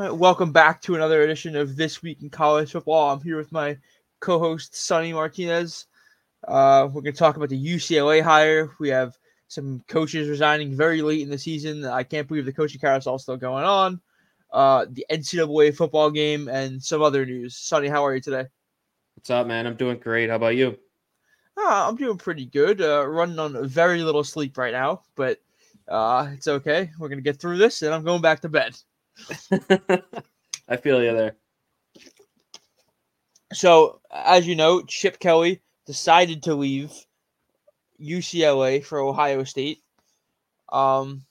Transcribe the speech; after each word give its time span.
right, 0.00 0.16
welcome 0.16 0.50
back 0.50 0.80
to 0.80 0.94
another 0.94 1.20
edition 1.22 1.54
of 1.54 1.76
This 1.76 2.02
Week 2.02 2.22
in 2.22 2.30
College 2.30 2.72
Football. 2.72 3.12
I'm 3.12 3.20
here 3.20 3.36
with 3.36 3.52
my 3.52 3.76
co 4.20 4.38
host, 4.38 4.74
Sonny 4.74 5.12
Martinez. 5.12 5.86
Uh, 6.48 6.88
we're 6.90 7.02
going 7.02 7.12
to 7.12 7.18
talk 7.18 7.36
about 7.36 7.50
the 7.50 7.74
UCLA 7.74 8.22
hire. 8.22 8.70
We 8.78 8.88
have 8.88 9.18
some 9.48 9.84
coaches 9.88 10.26
resigning 10.26 10.74
very 10.74 11.02
late 11.02 11.20
in 11.20 11.28
the 11.28 11.36
season. 11.36 11.84
I 11.84 12.02
can't 12.02 12.26
believe 12.26 12.46
the 12.46 12.52
coaching 12.52 12.80
carousel 12.80 13.16
is 13.16 13.22
still 13.22 13.36
going 13.36 13.64
on. 13.64 14.00
Uh, 14.50 14.86
the 14.88 15.04
NCAA 15.10 15.76
football 15.76 16.10
game 16.10 16.48
and 16.48 16.82
some 16.82 17.02
other 17.02 17.26
news. 17.26 17.56
Sonny, 17.56 17.88
how 17.88 18.02
are 18.06 18.14
you 18.14 18.22
today? 18.22 18.46
What's 19.16 19.28
up, 19.28 19.46
man? 19.46 19.66
I'm 19.66 19.76
doing 19.76 19.98
great. 19.98 20.30
How 20.30 20.36
about 20.36 20.56
you? 20.56 20.78
Uh, 21.58 21.88
I'm 21.88 21.96
doing 21.96 22.16
pretty 22.16 22.46
good. 22.46 22.80
Uh, 22.80 23.06
running 23.06 23.38
on 23.38 23.68
very 23.68 24.02
little 24.02 24.24
sleep 24.24 24.56
right 24.56 24.72
now, 24.72 25.02
but 25.14 25.42
uh, 25.88 26.28
it's 26.32 26.48
okay. 26.48 26.90
We're 26.98 27.10
gonna 27.10 27.20
get 27.20 27.38
through 27.38 27.58
this, 27.58 27.82
and 27.82 27.92
I'm 27.92 28.02
going 28.02 28.22
back 28.22 28.40
to 28.40 28.48
bed. 28.48 28.80
I 30.68 30.76
feel 30.76 31.02
you 31.02 31.12
there. 31.12 31.36
So, 33.52 34.00
as 34.12 34.46
you 34.46 34.54
know, 34.54 34.82
Chip 34.82 35.18
Kelly 35.18 35.60
decided 35.86 36.42
to 36.44 36.54
leave 36.54 36.92
UCLA 38.00 38.84
for 38.84 39.00
Ohio 39.00 39.44
State. 39.44 39.82
Um, 40.70 41.22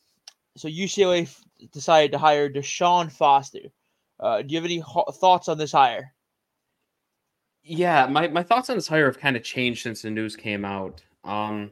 so 0.58 0.68
UCLA 0.68 1.24
f- 1.24 1.42
decided 1.72 2.12
to 2.12 2.18
hire 2.18 2.50
Deshaun 2.50 3.12
Foster. 3.12 3.72
Uh, 4.20 4.42
do 4.42 4.50
you 4.50 4.58
have 4.58 4.66
any 4.66 4.80
ho- 4.80 5.06
thoughts 5.12 5.48
on 5.48 5.58
this 5.58 5.72
hire? 5.72 6.14
Yeah, 7.64 8.08
my, 8.08 8.28
my 8.28 8.44
thoughts 8.44 8.70
on 8.70 8.76
this 8.76 8.88
hire 8.88 9.06
have 9.06 9.20
kind 9.20 9.38
of 9.38 9.44
changed 9.44 9.84
since 9.84 10.02
the 10.02 10.10
news 10.10 10.36
came 10.36 10.66
out. 10.66 11.02
Um, 11.24 11.72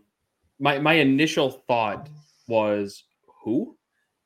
my 0.60 0.80
my 0.80 0.94
initial 0.94 1.50
thought 1.68 2.10
was 2.48 3.04
who, 3.44 3.77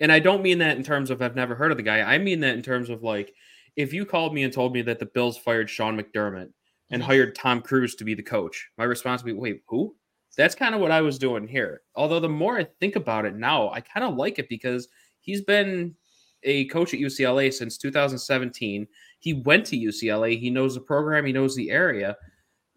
and 0.02 0.12
I 0.12 0.20
don't 0.20 0.41
mean 0.41 0.58
that 0.58 0.76
in 0.76 0.84
terms 0.84 1.10
of 1.10 1.22
I've 1.22 1.36
never 1.36 1.55
heard 1.55 1.72
of 1.72 1.78
the 1.78 1.84
guy. 1.84 2.02
I 2.02 2.18
mean 2.18 2.41
that 2.41 2.55
in 2.55 2.62
terms 2.62 2.90
of 2.90 3.04
like 3.04 3.34
if 3.78 3.94
you 3.94 4.05
called 4.05 4.34
me 4.34 4.44
and 4.44 4.52
told 4.52 4.74
me 4.74 4.82
that 4.82 4.99
the 4.99 5.05
Bills 5.05 5.38
fired 5.38 5.70
Sean 5.70 5.98
McDermott 5.98 6.49
and 6.90 7.02
mm-hmm. 7.02 7.10
hired 7.10 7.35
Tom 7.35 7.62
Cruise 7.62 7.96
to 7.96 8.04
be 8.04 8.13
the 8.13 8.24
coach, 8.24 8.70
my 8.77 8.84
response 8.84 9.24
would 9.24 9.32
be, 9.34 9.40
wait, 9.40 9.62
who? 9.68 9.96
That's 10.38 10.55
kind 10.55 10.74
of 10.74 10.82
what 10.82 10.91
I 10.91 11.02
was 11.02 11.20
doing 11.20 11.48
here. 11.48 11.82
Although 11.96 12.20
the 12.20 12.29
more 12.29 12.57
I 12.57 12.66
think 12.79 12.96
about 12.96 13.26
it 13.26 13.35
now, 13.35 13.70
I 13.70 13.82
kind 13.82 14.05
of 14.05 14.16
like 14.16 14.40
it 14.40 14.49
because 14.49 14.88
he's 15.22 15.41
been 15.41 15.96
a 16.44 16.66
coach 16.66 16.94
at 16.94 16.99
UCLA 16.99 17.54
since 17.54 17.77
2017. 17.77 18.88
He 19.20 19.34
went 19.34 19.66
to 19.68 19.77
UCLA. 19.77 20.40
He 20.40 20.49
knows 20.49 20.74
the 20.74 20.82
program. 20.82 21.26
He 21.26 21.34
knows 21.34 21.55
the 21.55 21.70
area. 21.70 22.16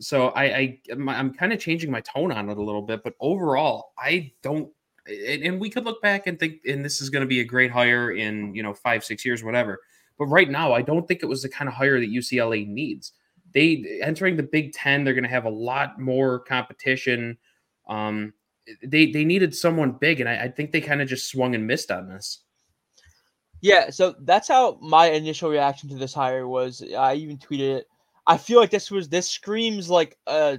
So 0.01 0.29
I, 0.31 0.45
I 0.45 0.79
I'm 0.91 1.33
kind 1.33 1.53
of 1.53 1.61
changing 1.61 1.91
my 1.91 2.01
tone 2.01 2.33
on 2.33 2.51
it 2.51 2.59
a 2.59 2.63
little 2.63 2.83
bit. 2.83 3.03
But 3.05 3.15
overall, 3.21 3.93
I 3.97 4.33
don't. 4.43 4.69
And, 5.07 5.43
and 5.43 5.61
we 5.61 5.71
could 5.71 5.85
look 5.85 6.01
back 6.01 6.27
and 6.27 6.39
think, 6.39 6.61
and 6.67 6.85
this 6.85 7.01
is 7.01 7.11
going 7.11 7.23
to 7.23 7.29
be 7.29 7.41
a 7.41 7.45
great 7.45 7.71
hire 7.71 8.13
in 8.13 8.55
you 8.55 8.63
know 8.63 8.75
five 8.75 9.05
six 9.05 9.25
years, 9.25 9.45
whatever. 9.45 9.81
But 10.19 10.27
right 10.27 10.49
now, 10.49 10.73
I 10.73 10.83
don't 10.83 11.07
think 11.07 11.23
it 11.23 11.27
was 11.29 11.43
the 11.43 11.49
kind 11.49 11.69
of 11.69 11.75
hire 11.75 12.01
that 12.01 12.11
UCLA 12.11 12.67
needs. 12.67 13.13
They 13.53 14.01
entering 14.03 14.37
the 14.37 14.43
Big 14.43 14.73
Ten, 14.73 15.05
they're 15.05 15.15
going 15.15 15.25
to 15.25 15.31
have 15.31 15.45
a 15.45 15.51
lot 15.51 16.01
more 16.01 16.41
competition. 16.41 17.39
Um, 17.89 18.33
they 18.83 19.11
they 19.11 19.25
needed 19.25 19.55
someone 19.55 19.93
big, 19.93 20.21
and 20.21 20.29
I, 20.29 20.45
I 20.45 20.49
think 20.49 20.73
they 20.73 20.81
kind 20.81 21.03
of 21.03 21.09
just 21.09 21.31
swung 21.31 21.55
and 21.55 21.67
missed 21.67 21.91
on 21.91 22.09
this. 22.09 22.41
Yeah, 23.61 23.91
so 23.91 24.15
that's 24.21 24.49
how 24.49 24.79
my 24.83 25.07
initial 25.07 25.51
reaction 25.51 25.89
to 25.89 25.95
this 25.95 26.13
hire 26.13 26.47
was. 26.47 26.85
I 26.97 27.15
even 27.15 27.39
tweeted 27.39 27.79
it. 27.79 27.87
I 28.27 28.37
feel 28.37 28.61
like 28.61 28.71
this 28.71 28.91
was 28.91 29.09
this 29.09 29.29
screams 29.29 29.89
like 29.89 30.19
a 30.27 30.59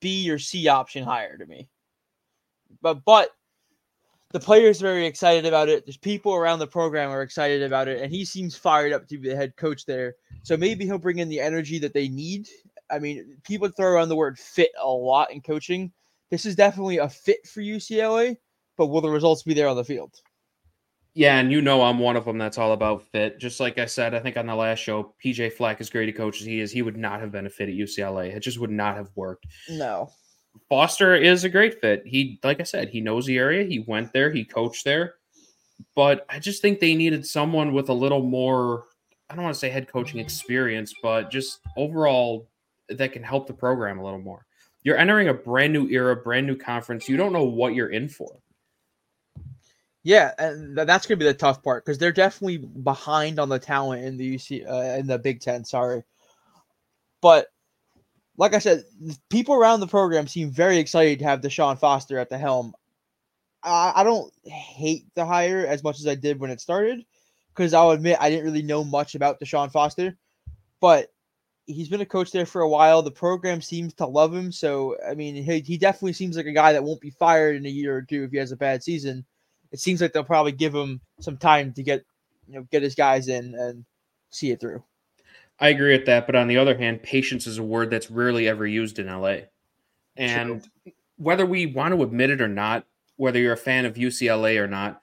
B 0.00 0.30
or 0.30 0.38
C 0.38 0.68
option 0.68 1.04
hire 1.04 1.38
to 1.38 1.46
me. 1.46 1.68
But 2.82 3.04
but 3.04 3.30
the 4.34 4.40
players 4.40 4.82
are 4.82 4.86
very 4.86 5.06
excited 5.06 5.46
about 5.46 5.68
it. 5.68 5.86
There's 5.86 5.96
people 5.96 6.34
around 6.34 6.58
the 6.58 6.66
program 6.66 7.08
are 7.10 7.22
excited 7.22 7.62
about 7.62 7.86
it, 7.86 8.02
and 8.02 8.10
he 8.10 8.24
seems 8.24 8.56
fired 8.56 8.92
up 8.92 9.06
to 9.06 9.16
be 9.16 9.28
the 9.28 9.36
head 9.36 9.54
coach 9.56 9.86
there. 9.86 10.16
So 10.42 10.56
maybe 10.56 10.84
he'll 10.84 10.98
bring 10.98 11.20
in 11.20 11.28
the 11.28 11.38
energy 11.38 11.78
that 11.78 11.94
they 11.94 12.08
need. 12.08 12.48
I 12.90 12.98
mean, 12.98 13.38
people 13.44 13.68
throw 13.68 13.92
around 13.92 14.08
the 14.08 14.16
word 14.16 14.36
fit 14.36 14.72
a 14.82 14.88
lot 14.88 15.32
in 15.32 15.40
coaching. 15.40 15.92
This 16.32 16.46
is 16.46 16.56
definitely 16.56 16.98
a 16.98 17.08
fit 17.08 17.46
for 17.46 17.60
UCLA, 17.60 18.36
but 18.76 18.88
will 18.88 19.00
the 19.00 19.08
results 19.08 19.44
be 19.44 19.54
there 19.54 19.68
on 19.68 19.76
the 19.76 19.84
field? 19.84 20.12
Yeah, 21.14 21.38
and 21.38 21.52
you 21.52 21.62
know 21.62 21.82
I'm 21.82 22.00
one 22.00 22.16
of 22.16 22.24
them 22.24 22.36
that's 22.36 22.58
all 22.58 22.72
about 22.72 23.04
fit. 23.04 23.38
Just 23.38 23.60
like 23.60 23.78
I 23.78 23.86
said, 23.86 24.16
I 24.16 24.18
think 24.18 24.36
on 24.36 24.46
the 24.46 24.54
last 24.56 24.80
show, 24.80 25.14
PJ 25.24 25.52
Fleck, 25.52 25.80
as 25.80 25.90
great 25.90 26.08
a 26.08 26.12
coach 26.12 26.40
as 26.40 26.46
he 26.48 26.58
is, 26.58 26.72
he 26.72 26.82
would 26.82 26.96
not 26.96 27.20
have 27.20 27.30
been 27.30 27.46
a 27.46 27.50
fit 27.50 27.68
at 27.68 27.76
UCLA. 27.76 28.34
It 28.34 28.40
just 28.40 28.58
would 28.58 28.72
not 28.72 28.96
have 28.96 29.10
worked. 29.14 29.46
No. 29.68 30.10
Foster 30.68 31.14
is 31.14 31.44
a 31.44 31.48
great 31.48 31.80
fit. 31.80 32.02
He, 32.06 32.38
like 32.42 32.60
I 32.60 32.64
said, 32.64 32.88
he 32.88 33.00
knows 33.00 33.26
the 33.26 33.38
area. 33.38 33.64
He 33.64 33.80
went 33.80 34.12
there. 34.12 34.30
He 34.30 34.44
coached 34.44 34.84
there. 34.84 35.14
But 35.94 36.24
I 36.28 36.38
just 36.38 36.62
think 36.62 36.80
they 36.80 36.94
needed 36.94 37.26
someone 37.26 37.72
with 37.72 37.88
a 37.88 37.94
little 37.94 38.22
more. 38.22 38.84
I 39.28 39.34
don't 39.34 39.44
want 39.44 39.54
to 39.54 39.58
say 39.60 39.70
head 39.70 39.88
coaching 39.88 40.20
experience, 40.20 40.94
but 41.02 41.30
just 41.30 41.60
overall 41.76 42.48
that 42.88 43.12
can 43.12 43.22
help 43.22 43.46
the 43.46 43.54
program 43.54 43.98
a 43.98 44.04
little 44.04 44.20
more. 44.20 44.46
You're 44.82 44.98
entering 44.98 45.28
a 45.28 45.34
brand 45.34 45.72
new 45.72 45.88
era, 45.88 46.14
brand 46.14 46.46
new 46.46 46.56
conference. 46.56 47.08
You 47.08 47.16
don't 47.16 47.32
know 47.32 47.44
what 47.44 47.74
you're 47.74 47.88
in 47.88 48.08
for. 48.08 48.38
Yeah, 50.02 50.32
and 50.38 50.76
that's 50.76 51.06
gonna 51.06 51.16
be 51.16 51.24
the 51.24 51.32
tough 51.32 51.62
part 51.62 51.84
because 51.84 51.96
they're 51.96 52.12
definitely 52.12 52.58
behind 52.58 53.38
on 53.38 53.48
the 53.48 53.58
talent 53.58 54.04
in 54.04 54.18
the 54.18 54.34
UC 54.34 54.70
uh, 54.70 54.98
in 54.98 55.06
the 55.06 55.18
Big 55.18 55.40
Ten. 55.40 55.64
Sorry, 55.64 56.02
but 57.22 57.46
like 58.36 58.54
I 58.54 58.58
said, 58.58 58.84
people 59.30 59.54
around 59.54 59.80
the 59.80 59.86
program 59.86 60.26
seem 60.26 60.50
very 60.50 60.78
excited 60.78 61.18
to 61.18 61.24
have 61.24 61.40
Deshaun 61.40 61.78
Foster 61.78 62.18
at 62.18 62.30
the 62.30 62.38
helm. 62.38 62.74
I, 63.62 63.92
I 63.96 64.04
don't 64.04 64.32
hate 64.44 65.06
the 65.14 65.24
hire 65.24 65.66
as 65.66 65.82
much 65.82 66.00
as 66.00 66.06
I 66.06 66.14
did 66.14 66.40
when 66.40 66.50
it 66.50 66.60
started 66.60 67.04
because 67.48 67.72
I'll 67.72 67.90
admit 67.90 68.18
I 68.20 68.30
didn't 68.30 68.44
really 68.44 68.62
know 68.62 68.84
much 68.84 69.14
about 69.14 69.40
Deshaun 69.40 69.70
Foster, 69.70 70.16
but 70.80 71.12
he's 71.66 71.88
been 71.88 72.00
a 72.00 72.06
coach 72.06 72.32
there 72.32 72.46
for 72.46 72.62
a 72.62 72.68
while. 72.68 73.02
The 73.02 73.10
program 73.10 73.62
seems 73.62 73.94
to 73.94 74.06
love 74.06 74.34
him, 74.34 74.52
so 74.52 74.96
I 75.08 75.14
mean, 75.14 75.36
he, 75.36 75.60
he 75.60 75.78
definitely 75.78 76.12
seems 76.12 76.36
like 76.36 76.46
a 76.46 76.52
guy 76.52 76.72
that 76.72 76.84
won't 76.84 77.00
be 77.00 77.10
fired 77.10 77.56
in 77.56 77.66
a 77.66 77.70
year 77.70 77.96
or 77.96 78.02
two 78.02 78.24
if 78.24 78.32
he 78.32 78.36
has 78.38 78.52
a 78.52 78.56
bad 78.56 78.82
season 78.82 79.24
it 79.74 79.80
seems 79.80 80.00
like 80.00 80.12
they'll 80.12 80.22
probably 80.22 80.52
give 80.52 80.72
him 80.72 81.00
some 81.18 81.36
time 81.36 81.72
to 81.72 81.82
get 81.82 82.04
you 82.46 82.54
know 82.54 82.62
get 82.70 82.84
his 82.84 82.94
guys 82.94 83.26
in 83.26 83.56
and 83.56 83.84
see 84.30 84.52
it 84.52 84.60
through. 84.60 84.84
I 85.60 85.68
agree 85.68 85.96
with 85.96 86.06
that, 86.06 86.26
but 86.26 86.34
on 86.34 86.48
the 86.48 86.56
other 86.56 86.76
hand, 86.76 87.02
patience 87.02 87.46
is 87.46 87.58
a 87.58 87.62
word 87.62 87.90
that's 87.90 88.10
rarely 88.10 88.48
ever 88.48 88.66
used 88.66 88.98
in 88.98 89.06
LA. 89.06 89.36
And 90.16 90.62
True. 90.84 90.92
whether 91.16 91.46
we 91.46 91.66
want 91.66 91.94
to 91.94 92.02
admit 92.02 92.30
it 92.30 92.40
or 92.40 92.48
not, 92.48 92.86
whether 93.16 93.38
you're 93.38 93.52
a 93.52 93.56
fan 93.56 93.84
of 93.84 93.94
UCLA 93.94 94.58
or 94.58 94.66
not, 94.66 95.00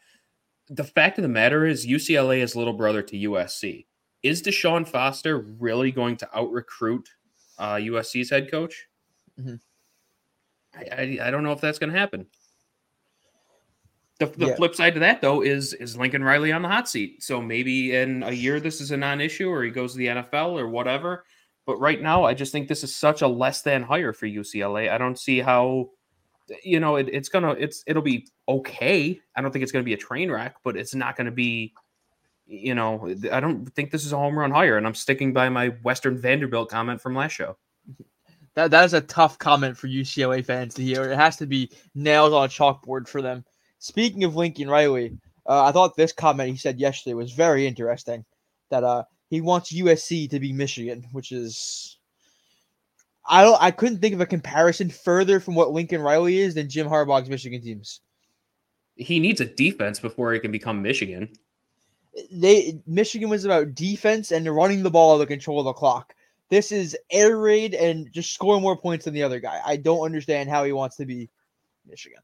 the 0.69 0.83
fact 0.83 1.17
of 1.17 1.21
the 1.21 1.29
matter 1.29 1.65
is 1.65 1.85
UCLA 1.85 2.41
is 2.41 2.55
little 2.55 2.73
brother 2.73 3.01
to 3.01 3.15
USC. 3.15 3.85
Is 4.23 4.41
Deshaun 4.41 4.87
Foster 4.87 5.39
really 5.39 5.91
going 5.91 6.17
to 6.17 6.37
out 6.37 6.51
recruit 6.51 7.09
uh, 7.57 7.75
USC's 7.75 8.29
head 8.29 8.51
coach? 8.51 8.87
Mm-hmm. 9.39 9.55
I, 10.73 10.95
I, 10.95 11.27
I 11.27 11.31
don't 11.31 11.43
know 11.43 11.51
if 11.51 11.61
that's 11.61 11.79
going 11.79 11.91
to 11.91 11.99
happen. 11.99 12.27
The, 14.21 14.27
the 14.37 14.45
yeah. 14.45 14.55
flip 14.55 14.75
side 14.75 14.93
to 14.93 14.99
that 14.99 15.19
though 15.19 15.41
is 15.41 15.73
is 15.73 15.97
Lincoln 15.97 16.23
Riley 16.23 16.51
on 16.51 16.61
the 16.61 16.67
hot 16.67 16.87
seat. 16.87 17.23
So 17.23 17.41
maybe 17.41 17.95
in 17.95 18.21
a 18.21 18.31
year 18.31 18.59
this 18.59 18.79
is 18.79 18.91
a 18.91 18.97
non-issue 18.97 19.49
or 19.49 19.63
he 19.63 19.71
goes 19.71 19.93
to 19.93 19.97
the 19.97 20.07
NFL 20.07 20.59
or 20.59 20.67
whatever. 20.67 21.25
But 21.65 21.79
right 21.79 21.99
now 21.99 22.23
I 22.23 22.35
just 22.35 22.51
think 22.51 22.67
this 22.67 22.83
is 22.83 22.95
such 22.95 23.23
a 23.23 23.27
less 23.27 23.63
than 23.63 23.81
hire 23.81 24.13
for 24.13 24.27
UCLA. 24.27 24.91
I 24.91 24.99
don't 24.99 25.17
see 25.17 25.39
how 25.39 25.89
you 26.63 26.79
know 26.79 26.97
it, 26.97 27.09
it's 27.11 27.29
gonna 27.29 27.53
it's 27.53 27.83
it'll 27.87 28.03
be 28.03 28.27
okay. 28.47 29.19
I 29.35 29.41
don't 29.41 29.51
think 29.51 29.63
it's 29.63 29.71
gonna 29.71 29.83
be 29.83 29.95
a 29.95 29.97
train 29.97 30.29
wreck, 30.29 30.57
but 30.63 30.77
it's 30.77 30.93
not 30.93 31.15
gonna 31.15 31.31
be 31.31 31.73
you 32.45 32.75
know, 32.75 33.11
I 33.31 33.39
don't 33.39 33.65
think 33.73 33.91
this 33.91 34.05
is 34.05 34.11
a 34.11 34.17
home 34.17 34.37
run 34.37 34.51
hire, 34.51 34.77
and 34.77 34.85
I'm 34.85 34.93
sticking 34.93 35.33
by 35.33 35.49
my 35.49 35.69
Western 35.83 36.17
Vanderbilt 36.17 36.69
comment 36.69 37.01
from 37.01 37.15
last 37.15 37.31
show. 37.31 37.57
That 38.55 38.71
that 38.71 38.83
is 38.83 38.93
a 38.93 39.01
tough 39.01 39.39
comment 39.39 39.77
for 39.77 39.87
UCLA 39.87 40.45
fans 40.45 40.73
to 40.75 40.83
hear. 40.83 41.09
It 41.09 41.15
has 41.15 41.37
to 41.37 41.47
be 41.47 41.71
nailed 41.95 42.33
on 42.33 42.45
a 42.45 42.49
chalkboard 42.49 43.07
for 43.07 43.21
them. 43.21 43.45
Speaking 43.81 44.23
of 44.23 44.35
Lincoln 44.35 44.69
Riley, 44.69 45.17
uh, 45.47 45.63
I 45.63 45.71
thought 45.71 45.97
this 45.97 46.13
comment 46.13 46.51
he 46.51 46.55
said 46.55 46.79
yesterday 46.79 47.15
was 47.15 47.31
very 47.31 47.65
interesting. 47.65 48.23
That 48.69 48.83
uh, 48.83 49.03
he 49.31 49.41
wants 49.41 49.73
USC 49.73 50.29
to 50.29 50.39
be 50.39 50.53
Michigan, 50.53 51.03
which 51.13 51.31
is 51.31 51.97
I 53.27 53.43
don't 53.43 53.59
I 53.59 53.71
couldn't 53.71 53.97
think 53.97 54.13
of 54.13 54.21
a 54.21 54.27
comparison 54.27 54.91
further 54.91 55.39
from 55.39 55.55
what 55.55 55.71
Lincoln 55.71 55.99
Riley 55.99 56.37
is 56.37 56.53
than 56.53 56.69
Jim 56.69 56.87
Harbaugh's 56.87 57.27
Michigan 57.27 57.59
teams. 57.59 58.01
He 58.95 59.19
needs 59.19 59.41
a 59.41 59.45
defense 59.45 59.99
before 59.99 60.31
he 60.31 60.39
can 60.39 60.51
become 60.51 60.83
Michigan. 60.83 61.29
They 62.31 62.79
Michigan 62.85 63.29
was 63.29 63.45
about 63.45 63.73
defense 63.73 64.31
and 64.31 64.47
running 64.55 64.83
the 64.83 64.91
ball 64.91 65.17
to 65.17 65.25
control 65.25 65.57
of 65.57 65.65
the 65.65 65.73
clock. 65.73 66.13
This 66.49 66.71
is 66.71 66.95
air 67.09 67.35
raid 67.35 67.73
and 67.73 68.13
just 68.13 68.31
scoring 68.31 68.61
more 68.61 68.77
points 68.77 69.05
than 69.05 69.15
the 69.15 69.23
other 69.23 69.39
guy. 69.39 69.59
I 69.65 69.77
don't 69.77 70.05
understand 70.05 70.51
how 70.51 70.65
he 70.65 70.71
wants 70.71 70.97
to 70.97 71.05
be 71.07 71.31
Michigan. 71.89 72.21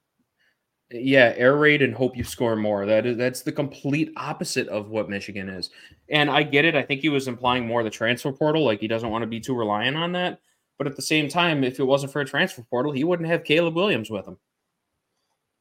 Yeah, 0.89 1.34
air 1.36 1.57
raid 1.57 1.81
and 1.81 1.94
hope 1.94 2.16
you 2.16 2.24
score 2.24 2.56
more. 2.56 2.86
That 2.86 3.06
is 3.06 3.18
that's 3.18 3.42
the 3.42 3.51
complete 3.51 4.13
opposite 4.16 4.69
of 4.69 4.89
what 4.89 5.10
Michigan 5.10 5.50
is. 5.50 5.69
And 6.10 6.30
I 6.30 6.44
get 6.44 6.63
it. 6.63 6.75
I 6.75 6.81
think 6.81 7.01
he 7.01 7.10
was 7.10 7.28
implying 7.28 7.68
more 7.68 7.84
the 7.84 7.89
transfer 7.89 8.31
portal, 8.31 8.63
like 8.63 8.80
he 8.80 8.88
doesn't 8.88 9.10
want 9.10 9.24
to 9.24 9.28
be 9.28 9.42
too 9.42 9.56
reliant 9.56 9.98
on 9.98 10.13
that. 10.13 10.39
But 10.78 10.88
at 10.88 10.95
the 10.95 11.01
same 11.01 11.28
time, 11.28 11.63
if 11.63 11.80
it 11.80 11.84
wasn't 11.84 12.13
for 12.13 12.22
a 12.22 12.25
transfer 12.25 12.62
portal, 12.62 12.94
he 12.94 13.04
wouldn't 13.04 13.28
have 13.28 13.44
Caleb 13.44 13.75
Williams 13.75 14.10
with 14.10 14.28
him. 14.28 14.38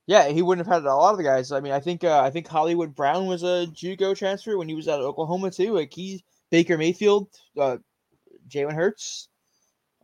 Yeah, 0.07 0.29
he 0.29 0.43
wouldn't 0.43 0.65
have 0.65 0.73
had 0.73 0.85
a 0.85 0.95
lot 0.95 1.11
of 1.11 1.19
the 1.19 1.25
guys. 1.25 1.51
I 1.51 1.59
mean, 1.59 1.73
I 1.73 1.81
think 1.81 2.05
uh, 2.05 2.21
I 2.21 2.31
think 2.31 2.47
Hollywood 2.47 2.95
Brown 2.95 3.27
was 3.27 3.43
a 3.43 3.67
JUCO 3.73 4.17
transfer 4.17 4.57
when 4.57 4.69
he 4.69 4.77
was 4.77 4.87
at 4.87 5.01
Oklahoma 5.01 5.51
too. 5.51 5.75
Like 5.75 5.93
he 5.93 6.25
Baker 6.51 6.79
Mayfield, 6.79 7.29
uh, 7.59 7.79
Jalen 8.49 8.75
Hurts. 8.75 9.29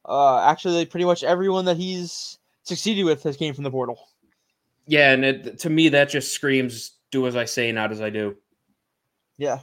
Uh, 0.04 0.40
actually, 0.40 0.84
pretty 0.84 1.04
much 1.04 1.22
everyone 1.22 1.64
that 1.66 1.76
he's 1.76 2.38
succeeded 2.64 3.04
with 3.04 3.22
has 3.22 3.36
came 3.36 3.54
from 3.54 3.62
the 3.62 3.70
portal. 3.70 4.08
Yeah, 4.86 5.12
and 5.12 5.24
it, 5.24 5.58
to 5.60 5.70
me, 5.70 5.88
that 5.90 6.08
just 6.08 6.32
screams 6.32 6.92
"do 7.10 7.26
as 7.26 7.36
I 7.36 7.44
say, 7.44 7.72
not 7.72 7.92
as 7.92 8.00
I 8.00 8.10
do." 8.10 8.36
Yeah. 9.38 9.60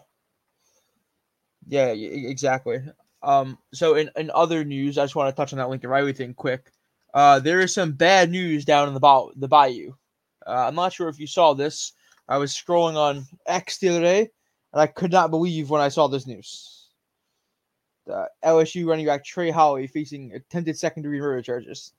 Yeah, 1.68 1.88
exactly. 1.88 2.80
Um, 3.21 3.57
so 3.74 3.95
in, 3.95 4.10
in 4.16 4.31
other 4.31 4.63
news, 4.63 4.98
I 4.98 5.04
just 5.04 5.16
want 5.16 5.33
to 5.33 5.39
touch 5.39 5.54
on 5.54 5.60
that 5.60 5.69
Lincoln 5.69 5.89
Riley 5.89 6.13
thing 6.13 6.33
quick. 6.33 6.71
Uh, 7.13 7.39
there 7.39 7.60
is 7.60 7.74
some 7.74 7.92
bad 7.94 8.31
news 8.31 8.66
down 8.66 8.88
in 8.88 8.94
the, 8.94 9.31
the 9.36 9.48
bayou. 9.48 9.94
Uh, 10.48 10.68
I'm 10.68 10.75
not 10.75 10.94
sure 10.94 11.10
if 11.10 11.19
you 11.19 11.27
saw 11.27 11.54
this. 11.54 11.94
I 12.27 12.38
was 12.38 12.54
scrolling 12.54 12.95
on 12.95 13.25
X 13.48 13.80
the 13.80 13.89
other 13.89 14.01
day, 14.01 14.30
and 14.74 14.81
I 14.81 14.88
could 14.88 15.12
not 15.12 15.31
believe 15.31 15.69
when 15.69 15.81
I 15.81 15.89
saw 15.89 16.07
this 16.07 16.27
news. 16.27 16.89
The 18.06 18.27
LSU 18.44 18.88
running 18.88 19.06
back 19.06 19.24
Trey 19.24 19.51
Holly 19.51 19.88
facing 19.88 20.33
attempted 20.33 20.77
second 20.77 21.04
degree 21.04 21.19
murder 21.19 21.42
charges. 21.42 21.94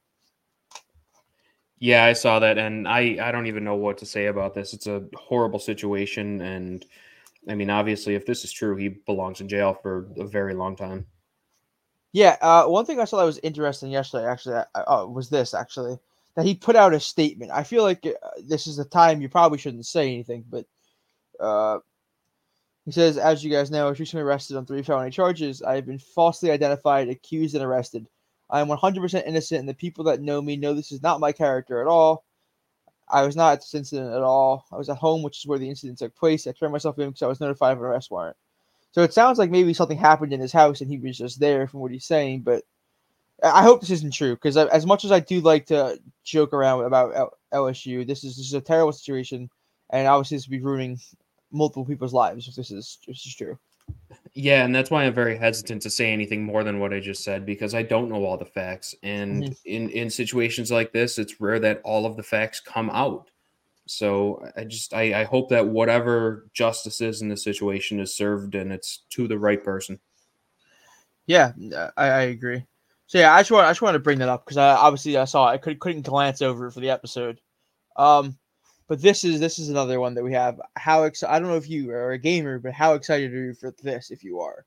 Yeah, 1.80 2.04
I 2.04 2.12
saw 2.12 2.38
that, 2.40 2.58
and 2.58 2.86
I 2.86 3.16
I 3.20 3.32
don't 3.32 3.46
even 3.46 3.64
know 3.64 3.74
what 3.74 3.98
to 3.98 4.06
say 4.06 4.26
about 4.26 4.54
this. 4.54 4.74
It's 4.74 4.86
a 4.86 5.02
horrible 5.14 5.58
situation, 5.58 6.42
and 6.42 6.84
I 7.48 7.54
mean, 7.54 7.70
obviously, 7.70 8.14
if 8.14 8.26
this 8.26 8.44
is 8.44 8.52
true, 8.52 8.76
he 8.76 8.88
belongs 8.88 9.40
in 9.40 9.48
jail 9.48 9.72
for 9.72 10.06
a 10.18 10.26
very 10.26 10.54
long 10.54 10.76
time. 10.76 11.06
Yeah, 12.12 12.36
uh, 12.42 12.66
one 12.66 12.84
thing 12.84 13.00
I 13.00 13.04
saw 13.04 13.18
that 13.18 13.24
was 13.24 13.40
interesting 13.42 13.90
yesterday, 13.90 14.26
actually, 14.26 14.56
uh, 14.56 14.64
uh 14.74 15.06
was 15.06 15.30
this 15.30 15.54
actually 15.54 15.98
that 16.36 16.44
he 16.44 16.54
put 16.54 16.76
out 16.76 16.94
a 16.94 17.00
statement. 17.00 17.50
I 17.50 17.62
feel 17.62 17.82
like 17.82 18.04
uh, 18.06 18.28
this 18.44 18.66
is 18.66 18.78
a 18.78 18.84
time 18.84 19.22
you 19.22 19.30
probably 19.30 19.58
shouldn't 19.58 19.86
say 19.86 20.12
anything, 20.12 20.44
but 20.50 20.66
uh, 21.40 21.78
he 22.84 22.92
says, 22.92 23.16
as 23.16 23.42
you 23.42 23.50
guys 23.50 23.70
know, 23.70 23.86
I 23.86 23.90
was 23.90 24.00
recently 24.00 24.22
arrested 24.22 24.56
on 24.56 24.66
three 24.66 24.82
felony 24.82 25.10
charges. 25.10 25.62
I 25.62 25.76
have 25.76 25.86
been 25.86 25.98
falsely 25.98 26.50
identified, 26.50 27.08
accused, 27.08 27.54
and 27.54 27.64
arrested. 27.64 28.06
I 28.50 28.60
am 28.60 28.68
100% 28.68 29.26
innocent, 29.26 29.60
and 29.60 29.68
the 29.68 29.74
people 29.74 30.04
that 30.04 30.20
know 30.20 30.42
me 30.42 30.56
know 30.56 30.74
this 30.74 30.92
is 30.92 31.02
not 31.02 31.20
my 31.20 31.32
character 31.32 31.80
at 31.80 31.86
all. 31.86 32.24
I 33.08 33.22
was 33.24 33.36
not 33.36 33.52
at 33.52 33.60
this 33.60 33.74
incident 33.74 34.12
at 34.12 34.22
all. 34.22 34.66
I 34.72 34.76
was 34.76 34.88
at 34.88 34.96
home, 34.96 35.22
which 35.22 35.38
is 35.38 35.46
where 35.46 35.58
the 35.58 35.68
incident 35.68 35.98
took 35.98 36.14
place. 36.14 36.46
I 36.46 36.52
turned 36.52 36.72
myself 36.72 36.98
in 36.98 37.08
because 37.08 37.22
I 37.22 37.26
was 37.26 37.40
notified 37.40 37.72
of 37.72 37.78
an 37.78 37.84
arrest 37.84 38.10
warrant. 38.10 38.36
So 38.92 39.02
it 39.02 39.14
sounds 39.14 39.38
like 39.38 39.50
maybe 39.50 39.74
something 39.74 39.98
happened 39.98 40.32
in 40.32 40.40
his 40.40 40.52
house 40.52 40.80
and 40.80 40.90
he 40.90 40.98
was 40.98 41.16
just 41.16 41.38
there 41.38 41.66
from 41.68 41.80
what 41.80 41.92
he's 41.92 42.04
saying. 42.04 42.42
But 42.42 42.64
I 43.42 43.62
hope 43.62 43.80
this 43.80 43.90
isn't 43.90 44.12
true 44.12 44.34
because 44.34 44.56
as 44.56 44.86
much 44.86 45.04
as 45.04 45.12
I 45.12 45.20
do 45.20 45.40
like 45.40 45.66
to 45.66 45.98
joke 46.24 46.52
around 46.52 46.84
about 46.84 47.34
LSU, 47.52 48.06
this 48.06 48.24
is 48.24 48.36
this 48.36 48.46
is 48.46 48.54
a 48.54 48.60
terrible 48.60 48.92
situation, 48.92 49.48
and 49.90 50.06
obviously 50.06 50.36
this 50.36 50.46
would 50.46 50.58
be 50.58 50.62
ruining 50.62 50.98
multiple 51.52 51.84
people's 51.84 52.12
lives 52.12 52.48
if 52.48 52.54
this 52.54 52.70
is 52.70 52.98
this 53.06 53.26
is 53.26 53.34
true. 53.34 53.58
Yeah, 54.34 54.64
and 54.64 54.74
that's 54.74 54.90
why 54.90 55.04
I'm 55.04 55.14
very 55.14 55.36
hesitant 55.36 55.82
to 55.82 55.90
say 55.90 56.12
anything 56.12 56.44
more 56.44 56.62
than 56.62 56.78
what 56.78 56.92
I 56.92 57.00
just 57.00 57.24
said 57.24 57.44
because 57.44 57.74
I 57.74 57.82
don't 57.82 58.08
know 58.08 58.24
all 58.24 58.36
the 58.36 58.44
facts. 58.44 58.94
And 59.02 59.44
mm-hmm. 59.44 59.52
in 59.64 59.90
in 59.90 60.10
situations 60.10 60.70
like 60.70 60.92
this, 60.92 61.18
it's 61.18 61.40
rare 61.40 61.58
that 61.60 61.80
all 61.84 62.06
of 62.06 62.16
the 62.16 62.22
facts 62.22 62.60
come 62.60 62.90
out. 62.90 63.28
So 63.86 64.48
I 64.56 64.64
just 64.64 64.94
I, 64.94 65.22
I 65.22 65.24
hope 65.24 65.48
that 65.48 65.66
whatever 65.66 66.48
justice 66.54 67.00
is 67.00 67.22
in 67.22 67.28
the 67.28 67.36
situation 67.36 67.98
is 67.98 68.14
served 68.14 68.54
and 68.54 68.72
it's 68.72 69.02
to 69.10 69.26
the 69.26 69.38
right 69.38 69.62
person. 69.62 69.98
Yeah, 71.26 71.52
I, 71.96 72.06
I 72.06 72.20
agree. 72.22 72.64
So 73.06 73.18
yeah, 73.18 73.34
I 73.34 73.40
just 73.40 73.50
want 73.50 73.66
I 73.66 73.70
just 73.70 73.82
wanted 73.82 73.98
to 73.98 74.04
bring 74.04 74.20
that 74.20 74.28
up 74.28 74.44
because 74.44 74.58
I 74.58 74.76
obviously 74.76 75.16
I 75.16 75.24
saw 75.24 75.48
it. 75.48 75.54
I 75.54 75.58
could, 75.58 75.80
couldn't 75.80 76.02
glance 76.02 76.40
over 76.40 76.68
it 76.68 76.72
for 76.72 76.78
the 76.78 76.90
episode. 76.90 77.40
Um, 77.96 78.38
but 78.90 79.00
this 79.00 79.22
is 79.22 79.38
this 79.38 79.60
is 79.60 79.68
another 79.68 80.00
one 80.00 80.14
that 80.14 80.24
we 80.24 80.32
have. 80.32 80.60
How 80.74 81.04
ex- 81.04 81.22
I 81.22 81.38
don't 81.38 81.48
know 81.48 81.56
if 81.56 81.70
you 81.70 81.92
are 81.92 82.10
a 82.10 82.18
gamer, 82.18 82.58
but 82.58 82.72
how 82.72 82.94
excited 82.94 83.32
are 83.32 83.44
you 83.44 83.54
for 83.54 83.72
this? 83.84 84.10
If 84.10 84.24
you 84.24 84.40
are, 84.40 84.66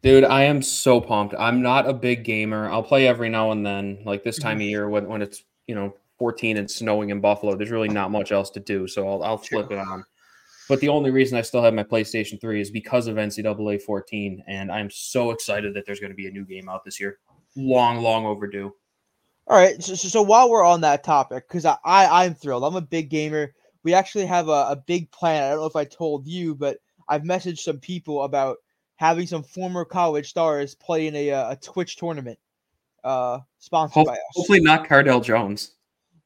dude, 0.00 0.22
I 0.22 0.44
am 0.44 0.62
so 0.62 1.00
pumped. 1.00 1.34
I'm 1.36 1.60
not 1.60 1.88
a 1.88 1.92
big 1.92 2.22
gamer. 2.22 2.70
I'll 2.70 2.84
play 2.84 3.08
every 3.08 3.28
now 3.28 3.50
and 3.50 3.66
then, 3.66 3.98
like 4.04 4.22
this 4.22 4.38
time 4.38 4.58
of 4.58 4.60
mm-hmm. 4.60 4.70
year 4.70 4.88
when 4.88 5.08
when 5.08 5.22
it's 5.22 5.42
you 5.66 5.74
know 5.74 5.92
14 6.20 6.56
and 6.56 6.70
snowing 6.70 7.10
in 7.10 7.20
Buffalo. 7.20 7.56
There's 7.56 7.72
really 7.72 7.88
not 7.88 8.12
much 8.12 8.30
else 8.30 8.48
to 8.50 8.60
do, 8.60 8.86
so 8.86 9.08
I'll 9.08 9.24
I'll 9.24 9.38
flip 9.38 9.72
it 9.72 9.78
on. 9.78 10.04
But 10.68 10.78
the 10.78 10.90
only 10.90 11.10
reason 11.10 11.36
I 11.36 11.42
still 11.42 11.62
have 11.62 11.74
my 11.74 11.82
PlayStation 11.82 12.40
3 12.40 12.60
is 12.60 12.70
because 12.70 13.08
of 13.08 13.16
NCAA 13.16 13.82
14, 13.82 14.44
and 14.46 14.70
I'm 14.70 14.88
so 14.88 15.32
excited 15.32 15.74
that 15.74 15.84
there's 15.84 15.98
going 15.98 16.12
to 16.12 16.16
be 16.16 16.28
a 16.28 16.30
new 16.30 16.44
game 16.44 16.68
out 16.68 16.84
this 16.84 17.00
year. 17.00 17.18
Long, 17.56 18.02
long 18.02 18.24
overdue. 18.24 18.72
All 19.48 19.56
right. 19.56 19.82
So, 19.82 19.94
so, 19.94 20.08
so 20.08 20.22
while 20.22 20.50
we're 20.50 20.64
on 20.64 20.82
that 20.82 21.02
topic, 21.02 21.48
because 21.48 21.64
I, 21.64 21.76
I 21.84 22.24
I'm 22.24 22.34
thrilled. 22.34 22.64
I'm 22.64 22.76
a 22.76 22.82
big 22.82 23.08
gamer. 23.08 23.54
We 23.82 23.94
actually 23.94 24.26
have 24.26 24.48
a, 24.48 24.68
a 24.70 24.82
big 24.86 25.10
plan. 25.10 25.42
I 25.42 25.50
don't 25.50 25.60
know 25.60 25.66
if 25.66 25.76
I 25.76 25.84
told 25.84 26.26
you, 26.26 26.54
but 26.54 26.78
I've 27.08 27.22
messaged 27.22 27.60
some 27.60 27.78
people 27.78 28.24
about 28.24 28.58
having 28.96 29.26
some 29.26 29.42
former 29.42 29.84
college 29.84 30.28
stars 30.28 30.74
play 30.74 31.06
in 31.06 31.14
a, 31.14 31.30
a 31.30 31.58
Twitch 31.62 31.96
tournament, 31.96 32.38
uh, 33.04 33.38
sponsored 33.58 34.04
by 34.04 34.12
us. 34.12 34.18
Hopefully 34.32 34.60
not 34.60 34.86
Cardale 34.86 35.24
Jones. 35.24 35.72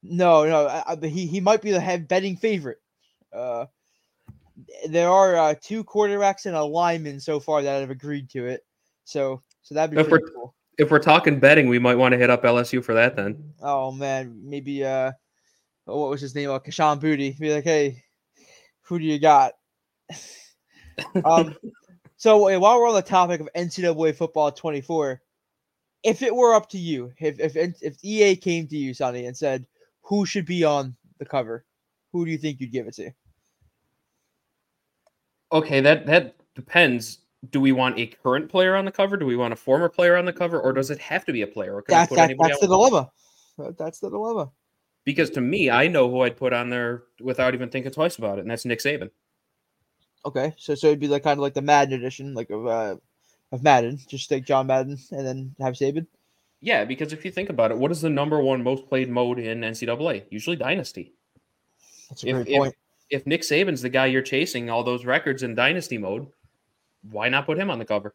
No, 0.03 0.45
no, 0.45 0.67
I, 0.67 0.95
I, 1.01 1.07
he 1.07 1.27
he 1.27 1.41
might 1.41 1.63
be 1.63 1.71
the 1.71 1.81
head 1.81 2.09
betting 2.09 2.37
favorite. 2.37 2.79
Uh, 3.33 3.67
there 4.89 5.09
are 5.09 5.37
uh, 5.37 5.55
two 5.61 5.85
quarterbacks 5.85 6.47
and 6.47 6.57
a 6.57 6.65
lineman 6.65 7.21
so 7.21 7.39
far 7.39 7.63
that 7.63 7.81
have 7.81 7.91
agreed 7.91 8.29
to 8.31 8.47
it. 8.47 8.67
So 9.05 9.43
so 9.63 9.77
that'd 9.77 9.95
be 9.95 10.01
if 10.01 10.09
pretty 10.09 10.25
cool 10.35 10.57
if 10.83 10.91
we're 10.91 10.99
talking 10.99 11.39
betting, 11.39 11.69
we 11.69 11.79
might 11.79 11.95
want 11.95 12.13
to 12.13 12.19
hit 12.19 12.31
up 12.31 12.43
LSU 12.43 12.85
for 12.85 12.95
that 12.95 13.17
then. 13.17 13.55
Oh 13.63 13.91
man, 13.93 14.41
maybe 14.45 14.85
uh, 14.85 15.13
what 15.85 16.11
was 16.11 16.21
his 16.21 16.35
name? 16.35 16.51
Uh, 16.51 16.59
Kayshon 16.59 17.01
Boutte. 17.01 17.39
Be 17.39 17.55
like, 17.55 17.65
hey, 17.65 18.05
who 18.83 18.99
do 18.99 19.05
you 19.05 19.19
got? 19.19 19.55
um, 21.25 21.57
so 22.17 22.59
while 22.59 22.79
we're 22.79 22.89
on 22.89 22.95
the 22.95 23.03
topic 23.03 23.41
of 23.41 23.49
NCAA 23.57 24.15
football 24.15 24.53
24, 24.53 25.23
if 26.03 26.23
it 26.23 26.35
were 26.35 26.55
up 26.55 26.69
to 26.71 26.79
you, 26.79 27.13
if 27.19 27.39
if 27.41 27.57
if 27.81 27.97
EA 28.03 28.37
came 28.37 28.67
to 28.67 28.77
you, 28.77 28.93
Sonny, 28.93 29.27
and 29.27 29.37
said 29.37 29.67
who 30.03 30.27
should 30.27 30.47
be 30.47 30.65
on 30.65 30.97
the 31.19 31.25
cover, 31.25 31.65
who 32.13 32.25
do 32.25 32.31
you 32.31 32.39
think 32.39 32.61
you'd 32.61 32.73
give 32.73 32.87
it 32.87 32.95
to? 32.95 33.11
Okay, 35.53 35.81
that 35.81 36.07
that 36.07 36.37
depends 36.55 37.19
do 37.51 37.61
we 37.61 37.73
want 37.73 37.99
a 37.99 38.07
current 38.07 38.49
player 38.49 38.77
on 38.77 38.85
the 38.85 38.93
cover? 38.93 39.17
Do 39.17 39.27
we 39.27 39.37
want 39.37 39.53
a 39.53 39.57
former 39.57 39.89
player 39.89 40.17
on 40.17 40.25
the 40.25 40.33
cover, 40.33 40.61
or 40.61 40.73
does 40.73 40.91
it 40.91 40.99
have 40.99 41.25
to 41.25 41.33
be 41.33 41.43
a 41.43 41.47
player? 41.47 41.77
Or 41.77 41.83
can 41.83 41.93
that's, 41.93 42.15
that, 42.15 42.37
that's 42.39 42.61
the 42.61 42.69
dilemma. 42.69 43.11
That's 43.59 43.99
the 43.99 44.11
dilemma. 44.11 44.51
Because 45.05 45.31
to 45.31 45.41
me, 45.41 45.69
I 45.69 45.89
know 45.89 46.09
who 46.09 46.21
I'd 46.21 46.37
put 46.37 46.53
on 46.53 46.71
there 46.71 47.03
without 47.21 47.55
even 47.55 47.69
thinking 47.69 47.91
twice 47.91 48.17
about 48.17 48.39
it, 48.39 48.43
and 48.43 48.51
that's 48.51 48.65
Nick 48.65 48.79
Saban. 48.79 49.11
Okay, 50.25 50.55
so 50.57 50.77
so 50.77 50.87
it'd 50.87 51.01
be 51.01 51.09
like 51.09 51.25
kind 51.25 51.39
of 51.39 51.43
like 51.43 51.55
the 51.55 51.63
Madden 51.63 51.95
edition, 51.95 52.35
like 52.35 52.51
of 52.51 52.67
uh, 52.67 52.97
of 53.51 53.65
Madden. 53.65 53.99
Just 54.07 54.29
take 54.29 54.45
John 54.45 54.69
Madden 54.69 54.97
and 55.11 55.27
then 55.27 55.55
have 55.61 55.75
Saban. 55.75 56.07
Yeah, 56.61 56.85
because 56.85 57.13
if 57.13 57.25
you 57.25 57.33
think 57.33 57.51
about 57.51 57.73
it, 57.73 57.79
what 57.79 57.91
is 57.91 58.01
the 58.01 58.09
number 58.09 58.41
one 58.41 58.63
most 58.63 58.89
played 58.89 59.11
mode 59.11 59.41
in 59.41 59.63
NCAA? 59.63 60.23
Usually 60.31 60.55
Dynasty. 60.55 61.13
That's 62.09 62.23
a 62.23 62.29
if, 62.29 62.35
great 62.37 62.57
point. 62.57 62.75
If, 63.11 63.23
if 63.23 63.27
Nick 63.27 63.43
Saban's 63.43 63.83
the 63.83 63.89
guy 63.89 64.07
you're 64.07 64.23
chasing 64.23 64.71
all 64.71 64.85
those 64.85 65.05
records 65.05 65.43
in 65.43 65.57
Dynasty 65.57 65.99
mode, 65.99 66.29
why 67.11 67.29
not 67.29 67.47
put 67.47 67.59
him 67.59 67.71
on 67.71 67.79
the 67.79 67.85
cover? 67.85 68.15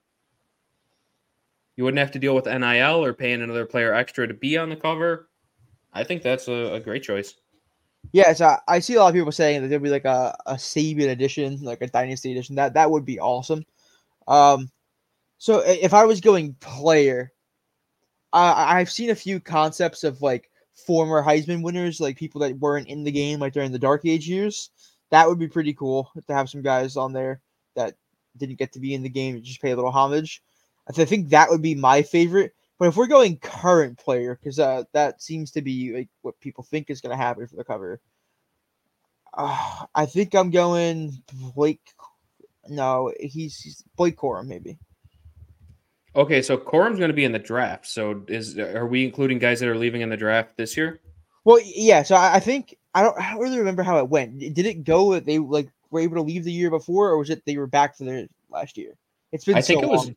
You 1.76 1.84
wouldn't 1.84 2.00
have 2.00 2.12
to 2.12 2.20
deal 2.20 2.36
with 2.36 2.46
NIL 2.46 3.04
or 3.04 3.14
paying 3.14 3.42
another 3.42 3.66
player 3.66 3.94
extra 3.94 4.28
to 4.28 4.34
be 4.34 4.58
on 4.58 4.70
the 4.70 4.76
cover. 4.76 5.30
I 5.94 6.04
think 6.04 6.22
that's 6.22 6.48
a, 6.48 6.74
a 6.74 6.80
great 6.80 7.04
choice. 7.04 7.36
Yeah, 8.12 8.34
so 8.34 8.56
I 8.68 8.80
see 8.80 8.96
a 8.96 9.00
lot 9.00 9.10
of 9.10 9.14
people 9.14 9.32
saying 9.32 9.62
that 9.62 9.68
there'd 9.68 9.84
be 9.84 9.90
like 9.90 10.06
a, 10.06 10.36
a 10.46 10.54
Saban 10.54 11.10
edition, 11.10 11.60
like 11.62 11.82
a 11.82 11.88
Dynasty 11.88 12.32
edition. 12.32 12.56
That 12.56 12.74
that 12.74 12.90
would 12.90 13.06
be 13.06 13.20
awesome. 13.20 13.66
Um, 14.28 14.72
so 15.38 15.60
if 15.60 15.94
I 15.94 16.06
was 16.06 16.22
going 16.22 16.54
player, 16.56 17.34
I 18.34 18.80
I've 18.80 18.92
seen 18.92 19.10
a 19.10 19.16
few 19.16 19.40
concepts 19.40 20.04
of 20.04 20.22
like 20.22 20.50
former 20.74 21.24
Heisman 21.24 21.64
winners, 21.64 22.00
like 22.00 22.18
people 22.18 22.40
that 22.42 22.58
weren't 22.60 22.88
in 22.88 23.04
the 23.04 23.12
game 23.12 23.40
like 23.40 23.54
during 23.54 23.72
the 23.72 23.80
Dark 23.80 24.06
Age 24.06 24.28
years. 24.28 24.70
That 25.10 25.28
would 25.28 25.40
be 25.40 25.48
pretty 25.48 25.74
cool 25.74 26.12
to 26.28 26.34
have 26.34 26.50
some 26.50 26.62
guys 26.62 26.98
on 26.98 27.14
there 27.14 27.42
that 27.76 27.96
didn't 28.38 28.60
get 28.60 28.74
to 28.74 28.80
be 28.80 28.94
in 28.94 29.04
the 29.04 29.10
game, 29.10 29.42
just 29.42 29.62
pay 29.62 29.72
a 29.72 29.76
little 29.76 29.92
homage. 29.92 30.42
I 30.88 30.94
think 30.94 31.30
that 31.30 31.50
would 31.50 31.62
be 31.62 31.76
my 31.76 32.02
favorite. 32.02 32.54
But 32.80 32.90
if 32.90 32.96
we're 32.96 33.08
going 33.08 33.38
current 33.38 33.98
player, 33.98 34.36
because 34.36 34.60
uh, 34.60 34.84
that 34.94 35.22
seems 35.22 35.52
to 35.52 35.62
be 35.62 35.94
like 35.94 36.10
what 36.22 36.40
people 36.40 36.64
think 36.64 36.90
is 36.90 37.02
going 37.02 37.18
to 37.18 37.22
happen 37.22 37.48
for 37.48 37.56
the 37.56 37.64
cover, 37.64 38.00
uh, 39.34 39.86
I 39.96 40.06
think 40.06 40.36
I'm 40.36 40.52
going 40.52 41.12
Blake. 41.56 41.82
No, 42.70 43.12
he's, 43.20 43.60
he's 43.60 43.84
Blake 43.96 44.18
Corum, 44.18 44.48
maybe. 44.48 44.78
Okay, 46.16 46.42
so 46.42 46.58
Corum's 46.58 46.98
going 46.98 47.10
to 47.10 47.16
be 47.16 47.26
in 47.26 47.32
the 47.32 47.40
draft. 47.40 47.88
So 47.88 48.24
is 48.28 48.58
are 48.58 48.88
we 48.88 49.06
including 49.06 49.40
guys 49.40 49.60
that 49.60 49.70
are 49.70 49.78
leaving 49.78 50.02
in 50.02 50.10
the 50.10 50.18
draft 50.18 50.58
this 50.58 50.76
year? 50.76 51.00
Well, 51.46 51.60
yeah. 51.64 52.04
So 52.04 52.16
I, 52.16 52.36
I 52.36 52.40
think 52.40 52.76
I 52.94 53.04
don't. 53.04 53.18
I 53.20 53.32
don't 53.32 53.42
really 53.42 53.60
remember 53.60 53.84
how 53.84 54.00
it 54.00 54.10
went. 54.10 54.40
Did 54.40 54.66
it 54.66 54.84
go 54.84 55.14
that 55.14 55.26
they 55.26 55.38
like 55.38 55.70
were 55.92 56.00
able 56.00 56.16
to 56.16 56.22
leave 56.22 56.44
the 56.44 56.52
year 56.52 56.70
before, 56.70 57.10
or 57.10 57.18
was 57.18 57.30
it 57.30 57.44
they 57.46 57.58
were 57.58 57.68
back 57.68 57.98
for 57.98 58.04
the 58.04 58.30
last 58.50 58.78
year? 58.78 58.94
It's 59.32 59.46
been. 59.46 59.56
I 59.56 59.62
think 59.62 59.82
so 59.82 59.88
it 59.88 59.92
was. 59.92 60.12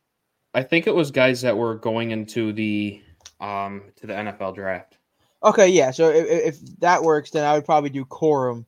I 0.53 0.63
think 0.63 0.87
it 0.87 0.95
was 0.95 1.11
guys 1.11 1.41
that 1.41 1.57
were 1.57 1.75
going 1.75 2.11
into 2.11 2.51
the 2.53 3.01
um 3.39 3.83
to 3.97 4.07
the 4.07 4.13
NFL 4.13 4.55
draft. 4.55 4.97
Okay, 5.43 5.67
yeah. 5.67 5.91
So 5.91 6.09
if, 6.09 6.25
if 6.27 6.79
that 6.79 7.01
works, 7.01 7.31
then 7.31 7.45
I 7.45 7.53
would 7.53 7.65
probably 7.65 7.89
do 7.89 8.05
Corum. 8.05 8.65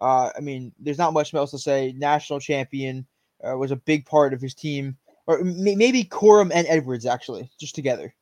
Uh, 0.00 0.30
I 0.36 0.40
mean, 0.40 0.72
there's 0.78 0.98
not 0.98 1.12
much 1.12 1.32
else 1.32 1.52
to 1.52 1.58
say. 1.58 1.94
National 1.96 2.40
champion 2.40 3.06
uh, 3.46 3.56
was 3.56 3.70
a 3.70 3.76
big 3.76 4.04
part 4.04 4.34
of 4.34 4.40
his 4.40 4.54
team, 4.54 4.96
or 5.26 5.42
maybe 5.42 6.04
Corum 6.04 6.50
and 6.52 6.66
Edwards 6.68 7.06
actually, 7.06 7.50
just 7.58 7.74
together. 7.74 8.14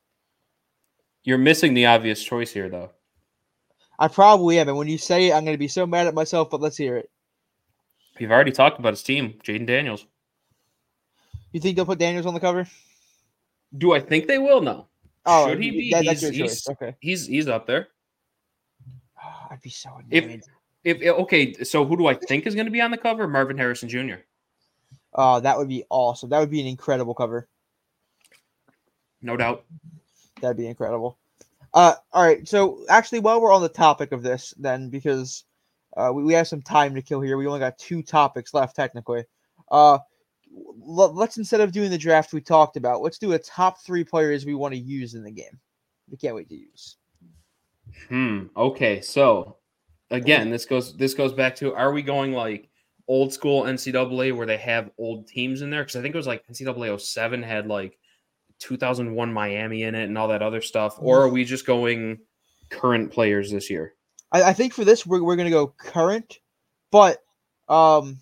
You're 1.23 1.37
missing 1.39 1.73
the 1.73 1.87
obvious 1.87 2.23
choice 2.23 2.51
here, 2.51 2.69
though. 2.69 2.91
I 3.97 4.07
probably 4.07 4.59
am, 4.59 4.67
and 4.67 4.77
when 4.77 4.87
you 4.87 4.97
say 4.97 5.29
it, 5.29 5.33
I'm 5.33 5.43
going 5.43 5.55
to 5.55 5.59
be 5.59 5.67
so 5.67 5.87
mad 5.87 6.07
at 6.07 6.13
myself. 6.13 6.49
But 6.49 6.61
let's 6.61 6.77
hear 6.77 6.97
it. 6.97 7.09
You've 8.17 8.31
already 8.31 8.51
talked 8.51 8.79
about 8.79 8.93
his 8.93 9.03
team, 9.03 9.35
Jayden 9.43 9.65
Daniels. 9.65 10.05
You 11.51 11.59
think 11.59 11.75
they'll 11.75 11.85
put 11.85 11.99
Daniels 11.99 12.25
on 12.25 12.33
the 12.33 12.39
cover? 12.39 12.67
Do 13.77 13.93
I 13.93 13.99
think 13.99 14.27
they 14.27 14.37
will? 14.37 14.61
No. 14.61 14.87
Oh, 15.25 15.49
Should 15.49 15.61
he 15.61 15.71
be? 15.71 15.91
that- 15.91 16.03
he's, 16.03 16.21
that's 16.21 16.35
your 16.35 16.47
he's. 16.47 16.69
Okay. 16.69 16.95
he's 16.99 17.25
he's 17.25 17.47
up 17.47 17.65
there. 17.65 17.89
Oh, 19.23 19.47
I'd 19.51 19.61
be 19.61 19.69
so 19.69 19.89
annoyed. 19.89 20.43
If 20.83 21.01
if 21.01 21.13
okay, 21.19 21.53
so 21.63 21.83
who 21.85 21.97
do 21.97 22.07
I 22.07 22.13
think 22.13 22.45
is 22.45 22.55
going 22.55 22.65
to 22.65 22.71
be 22.71 22.81
on 22.81 22.91
the 22.91 22.97
cover? 22.97 23.27
Marvin 23.27 23.57
Harrison 23.57 23.89
Jr. 23.89 24.21
Oh, 25.13 25.39
that 25.39 25.57
would 25.57 25.69
be 25.69 25.83
awesome. 25.89 26.29
That 26.29 26.39
would 26.39 26.51
be 26.51 26.61
an 26.61 26.67
incredible 26.67 27.13
cover. 27.15 27.47
No 29.21 29.35
doubt. 29.35 29.65
That'd 30.41 30.57
be 30.57 30.67
incredible. 30.67 31.17
Uh, 31.73 31.95
all 32.13 32.23
right. 32.23 32.47
So 32.47 32.85
actually, 32.89 33.19
while 33.19 33.41
we're 33.41 33.51
on 33.51 33.61
the 33.61 33.69
topic 33.69 34.11
of 34.11 34.21
this, 34.21 34.53
then 34.57 34.89
because 34.89 35.45
uh, 35.95 36.11
we, 36.13 36.23
we 36.23 36.33
have 36.33 36.47
some 36.47 36.61
time 36.61 36.93
to 36.95 37.01
kill 37.01 37.21
here, 37.21 37.37
we 37.37 37.47
only 37.47 37.59
got 37.59 37.77
two 37.77 38.01
topics 38.01 38.53
left 38.53 38.75
technically. 38.75 39.23
Uh, 39.71 39.97
let's 40.77 41.37
instead 41.37 41.61
of 41.61 41.71
doing 41.71 41.89
the 41.89 41.97
draft 41.97 42.33
we 42.33 42.41
talked 42.41 42.77
about, 42.77 43.01
let's 43.01 43.17
do 43.17 43.33
a 43.33 43.39
top 43.39 43.81
three 43.83 44.03
players 44.03 44.45
we 44.45 44.55
want 44.55 44.73
to 44.73 44.79
use 44.79 45.13
in 45.13 45.23
the 45.23 45.31
game. 45.31 45.59
We 46.09 46.17
can't 46.17 46.35
wait 46.35 46.49
to 46.49 46.55
use. 46.55 46.97
Hmm. 48.09 48.43
Okay. 48.55 49.01
So 49.01 49.57
again, 50.11 50.49
this 50.49 50.65
goes 50.65 50.95
this 50.95 51.13
goes 51.13 51.33
back 51.33 51.55
to 51.57 51.73
are 51.73 51.91
we 51.91 52.01
going 52.01 52.31
like 52.31 52.69
old 53.07 53.33
school 53.33 53.63
NCAA 53.63 54.35
where 54.35 54.47
they 54.47 54.57
have 54.57 54.91
old 54.97 55.27
teams 55.27 55.61
in 55.61 55.69
there? 55.69 55.83
Because 55.83 55.95
I 55.95 56.01
think 56.01 56.13
it 56.13 56.17
was 56.17 56.27
like 56.27 56.45
NCAA 56.47 56.99
07 56.99 57.43
had 57.43 57.67
like 57.67 57.97
2001 58.59 59.33
Miami 59.33 59.83
in 59.83 59.95
it 59.95 60.05
and 60.05 60.17
all 60.17 60.27
that 60.29 60.41
other 60.41 60.61
stuff, 60.61 60.95
or 60.99 61.21
are 61.21 61.29
we 61.29 61.43
just 61.43 61.65
going 61.65 62.19
current 62.69 63.11
players 63.11 63.51
this 63.51 63.69
year? 63.69 63.93
I, 64.31 64.43
I 64.43 64.53
think 64.53 64.73
for 64.73 64.85
this 64.85 65.05
we're 65.05 65.23
we're 65.23 65.35
gonna 65.35 65.49
go 65.49 65.67
current, 65.67 66.39
but 66.91 67.19
um, 67.69 68.19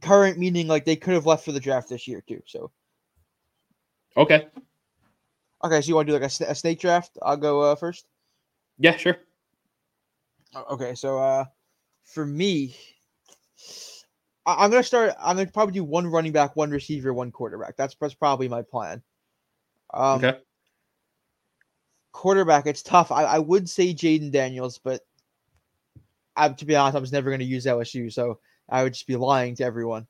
current 0.00 0.38
meaning 0.38 0.66
like 0.66 0.84
they 0.84 0.96
could 0.96 1.14
have 1.14 1.26
left 1.26 1.44
for 1.44 1.52
the 1.52 1.60
draft 1.60 1.88
this 1.88 2.06
year 2.08 2.22
too. 2.26 2.42
So 2.46 2.70
Okay. 4.16 4.48
okay, 5.64 5.80
so 5.80 5.88
you 5.88 5.94
want 5.94 6.08
to 6.08 6.12
do 6.12 6.18
like 6.18 6.30
a, 6.30 6.44
a 6.50 6.54
snake 6.54 6.80
draft? 6.80 7.16
I'll 7.22 7.36
go 7.36 7.60
uh, 7.60 7.74
first. 7.74 8.06
Yeah. 8.78 8.96
Sure. 8.96 9.16
Okay, 10.70 10.94
so 10.96 11.18
uh, 11.18 11.44
for 12.02 12.26
me, 12.26 12.74
I- 14.46 14.64
I'm 14.64 14.70
gonna 14.70 14.82
start. 14.82 15.14
I'm 15.20 15.36
gonna 15.36 15.50
probably 15.50 15.74
do 15.74 15.84
one 15.84 16.06
running 16.06 16.32
back, 16.32 16.56
one 16.56 16.70
receiver, 16.70 17.12
one 17.14 17.30
quarterback. 17.30 17.76
That's 17.76 17.94
that's 18.00 18.14
probably 18.14 18.48
my 18.48 18.62
plan. 18.62 19.02
Um, 19.94 20.24
okay. 20.24 20.38
Quarterback, 22.12 22.66
it's 22.66 22.82
tough. 22.82 23.12
I, 23.12 23.24
I 23.24 23.38
would 23.38 23.68
say 23.68 23.94
Jayden 23.94 24.32
Daniels, 24.32 24.78
but 24.78 25.02
I, 26.36 26.48
to 26.48 26.64
be 26.64 26.76
honest, 26.76 26.96
I 26.96 27.00
was 27.00 27.12
never 27.12 27.30
gonna 27.30 27.44
use 27.44 27.66
LSU, 27.66 28.12
so 28.12 28.38
I 28.68 28.82
would 28.82 28.94
just 28.94 29.06
be 29.06 29.16
lying 29.16 29.54
to 29.56 29.64
everyone. 29.64 30.06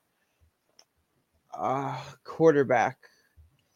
Uh, 1.53 1.99
quarterback, 2.23 2.97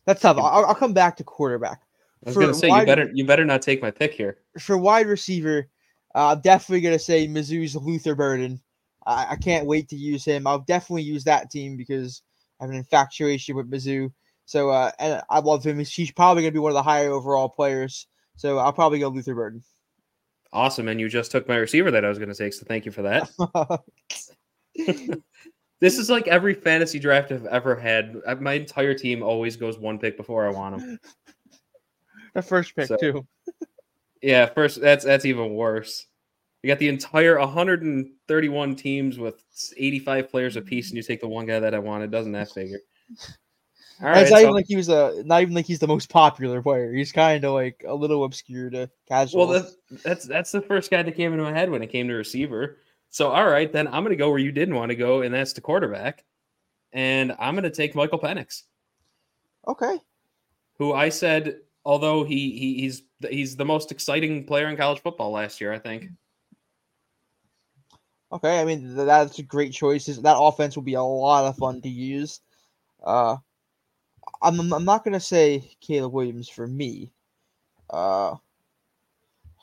that's 0.05 0.21
tough. 0.21 0.37
I'll, 0.37 0.65
I'll 0.65 0.75
come 0.75 0.93
back 0.93 1.17
to 1.17 1.23
quarterback. 1.23 1.81
I 2.25 2.29
was 2.29 2.37
gonna 2.37 2.53
say 2.53 2.69
you 2.69 2.85
better 2.85 3.11
you 3.13 3.25
better 3.25 3.45
not 3.45 3.61
take 3.61 3.81
my 3.81 3.91
pick 3.91 4.13
here. 4.13 4.37
for 4.59 4.77
wide 4.77 5.07
receiver, 5.07 5.67
uh, 6.15 6.33
I'm 6.33 6.41
definitely 6.41 6.81
gonna 6.81 6.97
say 6.97 7.27
Mizzou's 7.27 7.75
Luther 7.75 8.15
Burden. 8.15 8.59
I, 9.05 9.27
I 9.31 9.35
can't 9.35 9.67
wait 9.67 9.89
to 9.89 9.95
use 9.95 10.25
him. 10.25 10.47
I'll 10.47 10.59
definitely 10.59 11.03
use 11.03 11.23
that 11.25 11.51
team 11.51 11.77
because 11.77 12.23
I 12.59 12.63
have 12.63 12.71
an 12.71 12.77
infatuation 12.77 13.55
with 13.55 13.69
Mizzou. 13.69 14.11
So 14.45 14.69
uh, 14.69 14.91
and 14.97 15.21
I 15.29 15.39
love 15.39 15.63
him. 15.63 15.77
He's, 15.79 16.11
probably 16.11 16.43
gonna 16.43 16.51
be 16.51 16.59
one 16.59 16.71
of 16.71 16.75
the 16.75 16.83
higher 16.83 17.11
overall 17.11 17.49
players. 17.49 18.07
So 18.35 18.57
I'll 18.57 18.73
probably 18.73 18.99
go 18.99 19.07
Luther 19.09 19.35
Burden. 19.35 19.63
Awesome, 20.53 20.87
and 20.87 20.99
you 20.99 21.09
just 21.09 21.31
took 21.31 21.47
my 21.47 21.57
receiver 21.57 21.91
that 21.91 22.05
I 22.05 22.09
was 22.09 22.17
going 22.17 22.29
to 22.29 22.35
take, 22.35 22.53
so 22.53 22.65
thank 22.67 22.85
you 22.85 22.91
for 22.91 23.01
that. 23.03 23.81
This 25.81 25.97
is 25.99 26.09
like 26.09 26.27
every 26.29 26.53
fantasy 26.53 26.99
draft 26.99 27.33
I've 27.33 27.45
ever 27.47 27.75
had. 27.75 28.15
Uh, 28.25 28.35
My 28.35 28.53
entire 28.53 28.93
team 28.93 29.21
always 29.21 29.57
goes 29.57 29.77
one 29.77 29.99
pick 29.99 30.15
before 30.15 30.47
I 30.47 30.49
want 30.51 30.79
them. 30.79 30.99
the 32.33 32.41
first 32.41 32.75
pick 32.75 32.87
So- 32.87 32.95
too. 32.95 33.27
Yeah, 34.21 34.45
first 34.47 34.79
that's 34.81 35.03
that's 35.05 35.25
even 35.25 35.53
worse. 35.53 36.07
You 36.63 36.69
got 36.69 36.79
the 36.79 36.87
entire 36.87 37.37
131 37.37 38.75
teams 38.77 39.19
with 39.19 39.43
85 39.77 40.29
players 40.31 40.55
apiece, 40.55 40.89
and 40.89 40.97
you 40.97 41.03
take 41.03 41.19
the 41.21 41.27
one 41.27 41.45
guy 41.45 41.59
that 41.59 41.75
I 41.75 41.79
wanted. 41.79 42.09
Doesn't 42.09 42.31
that 42.31 42.49
figure? 42.51 42.79
All 44.01 44.09
it's 44.09 44.29
right. 44.29 44.29
not 44.29 44.37
so- 44.37 44.39
even 44.41 44.53
like 44.53 44.65
he 44.67 44.75
was 44.75 44.89
a 44.89 45.23
not 45.25 45.41
even 45.41 45.53
like 45.53 45.65
he's 45.65 45.79
the 45.79 45.87
most 45.87 46.09
popular 46.09 46.61
player. 46.61 46.91
He's 46.93 47.11
kind 47.11 47.43
of 47.45 47.53
like 47.53 47.83
a 47.87 47.93
little 47.95 48.23
obscure 48.25 48.69
to 48.71 48.89
casual. 49.07 49.47
well, 49.47 49.61
that's, 49.61 49.77
that's 50.03 50.25
that's 50.25 50.51
the 50.51 50.61
first 50.61 50.91
guy 50.91 51.01
that 51.03 51.15
came 51.15 51.31
into 51.31 51.43
my 51.43 51.53
head 51.53 51.69
when 51.69 51.81
it 51.81 51.87
came 51.87 52.07
to 52.09 52.13
receiver. 52.15 52.77
So 53.09 53.29
all 53.31 53.47
right, 53.47 53.71
then 53.71 53.87
I'm 53.87 54.03
gonna 54.03 54.15
go 54.17 54.29
where 54.29 54.39
you 54.39 54.51
didn't 54.51 54.75
want 54.75 54.89
to 54.89 54.95
go, 54.95 55.21
and 55.21 55.33
that's 55.33 55.53
the 55.53 55.61
quarterback. 55.61 56.25
And 56.91 57.33
I'm 57.39 57.55
gonna 57.55 57.69
take 57.69 57.95
Michael 57.95 58.19
Penix. 58.19 58.63
okay. 59.67 59.97
who 60.77 60.93
I 60.93 61.07
said, 61.09 61.59
although 61.85 62.25
he, 62.25 62.51
he 62.51 62.81
he's 62.81 63.03
he's 63.29 63.55
the 63.55 63.63
most 63.65 63.91
exciting 63.91 64.43
player 64.45 64.67
in 64.67 64.75
college 64.75 65.01
football 65.01 65.31
last 65.31 65.61
year, 65.61 65.71
I 65.71 65.79
think. 65.79 66.09
Okay, 68.31 68.59
I 68.59 68.65
mean 68.65 68.95
that's 68.95 69.39
a 69.39 69.43
great 69.43 69.71
choice. 69.71 70.07
That 70.07 70.37
offense 70.37 70.75
will 70.75 70.83
be 70.83 70.95
a 70.95 71.01
lot 71.03 71.45
of 71.45 71.55
fun 71.55 71.81
to 71.81 71.89
use. 71.89 72.41
Uh, 73.01 73.37
I'm 74.41 74.73
I'm 74.73 74.85
not 74.85 75.03
gonna 75.03 75.19
say 75.19 75.75
Caleb 75.81 76.13
Williams 76.13 76.49
for 76.49 76.67
me. 76.67 77.11
Uh, 77.89 78.35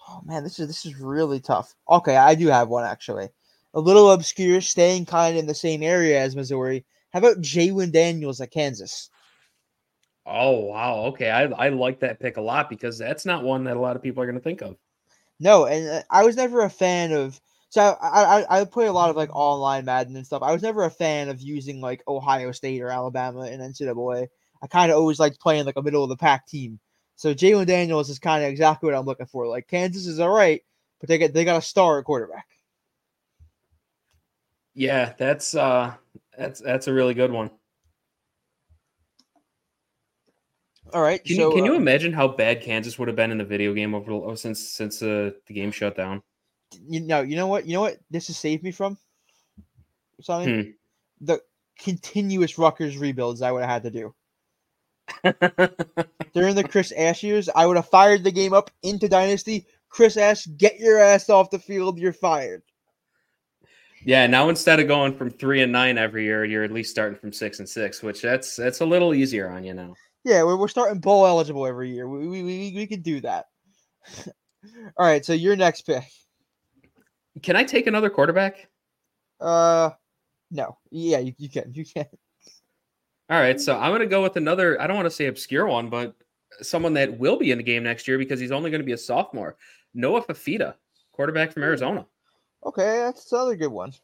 oh 0.08 0.22
man, 0.24 0.42
this 0.42 0.58
is 0.58 0.68
this 0.68 0.86
is 0.86 0.98
really 0.98 1.40
tough. 1.40 1.74
Okay, 1.88 2.16
I 2.16 2.34
do 2.34 2.48
have 2.48 2.68
one 2.68 2.84
actually. 2.84 3.28
A 3.74 3.80
little 3.80 4.10
obscure, 4.10 4.60
staying 4.60 5.06
kind 5.06 5.34
of 5.34 5.40
in 5.40 5.46
the 5.46 5.54
same 5.54 5.82
area 5.82 6.20
as 6.20 6.36
Missouri. 6.36 6.84
How 7.12 7.20
about 7.20 7.40
Jalon 7.40 7.90
Daniels 7.90 8.40
at 8.40 8.50
Kansas? 8.50 9.10
Oh 10.24 10.60
wow, 10.60 11.04
okay, 11.06 11.30
I 11.30 11.44
I 11.44 11.68
like 11.70 12.00
that 12.00 12.20
pick 12.20 12.36
a 12.36 12.40
lot 12.40 12.70
because 12.70 12.96
that's 12.98 13.26
not 13.26 13.42
one 13.42 13.64
that 13.64 13.76
a 13.76 13.80
lot 13.80 13.96
of 13.96 14.02
people 14.02 14.22
are 14.22 14.26
going 14.26 14.38
to 14.38 14.42
think 14.42 14.62
of. 14.62 14.76
No, 15.40 15.66
and 15.66 15.88
uh, 15.88 16.02
I 16.10 16.24
was 16.24 16.36
never 16.36 16.62
a 16.62 16.70
fan 16.70 17.12
of. 17.12 17.40
So 17.70 17.96
I, 18.00 18.44
I 18.48 18.60
I 18.60 18.64
play 18.64 18.86
a 18.86 18.92
lot 18.92 19.10
of 19.10 19.16
like 19.16 19.34
online 19.34 19.84
Madden 19.86 20.14
and 20.14 20.26
stuff. 20.26 20.42
I 20.42 20.52
was 20.52 20.62
never 20.62 20.84
a 20.84 20.90
fan 20.90 21.28
of 21.28 21.40
using 21.40 21.80
like 21.80 22.02
Ohio 22.06 22.52
State 22.52 22.80
or 22.80 22.90
Alabama 22.90 23.46
in 23.46 23.60
NCAA. 23.60 24.28
I 24.62 24.66
kind 24.68 24.90
of 24.92 24.98
always 24.98 25.18
liked 25.18 25.40
playing 25.40 25.66
like 25.66 25.76
a 25.76 25.82
middle 25.82 26.02
of 26.04 26.08
the 26.08 26.16
pack 26.16 26.46
team. 26.46 26.78
So 27.16 27.34
Jalon 27.34 27.66
Daniels 27.66 28.08
is 28.08 28.18
kind 28.18 28.44
of 28.44 28.50
exactly 28.50 28.86
what 28.88 28.96
I'm 28.96 29.04
looking 29.04 29.26
for. 29.26 29.46
Like 29.46 29.68
Kansas 29.68 30.06
is 30.06 30.20
all 30.20 30.30
right, 30.30 30.62
but 31.00 31.08
they 31.08 31.18
get 31.18 31.34
they 31.34 31.44
got 31.44 31.58
a 31.58 31.62
star 31.62 32.02
quarterback. 32.02 32.46
Yeah, 34.74 35.12
that's 35.18 35.54
uh 35.54 35.94
that's 36.36 36.60
that's 36.60 36.86
a 36.86 36.92
really 36.92 37.14
good 37.14 37.30
one. 37.30 37.50
All 40.94 41.02
right, 41.02 41.24
Can 41.24 41.36
so 41.36 41.48
you 41.48 41.54
can 41.54 41.64
you 41.64 41.74
uh, 41.74 41.76
imagine 41.76 42.12
how 42.12 42.28
bad 42.28 42.62
Kansas 42.62 42.98
would 42.98 43.08
have 43.08 43.16
been 43.16 43.30
in 43.30 43.38
the 43.38 43.44
video 43.44 43.74
game 43.74 43.94
over 43.94 44.12
oh, 44.12 44.34
since 44.34 44.60
since 44.60 45.02
uh, 45.02 45.30
the 45.46 45.54
game 45.54 45.70
shut 45.70 45.96
down? 45.96 46.22
you 46.88 47.00
know 47.00 47.20
you 47.20 47.36
know 47.36 47.46
what 47.46 47.66
you 47.66 47.74
know 47.74 47.82
what 47.82 47.98
this 48.10 48.28
has 48.28 48.36
saved 48.38 48.62
me 48.62 48.70
from 48.70 48.96
something 50.20 50.64
Hmm. 50.64 50.70
the 51.20 51.40
continuous 51.78 52.58
Rutgers 52.58 52.96
rebuilds 52.96 53.42
I 53.42 53.52
would 53.52 53.60
have 53.60 53.70
had 53.70 53.82
to 53.84 53.90
do. 53.90 54.14
during 56.34 56.54
the 56.54 56.66
Chris 56.68 56.92
Ash 56.96 57.22
years, 57.22 57.48
I 57.54 57.66
would 57.66 57.76
have 57.76 57.88
fired 57.88 58.24
the 58.24 58.32
game 58.32 58.52
up 58.52 58.70
into 58.82 59.08
Dynasty. 59.08 59.66
Chris 59.88 60.16
Ash, 60.16 60.46
get 60.56 60.78
your 60.78 60.98
ass 60.98 61.28
off 61.28 61.50
the 61.50 61.58
field. 61.58 61.98
You're 61.98 62.12
fired. 62.12 62.62
yeah, 64.04 64.26
now 64.26 64.48
instead 64.48 64.80
of 64.80 64.88
going 64.88 65.14
from 65.16 65.30
three 65.30 65.62
and 65.62 65.72
nine 65.72 65.98
every 65.98 66.24
year, 66.24 66.44
you're 66.44 66.64
at 66.64 66.72
least 66.72 66.90
starting 66.90 67.18
from 67.18 67.32
six 67.32 67.58
and 67.58 67.68
six, 67.68 68.02
which 68.02 68.22
that's 68.22 68.56
that's 68.56 68.80
a 68.80 68.86
little 68.86 69.14
easier 69.14 69.50
on 69.50 69.64
you 69.64 69.74
now. 69.74 69.94
Yeah, 70.24 70.44
we're, 70.44 70.56
we're 70.56 70.68
starting 70.68 71.00
bowl 71.00 71.26
eligible 71.26 71.66
every 71.66 71.90
year. 71.90 72.08
We, 72.08 72.28
we, 72.28 72.42
we, 72.42 72.72
we 72.74 72.86
could 72.86 73.02
do 73.02 73.20
that. 73.22 73.46
All 74.96 75.06
right, 75.06 75.24
so 75.24 75.32
your 75.32 75.56
next 75.56 75.82
pick. 75.82 76.04
Can 77.42 77.56
I 77.56 77.64
take 77.64 77.86
another 77.86 78.10
quarterback? 78.10 78.68
Uh, 79.40 79.90
no. 80.50 80.78
Yeah, 80.90 81.18
you, 81.18 81.34
you 81.38 81.48
can. 81.48 81.72
You 81.74 81.84
can. 81.84 82.06
All 83.32 83.40
right, 83.40 83.58
so 83.58 83.78
I'm 83.78 83.92
going 83.92 84.02
to 84.02 84.06
go 84.06 84.22
with 84.22 84.36
another. 84.36 84.78
I 84.78 84.86
don't 84.86 84.94
want 84.94 85.06
to 85.06 85.10
say 85.10 85.24
obscure 85.24 85.66
one, 85.66 85.88
but 85.88 86.14
someone 86.60 86.92
that 86.92 87.18
will 87.18 87.38
be 87.38 87.50
in 87.50 87.56
the 87.56 87.64
game 87.64 87.82
next 87.82 88.06
year 88.06 88.18
because 88.18 88.38
he's 88.38 88.52
only 88.52 88.70
going 88.70 88.82
to 88.82 88.84
be 88.84 88.92
a 88.92 88.98
sophomore. 88.98 89.56
Noah 89.94 90.22
Fifita, 90.22 90.74
quarterback 91.12 91.50
from 91.50 91.62
Arizona. 91.62 92.04
Okay, 92.66 92.98
that's 92.98 93.32
another 93.32 93.56
good 93.56 93.72
one. 93.72 93.94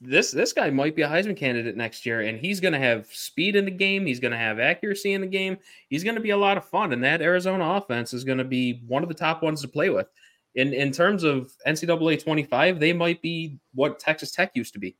this 0.00 0.30
this 0.30 0.52
guy 0.52 0.70
might 0.70 0.94
be 0.94 1.02
a 1.02 1.08
Heisman 1.08 1.36
candidate 1.36 1.76
next 1.76 2.06
year, 2.06 2.20
and 2.20 2.38
he's 2.38 2.60
going 2.60 2.72
to 2.72 2.78
have 2.78 3.08
speed 3.08 3.56
in 3.56 3.64
the 3.64 3.70
game. 3.72 4.06
He's 4.06 4.20
going 4.20 4.30
to 4.30 4.38
have 4.38 4.60
accuracy 4.60 5.14
in 5.14 5.22
the 5.22 5.26
game. 5.26 5.58
He's 5.88 6.04
going 6.04 6.14
to 6.14 6.20
be 6.20 6.30
a 6.30 6.36
lot 6.36 6.56
of 6.56 6.64
fun, 6.64 6.92
and 6.92 7.02
that 7.02 7.22
Arizona 7.22 7.68
offense 7.70 8.14
is 8.14 8.22
going 8.22 8.38
to 8.38 8.44
be 8.44 8.80
one 8.86 9.02
of 9.02 9.08
the 9.08 9.14
top 9.16 9.42
ones 9.42 9.60
to 9.62 9.68
play 9.68 9.90
with. 9.90 10.06
In 10.54 10.72
in 10.72 10.92
terms 10.92 11.24
of 11.24 11.52
NCAA 11.66 12.22
twenty 12.22 12.44
five, 12.44 12.78
they 12.78 12.92
might 12.92 13.20
be 13.22 13.58
what 13.74 13.98
Texas 13.98 14.30
Tech 14.30 14.52
used 14.54 14.72
to 14.74 14.78
be. 14.78 14.96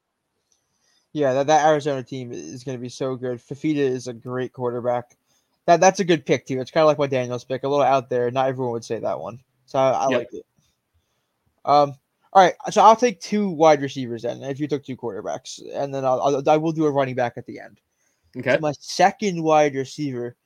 Yeah, 1.17 1.33
that, 1.33 1.47
that 1.47 1.65
Arizona 1.65 2.03
team 2.03 2.31
is 2.31 2.63
going 2.63 2.77
to 2.77 2.83
be 2.83 2.91
so 2.91 3.17
good. 3.17 3.39
Fifita 3.39 3.77
is 3.77 4.07
a 4.07 4.13
great 4.13 4.53
quarterback. 4.53 5.17
That 5.65 5.81
that's 5.81 5.99
a 5.99 6.05
good 6.05 6.27
pick 6.27 6.45
too. 6.45 6.61
It's 6.61 6.71
kind 6.71 6.83
of 6.83 6.89
like 6.89 6.99
my 6.99 7.07
Daniels 7.07 7.43
pick, 7.43 7.63
a 7.63 7.69
little 7.69 7.83
out 7.83 8.11
there. 8.11 8.31
Not 8.31 8.49
everyone 8.49 8.73
would 8.73 8.85
say 8.85 8.99
that 8.99 9.19
one, 9.19 9.41
so 9.65 9.79
I, 9.79 9.93
I 9.93 10.09
yep. 10.11 10.19
like 10.19 10.35
it. 10.35 10.47
Um, 11.65 11.95
all 12.35 12.43
right, 12.43 12.53
so 12.71 12.83
I'll 12.83 12.97
take 12.97 13.19
two 13.19 13.49
wide 13.49 13.81
receivers 13.81 14.25
then. 14.25 14.43
If 14.43 14.61
you 14.61 14.69
took 14.69 14.85
two 14.85 14.95
quarterbacks, 14.95 15.59
and 15.73 15.95
then 15.95 16.05
I'll, 16.05 16.21
I'll 16.21 16.51
I 16.51 16.59
will 16.59 16.73
do 16.73 16.85
a 16.85 16.91
running 16.91 17.15
back 17.15 17.39
at 17.39 17.47
the 17.47 17.61
end. 17.61 17.81
Okay. 18.37 18.57
So 18.57 18.61
my 18.61 18.75
second 18.79 19.43
wide 19.43 19.75
receiver, 19.75 20.37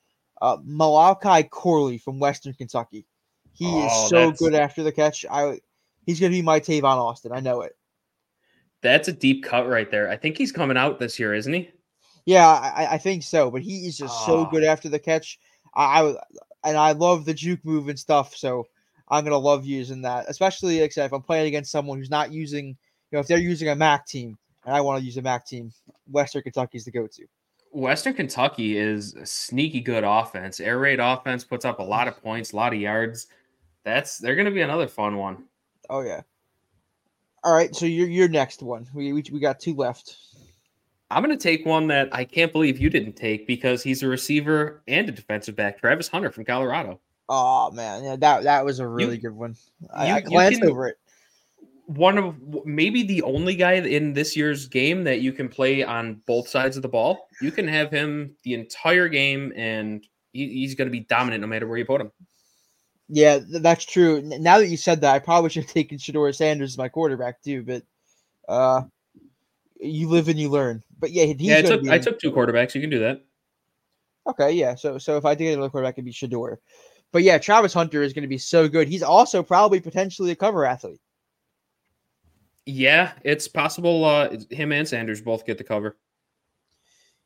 uh, 0.41 0.55
Malachi 0.63 1.49
Corley 1.49 1.97
from 1.97 2.17
Western 2.17 2.53
Kentucky. 2.53 3.05
He 3.51 3.67
oh, 3.67 3.87
is 3.87 4.09
so 4.09 4.27
that's... 4.27 4.39
good 4.39 4.55
after 4.55 4.83
the 4.83 4.93
catch. 4.93 5.25
I 5.29 5.59
he's 6.05 6.21
gonna 6.21 6.31
be 6.31 6.41
my 6.41 6.61
Tavon 6.61 6.95
Austin. 6.95 7.33
I 7.33 7.41
know 7.41 7.59
it. 7.59 7.75
That's 8.81 9.07
a 9.07 9.13
deep 9.13 9.43
cut 9.43 9.67
right 9.67 9.89
there. 9.89 10.09
I 10.09 10.17
think 10.17 10.37
he's 10.37 10.51
coming 10.51 10.77
out 10.77 10.99
this 10.99 11.19
year, 11.19 11.33
isn't 11.33 11.53
he? 11.53 11.69
Yeah, 12.25 12.47
I, 12.47 12.93
I 12.93 12.97
think 12.97 13.23
so. 13.23 13.51
But 13.51 13.61
he 13.61 13.87
is 13.87 13.97
just 13.97 14.15
oh. 14.21 14.25
so 14.25 14.39
ah. 14.39 14.49
good 14.49 14.63
after 14.63 14.89
the 14.89 14.99
catch. 14.99 15.39
I, 15.75 16.01
I 16.01 16.15
and 16.63 16.77
I 16.77 16.91
love 16.91 17.25
the 17.25 17.33
juke 17.33 17.63
move 17.63 17.89
and 17.89 17.97
stuff. 17.97 18.35
So 18.35 18.67
I'm 19.09 19.23
gonna 19.23 19.37
love 19.37 19.65
using 19.65 20.01
that, 20.03 20.25
especially 20.27 20.81
like 20.81 20.95
if 20.97 21.11
I'm 21.11 21.21
playing 21.21 21.47
against 21.47 21.71
someone 21.71 21.97
who's 21.97 22.09
not 22.09 22.31
using, 22.31 22.67
you 22.67 22.75
know, 23.11 23.19
if 23.19 23.27
they're 23.27 23.37
using 23.37 23.69
a 23.69 23.75
MAC 23.75 24.05
team 24.07 24.37
and 24.65 24.75
I 24.75 24.81
want 24.81 24.99
to 24.99 25.05
use 25.05 25.17
a 25.17 25.21
MAC 25.21 25.45
team, 25.45 25.71
Western 26.09 26.43
Kentucky 26.43 26.77
is 26.77 26.85
the 26.85 26.91
go-to. 26.91 27.25
Western 27.71 28.13
Kentucky 28.13 28.77
is 28.77 29.15
a 29.15 29.25
sneaky 29.25 29.79
good 29.79 30.03
offense. 30.03 30.59
Air 30.59 30.79
raid 30.79 30.99
offense 30.99 31.43
puts 31.43 31.65
up 31.65 31.79
a 31.79 31.83
lot 31.83 32.07
of 32.07 32.21
points, 32.21 32.51
a 32.51 32.55
lot 32.55 32.73
of 32.73 32.79
yards. 32.79 33.27
That's 33.83 34.17
they're 34.17 34.35
gonna 34.35 34.51
be 34.51 34.61
another 34.61 34.87
fun 34.87 35.17
one. 35.17 35.45
Oh 35.89 36.01
yeah. 36.01 36.21
All 37.43 37.53
right, 37.53 37.75
so 37.75 37.85
your 37.85 38.07
your 38.07 38.27
next 38.27 38.61
one. 38.61 38.87
We 38.93 39.13
we, 39.13 39.23
we 39.31 39.39
got 39.39 39.59
two 39.59 39.75
left. 39.75 40.15
I'm 41.09 41.23
going 41.23 41.37
to 41.37 41.41
take 41.41 41.65
one 41.65 41.87
that 41.87 42.07
I 42.13 42.23
can't 42.23 42.53
believe 42.53 42.79
you 42.79 42.89
didn't 42.89 43.13
take 43.17 43.45
because 43.45 43.83
he's 43.83 44.01
a 44.01 44.07
receiver 44.07 44.81
and 44.87 45.09
a 45.09 45.11
defensive 45.11 45.57
back, 45.57 45.77
Travis 45.79 46.07
Hunter 46.07 46.31
from 46.31 46.45
Colorado. 46.45 47.01
Oh 47.27 47.71
man, 47.71 48.03
yeah, 48.03 48.15
that 48.17 48.43
that 48.43 48.63
was 48.63 48.79
a 48.79 48.87
really 48.87 49.15
you, 49.15 49.21
good 49.21 49.35
one. 49.35 49.55
I, 49.93 50.07
you, 50.07 50.13
I 50.13 50.21
glanced 50.21 50.61
can, 50.61 50.69
over 50.69 50.87
it. 50.87 50.97
One 51.87 52.17
of 52.17 52.65
maybe 52.65 53.03
the 53.03 53.23
only 53.23 53.55
guy 53.55 53.73
in 53.73 54.13
this 54.13 54.37
year's 54.37 54.67
game 54.67 55.03
that 55.03 55.21
you 55.21 55.33
can 55.33 55.49
play 55.49 55.83
on 55.83 56.21
both 56.27 56.47
sides 56.47 56.77
of 56.77 56.83
the 56.83 56.89
ball. 56.89 57.27
You 57.41 57.51
can 57.51 57.67
have 57.67 57.91
him 57.91 58.35
the 58.43 58.53
entire 58.53 59.09
game, 59.09 59.51
and 59.55 60.05
he, 60.31 60.47
he's 60.47 60.75
going 60.75 60.87
to 60.87 60.91
be 60.91 61.01
dominant 61.01 61.41
no 61.41 61.47
matter 61.47 61.67
where 61.67 61.77
you 61.77 61.85
put 61.85 62.01
him. 62.01 62.11
Yeah, 63.13 63.39
that's 63.45 63.83
true. 63.83 64.21
Now 64.21 64.59
that 64.59 64.67
you 64.67 64.77
said 64.77 65.01
that, 65.01 65.13
I 65.13 65.19
probably 65.19 65.49
should 65.49 65.65
have 65.65 65.73
taken 65.73 65.97
Shedeur 65.97 66.33
Sanders 66.33 66.71
as 66.71 66.77
my 66.77 66.87
quarterback 66.87 67.43
too. 67.43 67.61
But 67.61 67.83
uh, 68.47 68.83
you 69.81 70.07
live 70.07 70.29
and 70.29 70.39
you 70.39 70.47
learn. 70.47 70.81
But 70.97 71.11
yeah, 71.11 71.25
yeah. 71.37 71.57
I 71.57 71.61
took 71.61 71.87
I 71.89 71.99
took 71.99 72.19
two 72.19 72.31
quarterbacks. 72.31 72.73
You 72.73 72.79
can 72.79 72.89
do 72.89 72.99
that. 72.99 73.21
Okay, 74.29 74.53
yeah. 74.53 74.75
So 74.75 74.97
so 74.97 75.17
if 75.17 75.25
I 75.25 75.35
did 75.35 75.43
get 75.43 75.53
another 75.55 75.69
quarterback, 75.69 75.95
it'd 75.95 76.05
be 76.05 76.13
Shedeur. 76.13 76.57
But 77.11 77.23
yeah, 77.23 77.37
Travis 77.37 77.73
Hunter 77.73 78.01
is 78.01 78.13
going 78.13 78.21
to 78.21 78.29
be 78.29 78.37
so 78.37 78.69
good. 78.69 78.87
He's 78.87 79.03
also 79.03 79.43
probably 79.43 79.81
potentially 79.81 80.31
a 80.31 80.35
cover 80.35 80.65
athlete. 80.65 81.01
Yeah, 82.65 83.11
it's 83.25 83.49
possible. 83.49 84.05
Uh, 84.05 84.37
him 84.51 84.71
and 84.71 84.87
Sanders 84.87 85.21
both 85.21 85.45
get 85.45 85.57
the 85.57 85.65
cover. 85.65 85.97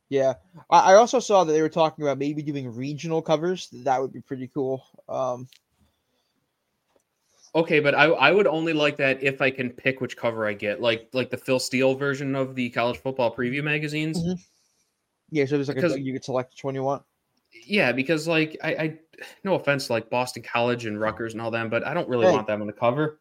Yeah, 0.10 0.34
I, 0.72 0.94
I 0.94 0.96
also 0.96 1.20
saw 1.20 1.44
that 1.44 1.54
they 1.54 1.62
were 1.62 1.70
talking 1.70 2.04
about 2.04 2.18
maybe 2.18 2.42
doing 2.42 2.74
regional 2.74 3.22
covers. 3.22 3.70
That 3.84 4.02
would 4.02 4.14
be 4.14 4.22
pretty 4.22 4.48
cool. 4.48 4.84
Um, 5.08 5.48
okay, 7.56 7.80
but 7.80 7.96
I 7.96 8.06
I 8.06 8.32
would 8.32 8.48
only 8.48 8.74
like 8.74 8.98
that 8.98 9.24
if 9.24 9.42
I 9.42 9.50
can 9.50 9.72
pick 9.72 10.02
which 10.02 10.16
cover 10.18 10.46
I 10.46 10.54
get, 10.54 10.82
like 10.82 11.10
like 11.14 11.30
the 11.30 11.38
Phil 11.38 11.60
Steele 11.60 11.96
version 11.96 12.36
of 12.36 12.56
the 12.56 12.70
college 12.70 12.98
football 12.98 13.36
preview 13.36 13.64
magazines. 13.64 14.20
Mm-hmm. 14.20 14.34
Yeah, 15.32 15.46
so 15.46 15.56
there's 15.56 15.70
like 15.70 15.82
a, 15.82 16.00
you 16.00 16.14
could 16.14 16.24
select 16.24 16.52
which 16.52 16.64
one 16.64 16.76
you 16.76 16.84
want 16.84 17.04
yeah, 17.64 17.92
because 17.92 18.28
like 18.28 18.58
I, 18.64 18.70
I 18.70 18.98
no 19.44 19.56
offense 19.56 19.90
like 19.90 20.10
Boston 20.10 20.44
College 20.44 20.86
and 20.86 21.00
Rutgers 21.00 21.34
and 21.34 21.42
all 21.42 21.52
them, 21.52 21.70
but 21.70 21.86
I 21.86 21.94
don't 21.94 22.10
really 22.10 22.26
hey. 22.26 22.32
want 22.32 22.48
them 22.48 22.62
on 22.62 22.68
the 22.68 22.74
cover. 22.74 23.20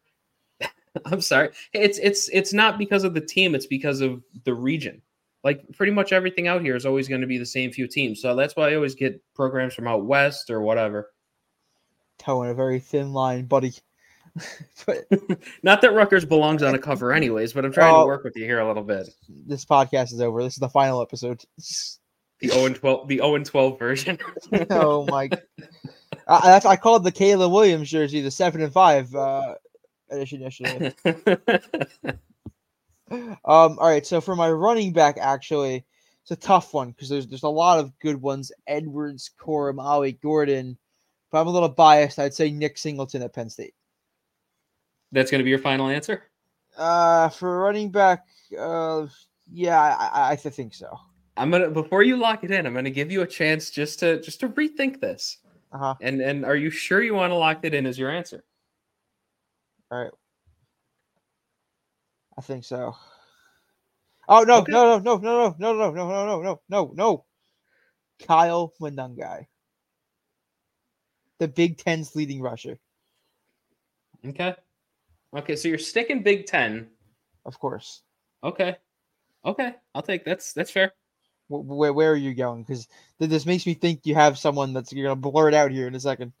I'm 1.05 1.21
sorry. 1.21 1.49
It's 1.73 1.97
it's 1.99 2.29
it's 2.29 2.53
not 2.53 2.77
because 2.77 3.03
of 3.03 3.13
the 3.13 3.21
team, 3.21 3.55
it's 3.55 3.65
because 3.65 4.01
of 4.01 4.21
the 4.43 4.53
region. 4.53 5.01
Like 5.43 5.63
pretty 5.73 5.91
much 5.91 6.11
everything 6.11 6.47
out 6.47 6.61
here 6.61 6.75
is 6.75 6.85
always 6.85 7.07
going 7.07 7.21
to 7.21 7.27
be 7.27 7.37
the 7.37 7.45
same 7.45 7.71
few 7.71 7.87
teams. 7.87 8.21
So 8.21 8.35
that's 8.35 8.55
why 8.55 8.71
I 8.71 8.75
always 8.75 8.95
get 8.95 9.21
programs 9.35 9.75
from 9.75 9.87
out 9.87 10.05
west 10.05 10.49
or 10.49 10.61
whatever. 10.61 11.11
Towing 12.17 12.49
a 12.49 12.55
very 12.55 12.79
thin 12.79 13.13
line, 13.13 13.45
buddy. 13.45 13.73
but 14.85 15.05
not 15.63 15.81
that 15.81 15.93
Rutgers 15.93 16.25
belongs 16.25 16.63
on 16.63 16.75
a 16.75 16.79
cover 16.79 17.13
anyways, 17.13 17.53
but 17.53 17.65
I'm 17.65 17.71
trying 17.71 17.93
uh, 17.93 18.01
to 18.01 18.05
work 18.05 18.23
with 18.23 18.35
you 18.35 18.45
here 18.45 18.59
a 18.59 18.67
little 18.67 18.83
bit. 18.83 19.09
This 19.29 19.65
podcast 19.65 20.13
is 20.13 20.21
over. 20.21 20.43
This 20.43 20.53
is 20.53 20.59
the 20.59 20.69
final 20.69 21.01
episode. 21.01 21.43
The 22.39 22.49
0 22.49 22.65
and 22.65 22.75
12, 22.75 23.07
the 23.07 23.17
0 23.17 23.35
and 23.35 23.45
12 23.45 23.79
version. 23.79 24.19
oh 24.69 25.05
my! 25.05 25.29
I, 26.27 26.61
I 26.65 26.75
called 26.75 27.03
the 27.03 27.11
Caleb 27.11 27.51
Williams 27.51 27.89
jersey 27.89 28.21
the 28.21 28.31
seven 28.31 28.61
and 28.61 28.73
five 28.73 29.13
uh, 29.15 29.55
edition 30.09 30.41
yesterday. 30.41 30.93
um. 33.09 33.37
All 33.45 33.87
right. 33.87 34.05
So 34.05 34.19
for 34.19 34.35
my 34.35 34.51
running 34.51 34.91
back, 34.91 35.17
actually, 35.17 35.85
it's 36.23 36.31
a 36.31 36.35
tough 36.35 36.73
one 36.73 36.91
because 36.91 37.07
there's 37.07 37.27
there's 37.27 37.43
a 37.43 37.49
lot 37.49 37.79
of 37.79 37.97
good 37.99 38.21
ones. 38.21 38.51
Edwards, 38.67 39.31
Corum, 39.39 39.81
Ollie 39.81 40.19
Gordon. 40.21 40.77
But 41.31 41.41
I'm 41.41 41.47
a 41.47 41.51
little 41.51 41.69
biased. 41.69 42.19
I'd 42.19 42.33
say 42.33 42.51
Nick 42.51 42.77
Singleton 42.77 43.21
at 43.21 43.33
Penn 43.33 43.49
State. 43.49 43.73
That's 45.15 45.31
going 45.31 45.39
to 45.39 45.43
be 45.43 45.49
your 45.49 45.59
final 45.59 45.87
answer. 45.87 46.23
Uh, 46.77 47.29
for 47.29 47.61
running 47.61 47.89
back, 47.89 48.25
uh, 48.59 49.07
yeah, 49.51 49.79
I, 49.81 50.05
I, 50.07 50.31
I 50.31 50.35
think 50.35 50.73
so. 50.73 50.99
I'm 51.37 51.51
gonna 51.51 51.69
before 51.69 52.03
you 52.03 52.17
lock 52.17 52.43
it 52.43 52.51
in, 52.51 52.65
I'm 52.65 52.73
gonna 52.73 52.89
give 52.89 53.11
you 53.11 53.21
a 53.21 53.27
chance 53.27 53.69
just 53.69 53.99
to 53.99 54.21
just 54.21 54.39
to 54.41 54.49
rethink 54.49 54.99
this. 55.01 55.37
Uh-huh. 55.71 55.95
And 56.01 56.21
and 56.21 56.45
are 56.45 56.55
you 56.55 56.69
sure 56.69 57.01
you 57.01 57.13
want 57.13 57.31
to 57.31 57.35
lock 57.35 57.59
it 57.63 57.73
in 57.73 57.85
as 57.85 57.99
your 57.99 58.09
answer? 58.09 58.43
All 59.91 60.01
right. 60.01 60.11
I 62.37 62.41
think 62.41 62.63
so. 62.63 62.95
Oh 64.27 64.43
no, 64.43 64.59
okay. 64.59 64.71
no, 64.71 64.99
no, 64.99 65.17
no, 65.17 65.55
no, 65.57 65.73
no, 65.73 65.73
no, 65.73 65.91
no, 65.91 66.09
no, 66.09 66.23
no, 66.23 66.41
no, 66.41 66.61
no, 66.69 66.91
no. 66.95 67.25
Kyle 68.25 68.73
Monangai. 68.81 69.47
The 71.39 71.47
Big 71.49 71.77
Ten's 71.77 72.15
leading 72.15 72.41
rusher. 72.41 72.79
Okay. 74.25 74.55
Okay, 75.35 75.55
so 75.55 75.67
you're 75.67 75.77
sticking 75.77 76.23
Big 76.23 76.45
Ten. 76.45 76.87
Of 77.45 77.59
course. 77.59 78.01
Okay. 78.43 78.75
Okay. 79.43 79.75
I'll 79.93 80.01
take 80.01 80.25
that's 80.25 80.53
that's 80.53 80.71
fair 80.71 80.93
where 81.47 81.93
where 81.93 82.11
are 82.11 82.17
you 82.17 82.33
going? 82.33 82.63
Because 82.63 82.87
this 83.19 83.45
makes 83.45 83.65
me 83.65 83.73
think 83.73 84.01
you 84.03 84.15
have 84.15 84.37
someone 84.37 84.73
that's 84.73 84.91
you're 84.91 85.05
gonna 85.05 85.15
blur 85.15 85.49
it 85.49 85.53
out 85.53 85.71
here 85.71 85.87
in 85.87 85.95
a 85.95 85.99
second. 85.99 86.33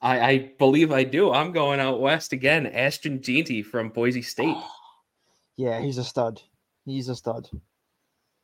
I, 0.00 0.20
I 0.20 0.38
believe 0.58 0.92
I 0.92 1.04
do. 1.04 1.32
I'm 1.32 1.52
going 1.52 1.80
out 1.80 2.00
west 2.00 2.32
again. 2.32 2.66
Ashton 2.66 3.22
Jeanty 3.22 3.62
from 3.62 3.88
Boise 3.88 4.22
State. 4.22 4.56
yeah, 5.56 5.80
he's 5.80 5.98
a 5.98 6.04
stud. 6.04 6.42
He's 6.84 7.08
a 7.08 7.16
stud. 7.16 7.48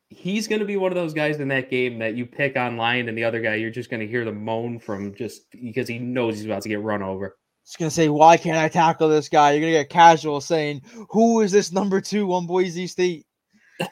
He's 0.09 0.49
going 0.49 0.61
to 0.61 0.67
be 0.67 0.77
one 0.77 0.93
of 0.93 0.97
those 0.97 1.15
guys 1.15 1.41
in 1.41 1.49
that 1.49 1.71
game 1.71 1.99
that 1.99 2.15
you 2.17 2.27
pick 2.27 2.57
online, 2.57 3.09
and 3.09 3.17
the 3.17 3.25
other 3.25 3.41
guy 3.41 3.55
you're 3.57 3.71
just 3.71 3.91
going 3.91 4.01
to 4.01 4.07
hear 4.07 4.25
the 4.25 4.33
moan 4.33 4.79
from 4.79 5.15
just 5.15 5.43
because 5.53 5.89
he 5.89 5.99
knows 5.99 6.37
he's 6.37 6.47
about 6.47 6.63
to 6.63 6.69
get 6.69 6.81
run 6.81 7.03
over. 7.03 7.37
Going 7.79 7.89
to 7.89 7.95
say, 7.95 8.09
"Why 8.09 8.37
can't 8.37 8.59
I 8.59 8.69
tackle 8.69 9.09
this 9.09 9.29
guy?" 9.29 9.53
You're 9.53 9.61
going 9.61 9.73
to 9.73 9.79
get 9.79 9.89
casual 9.89 10.41
saying, 10.41 10.83
"Who 11.11 11.41
is 11.41 11.53
this 11.53 11.73
number 11.73 12.01
two 12.01 12.33
on 12.35 12.47
Boise 12.47 12.87
State?" 12.87 13.27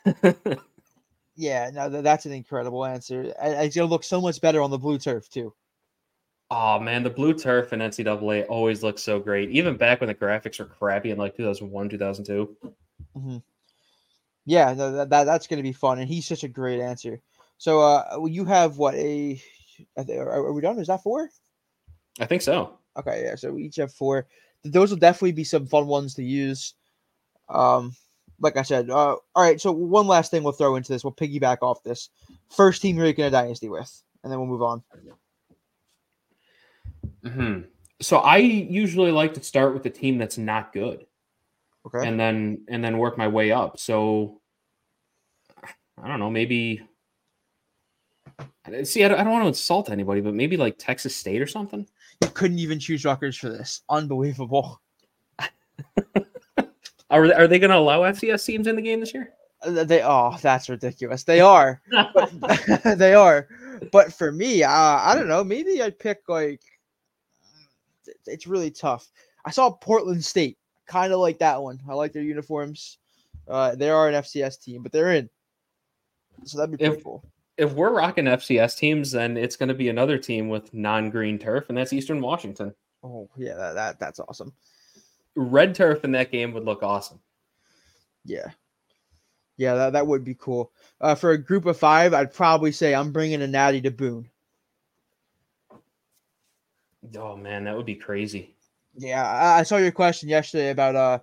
Yeah, 1.40 1.70
no, 1.72 2.02
that's 2.02 2.26
an 2.26 2.32
incredible 2.32 2.84
answer. 2.84 3.32
It's 3.40 3.74
gonna 3.74 3.88
look 3.88 4.04
so 4.04 4.20
much 4.20 4.42
better 4.42 4.60
on 4.60 4.70
the 4.70 4.76
blue 4.76 4.98
turf 4.98 5.30
too. 5.30 5.54
Oh 6.50 6.78
man, 6.78 7.02
the 7.02 7.08
blue 7.08 7.32
turf 7.32 7.72
in 7.72 7.80
NCAA 7.80 8.44
always 8.50 8.82
looks 8.82 9.02
so 9.02 9.18
great. 9.18 9.48
Even 9.48 9.78
back 9.78 10.02
when 10.02 10.08
the 10.08 10.14
graphics 10.14 10.58
were 10.58 10.66
crappy 10.66 11.12
in 11.12 11.16
like 11.16 11.34
2001, 11.38 11.88
2002. 11.88 12.56
Mm-hmm. 13.16 13.36
Yeah, 14.44 14.74
no, 14.74 14.92
that, 14.92 15.08
that 15.08 15.24
that's 15.24 15.46
gonna 15.46 15.62
be 15.62 15.72
fun, 15.72 15.98
and 15.98 16.06
he's 16.06 16.26
such 16.26 16.44
a 16.44 16.48
great 16.48 16.78
answer. 16.78 17.22
So, 17.56 17.80
uh, 17.80 18.26
you 18.28 18.44
have 18.44 18.76
what 18.76 18.94
a? 18.96 19.40
Are 19.96 20.52
we 20.52 20.60
done? 20.60 20.78
Is 20.78 20.88
that 20.88 21.02
four? 21.02 21.30
I 22.20 22.26
think 22.26 22.42
so. 22.42 22.79
Okay, 23.00 23.24
yeah. 23.24 23.34
So 23.34 23.52
we 23.52 23.64
each 23.64 23.76
have 23.76 23.92
four. 23.92 24.26
Those 24.64 24.90
will 24.90 24.98
definitely 24.98 25.32
be 25.32 25.44
some 25.44 25.66
fun 25.66 25.86
ones 25.86 26.14
to 26.14 26.22
use. 26.22 26.74
Um, 27.48 27.94
like 28.40 28.56
I 28.56 28.62
said, 28.62 28.90
uh, 28.90 29.16
all 29.34 29.42
right. 29.42 29.60
So 29.60 29.72
one 29.72 30.06
last 30.06 30.30
thing 30.30 30.42
we'll 30.42 30.52
throw 30.52 30.76
into 30.76 30.92
this. 30.92 31.04
We'll 31.04 31.12
piggyback 31.12 31.58
off 31.62 31.82
this. 31.82 32.10
First 32.50 32.82
team 32.82 32.96
you're 32.96 33.06
making 33.06 33.24
a 33.24 33.30
dynasty 33.30 33.68
with, 33.68 34.02
and 34.22 34.32
then 34.32 34.38
we'll 34.38 34.48
move 34.48 34.62
on. 34.62 34.82
Hmm. 37.22 37.60
So 38.00 38.18
I 38.18 38.38
usually 38.38 39.12
like 39.12 39.34
to 39.34 39.42
start 39.42 39.74
with 39.74 39.84
a 39.86 39.90
team 39.90 40.18
that's 40.18 40.38
not 40.38 40.72
good. 40.72 41.06
Okay. 41.86 42.06
And 42.06 42.18
then 42.18 42.64
and 42.68 42.84
then 42.84 42.98
work 42.98 43.18
my 43.18 43.28
way 43.28 43.52
up. 43.52 43.78
So 43.78 44.40
I 46.02 46.08
don't 46.08 46.18
know, 46.18 46.30
maybe. 46.30 46.82
See, 48.84 49.04
I 49.04 49.08
don't, 49.08 49.18
I 49.18 49.24
don't 49.24 49.32
want 49.32 49.44
to 49.44 49.48
insult 49.48 49.90
anybody, 49.90 50.20
but 50.20 50.34
maybe 50.34 50.56
like 50.56 50.76
Texas 50.78 51.16
State 51.16 51.42
or 51.42 51.46
something. 51.46 51.86
Couldn't 52.34 52.58
even 52.58 52.78
choose 52.78 53.04
Rutgers 53.04 53.36
for 53.36 53.48
this. 53.48 53.82
Unbelievable. 53.88 54.80
Are 57.10 57.34
are 57.34 57.46
they 57.46 57.58
going 57.58 57.70
to 57.70 57.76
allow 57.76 58.00
FCS 58.02 58.44
teams 58.44 58.66
in 58.66 58.76
the 58.76 58.82
game 58.82 59.00
this 59.00 59.12
year? 59.14 59.32
Uh, 59.62 59.84
They 59.84 60.02
oh, 60.02 60.36
that's 60.40 60.68
ridiculous. 60.68 61.24
They 61.24 61.40
are. 61.40 61.80
But, 61.90 62.32
they 62.98 63.14
are. 63.14 63.48
But 63.92 64.12
for 64.12 64.32
me, 64.32 64.62
uh, 64.62 64.70
I 64.70 65.14
don't 65.14 65.28
know. 65.28 65.42
Maybe 65.44 65.82
I'd 65.82 65.98
pick 65.98 66.20
like. 66.28 66.60
It's 68.26 68.46
really 68.46 68.70
tough. 68.70 69.10
I 69.44 69.50
saw 69.50 69.70
Portland 69.70 70.24
State, 70.24 70.58
kind 70.86 71.12
of 71.12 71.20
like 71.20 71.38
that 71.38 71.60
one. 71.62 71.80
I 71.88 71.94
like 71.94 72.12
their 72.12 72.22
uniforms. 72.22 72.98
Uh, 73.48 73.74
they 73.74 73.88
are 73.90 74.08
an 74.08 74.14
FCS 74.14 74.62
team, 74.62 74.82
but 74.82 74.92
they're 74.92 75.12
in. 75.12 75.28
So 76.44 76.58
that'd 76.58 76.76
be 76.76 76.84
If- 76.84 77.02
cool. 77.02 77.24
If 77.60 77.74
we're 77.74 77.92
rocking 77.92 78.24
FCS 78.24 78.76
teams, 78.76 79.12
then 79.12 79.36
it's 79.36 79.56
going 79.56 79.68
to 79.68 79.74
be 79.74 79.90
another 79.90 80.16
team 80.16 80.48
with 80.48 80.72
non-green 80.72 81.38
turf, 81.38 81.66
and 81.68 81.76
that's 81.76 81.92
Eastern 81.92 82.20
Washington. 82.20 82.74
Oh 83.02 83.28
yeah, 83.36 83.54
that, 83.54 83.74
that 83.74 84.00
that's 84.00 84.18
awesome. 84.18 84.52
Red 85.36 85.74
turf 85.74 86.04
in 86.04 86.12
that 86.12 86.32
game 86.32 86.52
would 86.52 86.64
look 86.64 86.82
awesome. 86.82 87.20
Yeah, 88.24 88.48
yeah, 89.58 89.74
that, 89.74 89.92
that 89.92 90.06
would 90.06 90.24
be 90.24 90.34
cool. 90.34 90.72
Uh, 91.02 91.14
for 91.14 91.32
a 91.32 91.38
group 91.38 91.66
of 91.66 91.78
five, 91.78 92.14
I'd 92.14 92.32
probably 92.32 92.72
say 92.72 92.94
I'm 92.94 93.12
bringing 93.12 93.42
a 93.42 93.46
Natty 93.46 93.82
to 93.82 93.90
Boone. 93.90 94.30
Oh 97.14 97.36
man, 97.36 97.64
that 97.64 97.76
would 97.76 97.86
be 97.86 97.94
crazy. 97.94 98.54
Yeah, 98.96 99.22
I, 99.22 99.60
I 99.60 99.62
saw 99.64 99.76
your 99.76 99.92
question 99.92 100.30
yesterday 100.30 100.70
about 100.70 100.96
uh 100.96 101.18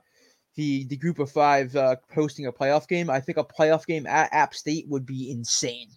the 0.55 0.85
the 0.85 0.97
group 0.97 1.17
of 1.17 1.31
five 1.31 1.75
uh, 1.75 1.95
hosting 2.13 2.45
a 2.45 2.51
playoff 2.51 2.87
game. 2.87 3.09
I 3.09 3.19
think 3.19 3.39
a 3.39 3.43
playoff 3.43 3.87
game 3.87 4.05
at 4.05 4.31
App 4.31 4.53
State 4.53 4.87
would 4.87 5.05
be 5.05 5.31
insane. 5.31 5.89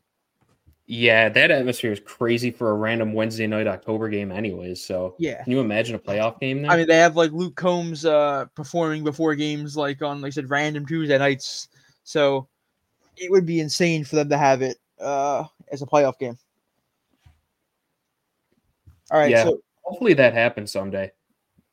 Yeah, 0.93 1.29
that 1.29 1.53
atmosphere 1.53 1.93
is 1.93 2.01
crazy 2.01 2.51
for 2.51 2.73
a 2.73 2.75
random 2.75 3.13
Wednesday 3.13 3.47
night 3.47 3.69
October 3.69 4.09
game, 4.09 4.33
anyways. 4.33 4.85
So, 4.85 5.15
Yeah. 5.21 5.41
can 5.45 5.53
you 5.53 5.61
imagine 5.61 5.95
a 5.95 6.01
playoff 6.01 6.41
game 6.41 6.63
there? 6.63 6.71
I 6.73 6.77
mean, 6.77 6.89
they 6.89 6.97
have 6.97 7.15
like 7.15 7.31
Luke 7.31 7.55
Combs 7.55 8.05
uh, 8.05 8.47
performing 8.57 9.05
before 9.05 9.37
games, 9.37 9.77
like 9.77 10.03
on, 10.03 10.21
like 10.21 10.31
I 10.31 10.35
said, 10.35 10.51
random 10.51 10.85
Tuesday 10.85 11.17
nights. 11.17 11.69
So 12.03 12.49
it 13.17 13.31
would 13.31 13.47
be 13.47 13.61
insane 13.61 14.03
for 14.03 14.17
them 14.17 14.29
to 14.31 14.37
have 14.37 14.63
it 14.63 14.79
uh, 15.01 15.45
as 15.71 15.81
a 15.81 15.87
playoff 15.87 16.19
game. 16.19 16.37
All 19.13 19.19
right, 19.21 19.31
Yeah. 19.31 19.45
so 19.45 19.61
Hopefully, 19.85 20.15
that 20.15 20.35
happens 20.35 20.73
someday. 20.73 21.13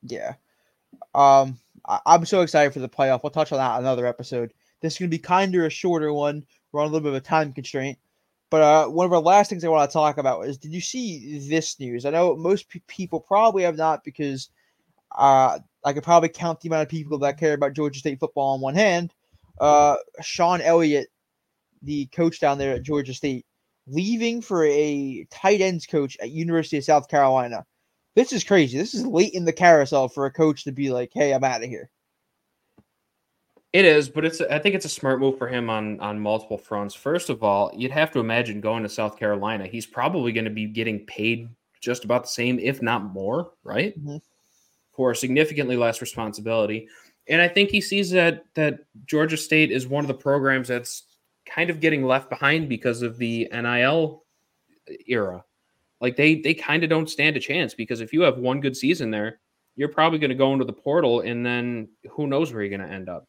yeah, 0.03 0.35
um, 1.15 1.57
I- 1.87 2.01
I'm 2.05 2.23
so 2.25 2.41
excited 2.41 2.71
for 2.71 2.79
the 2.81 2.89
playoff. 2.89 3.23
We'll 3.23 3.31
touch 3.31 3.51
on 3.51 3.57
that 3.57 3.79
another 3.79 4.05
episode. 4.05 4.53
This 4.81 4.93
is 4.93 4.99
gonna 4.99 5.09
be 5.09 5.17
kind 5.17 5.55
of 5.55 5.63
a 5.63 5.69
shorter 5.71 6.13
one. 6.13 6.45
We're 6.71 6.81
on 6.81 6.87
a 6.87 6.91
little 6.91 7.01
bit 7.03 7.09
of 7.17 7.23
a 7.23 7.25
time 7.25 7.51
constraint. 7.51 7.97
But 8.49 8.61
uh, 8.61 8.87
one 8.87 9.05
of 9.05 9.13
our 9.13 9.19
last 9.19 9.49
things 9.49 9.63
I 9.63 9.67
want 9.67 9.89
to 9.89 9.93
talk 9.93 10.17
about 10.17 10.45
is: 10.47 10.57
Did 10.57 10.73
you 10.73 10.81
see 10.81 11.39
this 11.49 11.79
news? 11.79 12.05
I 12.05 12.11
know 12.11 12.35
most 12.35 12.69
pe- 12.69 12.79
people 12.87 13.19
probably 13.19 13.63
have 13.63 13.77
not 13.77 14.03
because 14.03 14.49
uh, 15.17 15.59
I 15.83 15.93
could 15.93 16.03
probably 16.03 16.29
count 16.29 16.61
the 16.61 16.69
amount 16.69 16.83
of 16.83 16.89
people 16.89 17.17
that 17.19 17.39
care 17.39 17.53
about 17.53 17.73
Georgia 17.73 17.99
State 17.99 18.19
football 18.19 18.53
on 18.53 18.61
one 18.61 18.75
hand. 18.75 19.13
Uh, 19.59 19.95
Shawn 20.21 20.61
Elliott, 20.61 21.07
the 21.81 22.05
coach 22.07 22.39
down 22.39 22.57
there 22.57 22.75
at 22.75 22.83
Georgia 22.83 23.13
State, 23.13 23.45
leaving 23.87 24.41
for 24.41 24.65
a 24.65 25.25
tight 25.31 25.61
ends 25.61 25.85
coach 25.85 26.17
at 26.21 26.31
University 26.31 26.77
of 26.77 26.83
South 26.83 27.07
Carolina. 27.09 27.65
This 28.15 28.33
is 28.33 28.43
crazy. 28.43 28.77
This 28.77 28.93
is 28.93 29.05
late 29.05 29.33
in 29.33 29.45
the 29.45 29.53
carousel 29.53 30.07
for 30.07 30.25
a 30.25 30.31
coach 30.31 30.63
to 30.63 30.71
be 30.71 30.89
like, 30.91 31.11
"Hey, 31.13 31.33
I'm 31.33 31.43
out 31.43 31.63
of 31.63 31.69
here." 31.69 31.89
It 33.73 33.85
is, 33.85 34.09
but 34.09 34.23
it's 34.25 34.39
I 34.41 34.59
think 34.59 34.75
it's 34.75 34.85
a 34.85 34.89
smart 34.89 35.19
move 35.19 35.37
for 35.37 35.47
him 35.47 35.69
on 35.69 35.99
on 35.99 36.19
multiple 36.19 36.57
fronts. 36.57 36.95
First 36.95 37.29
of 37.29 37.43
all, 37.43 37.71
you'd 37.75 37.91
have 37.91 38.11
to 38.11 38.19
imagine 38.19 38.61
going 38.61 38.83
to 38.83 38.89
South 38.89 39.17
Carolina. 39.19 39.67
He's 39.67 39.85
probably 39.85 40.31
going 40.31 40.45
to 40.45 40.51
be 40.51 40.65
getting 40.67 41.05
paid 41.05 41.49
just 41.81 42.05
about 42.05 42.23
the 42.23 42.29
same, 42.29 42.59
if 42.59 42.81
not 42.81 43.03
more, 43.03 43.51
right? 43.63 43.97
Mhm. 44.03 44.21
For 44.93 45.13
significantly 45.13 45.75
less 45.77 46.01
responsibility. 46.01 46.87
And 47.27 47.41
I 47.41 47.47
think 47.49 47.69
he 47.69 47.81
sees 47.81 48.09
that 48.11 48.45
that 48.55 48.79
Georgia 49.05 49.37
State 49.37 49.71
is 49.71 49.85
one 49.87 50.03
of 50.03 50.07
the 50.07 50.13
programs 50.13 50.69
that's 50.69 51.03
kind 51.45 51.69
of 51.69 51.79
getting 51.81 52.03
left 52.05 52.29
behind 52.29 52.69
because 52.69 53.01
of 53.01 53.17
the 53.17 53.47
NIL 53.51 54.23
era. 55.07 55.43
Like 55.99 56.15
they 56.15 56.35
they 56.35 56.53
kind 56.53 56.83
of 56.83 56.89
don't 56.89 57.09
stand 57.09 57.35
a 57.37 57.39
chance 57.39 57.73
because 57.73 58.01
if 58.01 58.13
you 58.13 58.21
have 58.21 58.37
one 58.37 58.61
good 58.61 58.77
season 58.77 59.11
there, 59.11 59.39
you're 59.75 59.89
probably 59.89 60.19
going 60.19 60.29
to 60.29 60.35
go 60.35 60.53
into 60.53 60.65
the 60.65 60.73
portal 60.73 61.21
and 61.21 61.45
then 61.45 61.89
who 62.11 62.27
knows 62.27 62.53
where 62.53 62.63
you're 62.63 62.75
going 62.77 62.87
to 62.87 62.95
end 62.95 63.09
up. 63.09 63.27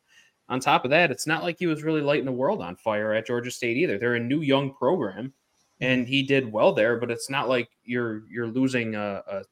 On 0.49 0.61
top 0.61 0.85
of 0.85 0.91
that, 0.91 1.11
it's 1.11 1.27
not 1.27 1.43
like 1.43 1.59
he 1.59 1.67
was 1.67 1.83
really 1.83 2.01
lighting 2.01 2.25
the 2.25 2.33
world 2.33 2.63
on 2.63 2.77
fire 2.77 3.13
at 3.13 3.27
Georgia 3.27 3.51
State 3.51 3.77
either. 3.77 3.99
They're 3.99 4.15
a 4.15 4.21
new 4.21 4.41
young 4.41 4.73
program, 4.73 5.33
and 5.81 6.09
he 6.09 6.23
did 6.23 6.51
well 6.51 6.73
there. 6.73 6.97
But 6.97 7.11
it's 7.11 7.29
not 7.29 7.49
like 7.49 7.69
you're 7.85 8.23
you're 8.31 8.47
losing 8.47 8.95
a, 8.95 9.23
a 9.31 9.43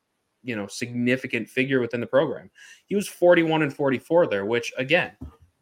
you 0.43 0.57
know 0.57 0.67
significant 0.67 1.51
figure 1.51 1.81
within 1.81 2.01
the 2.01 2.07
program. 2.07 2.51
He 2.87 2.95
was 2.95 3.09
41 3.09 3.63
and 3.63 3.75
44 3.75 4.29
there, 4.29 4.47
which 4.47 4.73
again, 4.79 5.13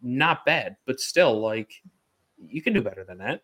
not 0.02 0.44
bad, 0.44 0.76
but 0.86 1.00
still 1.00 1.40
like 1.40 1.82
you 2.48 2.62
can 2.62 2.72
do 2.72 2.82
better 2.82 3.02
than 3.02 3.18
that. 3.18 3.42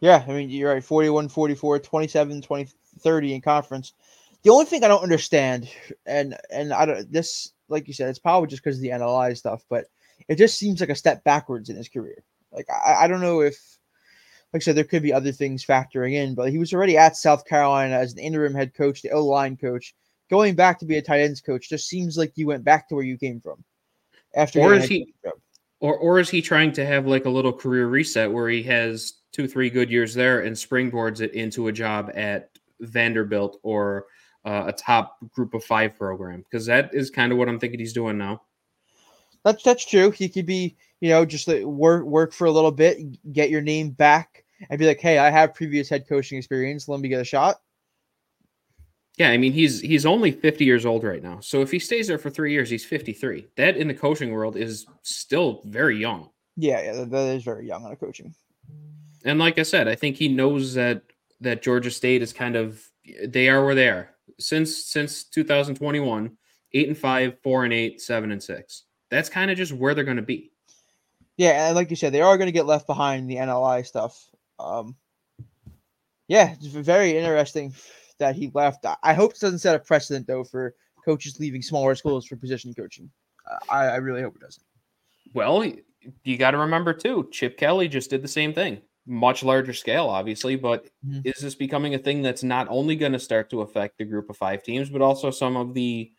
Yeah, 0.00 0.24
I 0.26 0.32
mean, 0.32 0.50
you're 0.50 0.72
right. 0.72 0.84
41, 0.84 1.30
44, 1.30 1.78
27, 1.78 2.42
20, 2.42 2.68
30 3.00 3.34
in 3.34 3.40
conference. 3.40 3.94
The 4.42 4.50
only 4.50 4.66
thing 4.66 4.84
I 4.84 4.88
don't 4.88 5.02
understand, 5.02 5.68
and 6.04 6.36
and 6.50 6.72
I 6.72 6.84
don't 6.84 7.10
this, 7.10 7.52
like 7.68 7.88
you 7.88 7.94
said, 7.94 8.10
it's 8.10 8.18
probably 8.18 8.48
just 8.48 8.62
because 8.62 8.76
of 8.76 8.82
the 8.82 8.90
NLI 8.90 9.36
stuff, 9.36 9.64
but 9.70 9.86
it 10.28 10.36
just 10.36 10.58
seems 10.58 10.80
like 10.80 10.90
a 10.90 10.94
step 10.94 11.24
backwards 11.24 11.68
in 11.68 11.76
his 11.76 11.88
career. 11.88 12.22
Like 12.52 12.66
I, 12.70 13.04
I 13.04 13.08
don't 13.08 13.20
know 13.20 13.40
if, 13.40 13.56
like 14.52 14.62
I 14.62 14.64
said, 14.64 14.76
there 14.76 14.84
could 14.84 15.02
be 15.02 15.12
other 15.12 15.32
things 15.32 15.64
factoring 15.64 16.14
in, 16.14 16.34
but 16.34 16.50
he 16.50 16.58
was 16.58 16.72
already 16.72 16.96
at 16.96 17.16
South 17.16 17.44
Carolina 17.44 17.94
as 17.94 18.12
an 18.12 18.18
interim 18.20 18.54
head 18.54 18.74
coach, 18.74 19.02
the 19.02 19.10
O 19.10 19.24
line 19.24 19.56
coach. 19.56 19.94
Going 20.30 20.54
back 20.54 20.78
to 20.78 20.86
be 20.86 20.96
a 20.96 21.02
tight 21.02 21.20
ends 21.20 21.40
coach 21.40 21.68
just 21.68 21.88
seems 21.88 22.16
like 22.16 22.32
you 22.36 22.46
went 22.46 22.64
back 22.64 22.88
to 22.88 22.94
where 22.94 23.04
you 23.04 23.18
came 23.18 23.40
from. 23.40 23.62
After 24.34 24.60
Or 24.60 24.74
is 24.74 24.86
he- 24.86 25.12
job. 25.24 25.34
Or 25.80 25.98
or 25.98 26.18
is 26.18 26.30
he 26.30 26.40
trying 26.40 26.72
to 26.72 26.86
have 26.86 27.06
like 27.06 27.26
a 27.26 27.30
little 27.30 27.52
career 27.52 27.86
reset 27.88 28.32
where 28.32 28.48
he 28.48 28.62
has 28.62 29.14
two, 29.32 29.46
three 29.46 29.68
good 29.68 29.90
years 29.90 30.14
there 30.14 30.40
and 30.40 30.56
springboards 30.56 31.20
it 31.20 31.34
into 31.34 31.68
a 31.68 31.72
job 31.72 32.10
at 32.14 32.50
Vanderbilt 32.80 33.58
or 33.62 34.06
uh, 34.46 34.64
a 34.68 34.72
top 34.72 35.18
group 35.30 35.52
of 35.52 35.62
five 35.62 35.94
program? 35.98 36.42
Because 36.42 36.64
that 36.66 36.94
is 36.94 37.10
kind 37.10 37.32
of 37.32 37.38
what 37.38 37.48
I'm 37.50 37.60
thinking 37.60 37.80
he's 37.80 37.92
doing 37.92 38.16
now. 38.16 38.42
That's 39.44 39.62
that's 39.62 39.84
true. 39.84 40.10
He 40.10 40.28
could 40.28 40.46
be, 40.46 40.76
you 41.00 41.10
know, 41.10 41.24
just 41.24 41.48
work 41.48 42.04
work 42.04 42.32
for 42.32 42.46
a 42.46 42.50
little 42.50 42.72
bit, 42.72 42.98
get 43.32 43.50
your 43.50 43.60
name 43.60 43.90
back, 43.90 44.44
and 44.70 44.78
be 44.78 44.86
like, 44.86 45.00
"Hey, 45.00 45.18
I 45.18 45.30
have 45.30 45.54
previous 45.54 45.88
head 45.88 46.08
coaching 46.08 46.38
experience. 46.38 46.88
Let 46.88 47.00
me 47.00 47.08
get 47.08 47.20
a 47.20 47.24
shot." 47.24 47.60
Yeah, 49.16 49.30
I 49.30 49.36
mean 49.36 49.52
he's 49.52 49.80
he's 49.80 50.06
only 50.06 50.32
50 50.32 50.64
years 50.64 50.84
old 50.84 51.04
right 51.04 51.22
now. 51.22 51.38
So 51.40 51.60
if 51.60 51.70
he 51.70 51.78
stays 51.78 52.08
there 52.08 52.18
for 52.18 52.30
three 52.30 52.52
years, 52.52 52.68
he's 52.70 52.84
53. 52.84 53.46
That 53.56 53.76
in 53.76 53.86
the 53.86 53.94
coaching 53.94 54.32
world 54.32 54.56
is 54.56 54.86
still 55.02 55.60
very 55.66 55.98
young. 55.98 56.30
Yeah, 56.56 56.82
yeah, 56.82 56.92
that- 56.94 57.10
that 57.10 57.36
is 57.36 57.44
very 57.44 57.66
young 57.66 57.84
on 57.84 57.92
a 57.92 57.96
coaching. 57.96 58.34
And 59.24 59.38
like 59.38 59.58
I 59.58 59.62
said, 59.62 59.88
I 59.88 59.94
think 59.94 60.16
he 60.16 60.28
knows 60.28 60.74
that 60.74 61.02
that 61.40 61.62
Georgia 61.62 61.90
State 61.90 62.22
is 62.22 62.32
kind 62.32 62.56
of 62.56 62.82
they 63.26 63.48
are 63.48 63.64
where 63.64 63.74
they 63.74 63.88
are 63.88 64.10
since 64.40 64.84
since 64.86 65.24
2021, 65.24 66.36
eight 66.72 66.88
and 66.88 66.98
five, 66.98 67.38
four 67.42 67.64
and 67.64 67.72
eight, 67.72 68.00
seven 68.00 68.32
and 68.32 68.42
six. 68.42 68.84
That's 69.14 69.28
kind 69.28 69.50
of 69.50 69.56
just 69.56 69.72
where 69.72 69.94
they're 69.94 70.04
going 70.04 70.16
to 70.16 70.22
be. 70.22 70.50
Yeah, 71.36 71.66
and 71.68 71.74
like 71.76 71.90
you 71.90 71.96
said, 71.96 72.12
they 72.12 72.20
are 72.20 72.36
going 72.36 72.46
to 72.48 72.52
get 72.52 72.66
left 72.66 72.86
behind 72.86 73.22
in 73.22 73.26
the 73.28 73.36
NLI 73.36 73.84
stuff. 73.86 74.28
Um, 74.58 74.94
yeah, 76.28 76.52
it's 76.52 76.66
very 76.66 77.16
interesting 77.16 77.74
that 78.18 78.34
he 78.36 78.50
left. 78.54 78.84
I- 79.02 79.14
hope 79.14 79.32
it 79.32 79.40
doesn't 79.40 79.58
set 79.58 79.76
a 79.76 79.78
precedent 79.78 80.26
though 80.26 80.44
for 80.44 80.74
coaches 81.04 81.38
leaving 81.40 81.62
smaller 81.62 81.94
schools 81.94 82.26
for 82.26 82.36
position 82.36 82.72
coaching. 82.74 83.10
I, 83.68 83.86
I 83.86 83.96
really 83.96 84.22
hope 84.22 84.36
it 84.36 84.40
doesn't. 84.42 84.64
Well, 85.34 85.64
you 86.24 86.36
got 86.38 86.52
to 86.52 86.58
remember 86.58 86.92
too, 86.94 87.28
Chip 87.32 87.58
Kelly 87.58 87.88
just 87.88 88.10
did 88.10 88.22
the 88.22 88.28
same 88.28 88.54
thing, 88.54 88.80
much 89.06 89.42
larger 89.42 89.72
scale, 89.74 90.06
obviously. 90.08 90.56
But 90.56 90.88
Mhm. 91.06 91.22
is 91.26 91.40
this 91.42 91.54
becoming 91.54 91.94
a 91.94 91.98
thing 91.98 92.22
that's 92.22 92.42
not 92.42 92.68
only 92.70 92.96
going 92.96 93.12
to 93.12 93.18
start 93.18 93.50
to 93.50 93.60
affect 93.62 93.98
the 93.98 94.04
group 94.04 94.30
of 94.30 94.36
five 94.36 94.62
teams, 94.62 94.88
but 94.88 95.02
also 95.02 95.30
some 95.30 95.56
of 95.56 95.74
the, 95.74 96.10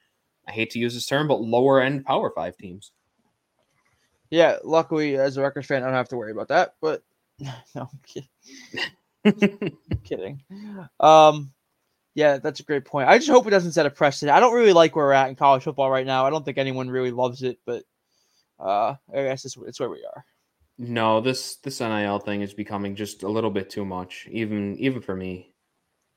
I 0.48 0.52
hate 0.52 0.70
to 0.72 0.80
use 0.80 0.94
this 0.94 1.06
term, 1.06 1.28
but 1.28 1.42
lower 1.42 1.82
end 1.82 2.06
Power 2.06 2.32
Five 2.36 2.58
teams? 2.58 2.92
Yeah, 4.30 4.58
luckily 4.64 5.18
as 5.18 5.38
a 5.38 5.42
Rutgers 5.42 5.66
fan, 5.68 5.84
I 5.84 5.86
don't 5.86 5.96
have 5.96 6.10
to 6.10 6.18
worry 6.18 6.32
about 6.32 6.48
that. 6.50 6.76
But 6.82 7.04
no, 7.40 7.52
I'm 7.76 7.88
kidding. 8.06 8.30
I'm 9.92 9.98
kidding. 10.04 10.44
Um, 11.00 11.52
yeah, 12.14 12.38
that's 12.38 12.60
a 12.60 12.64
great 12.64 12.86
point. 12.86 13.10
I 13.10 13.18
just 13.18 13.30
hope 13.30 13.48
it 13.48 13.52
doesn't 13.52 13.74
set 13.74 13.86
a 13.86 13.90
precedent. 13.90 14.36
I 14.36 14.40
don't 14.40 14.54
really 14.54 14.74
like 14.74 14.96
where 14.96 15.06
we're 15.06 15.12
at 15.14 15.30
in 15.30 15.36
college 15.36 15.64
football 15.64 15.90
right 15.92 16.06
now. 16.06 16.26
I 16.26 16.30
don't 16.30 16.46
think 16.46 16.58
anyone 16.58 16.90
really 16.90 17.12
loves 17.12 17.44
it, 17.44 17.60
but 17.66 17.84
uh, 18.60 18.96
I 19.14 19.24
guess 19.24 19.46
it's, 19.46 19.58
it's 19.66 19.80
where 19.80 19.90
we 19.90 20.06
are. 20.06 20.26
No, 20.78 21.22
this 21.22 21.56
this 21.58 21.80
NIL 21.80 22.20
thing 22.20 22.42
is 22.42 22.54
becoming 22.54 22.96
just 22.96 23.24
a 23.24 23.30
little 23.30 23.50
bit 23.50 23.70
too 23.70 23.86
much, 23.86 24.28
even 24.30 24.78
even 24.78 25.02
for 25.02 25.16
me. 25.16 25.54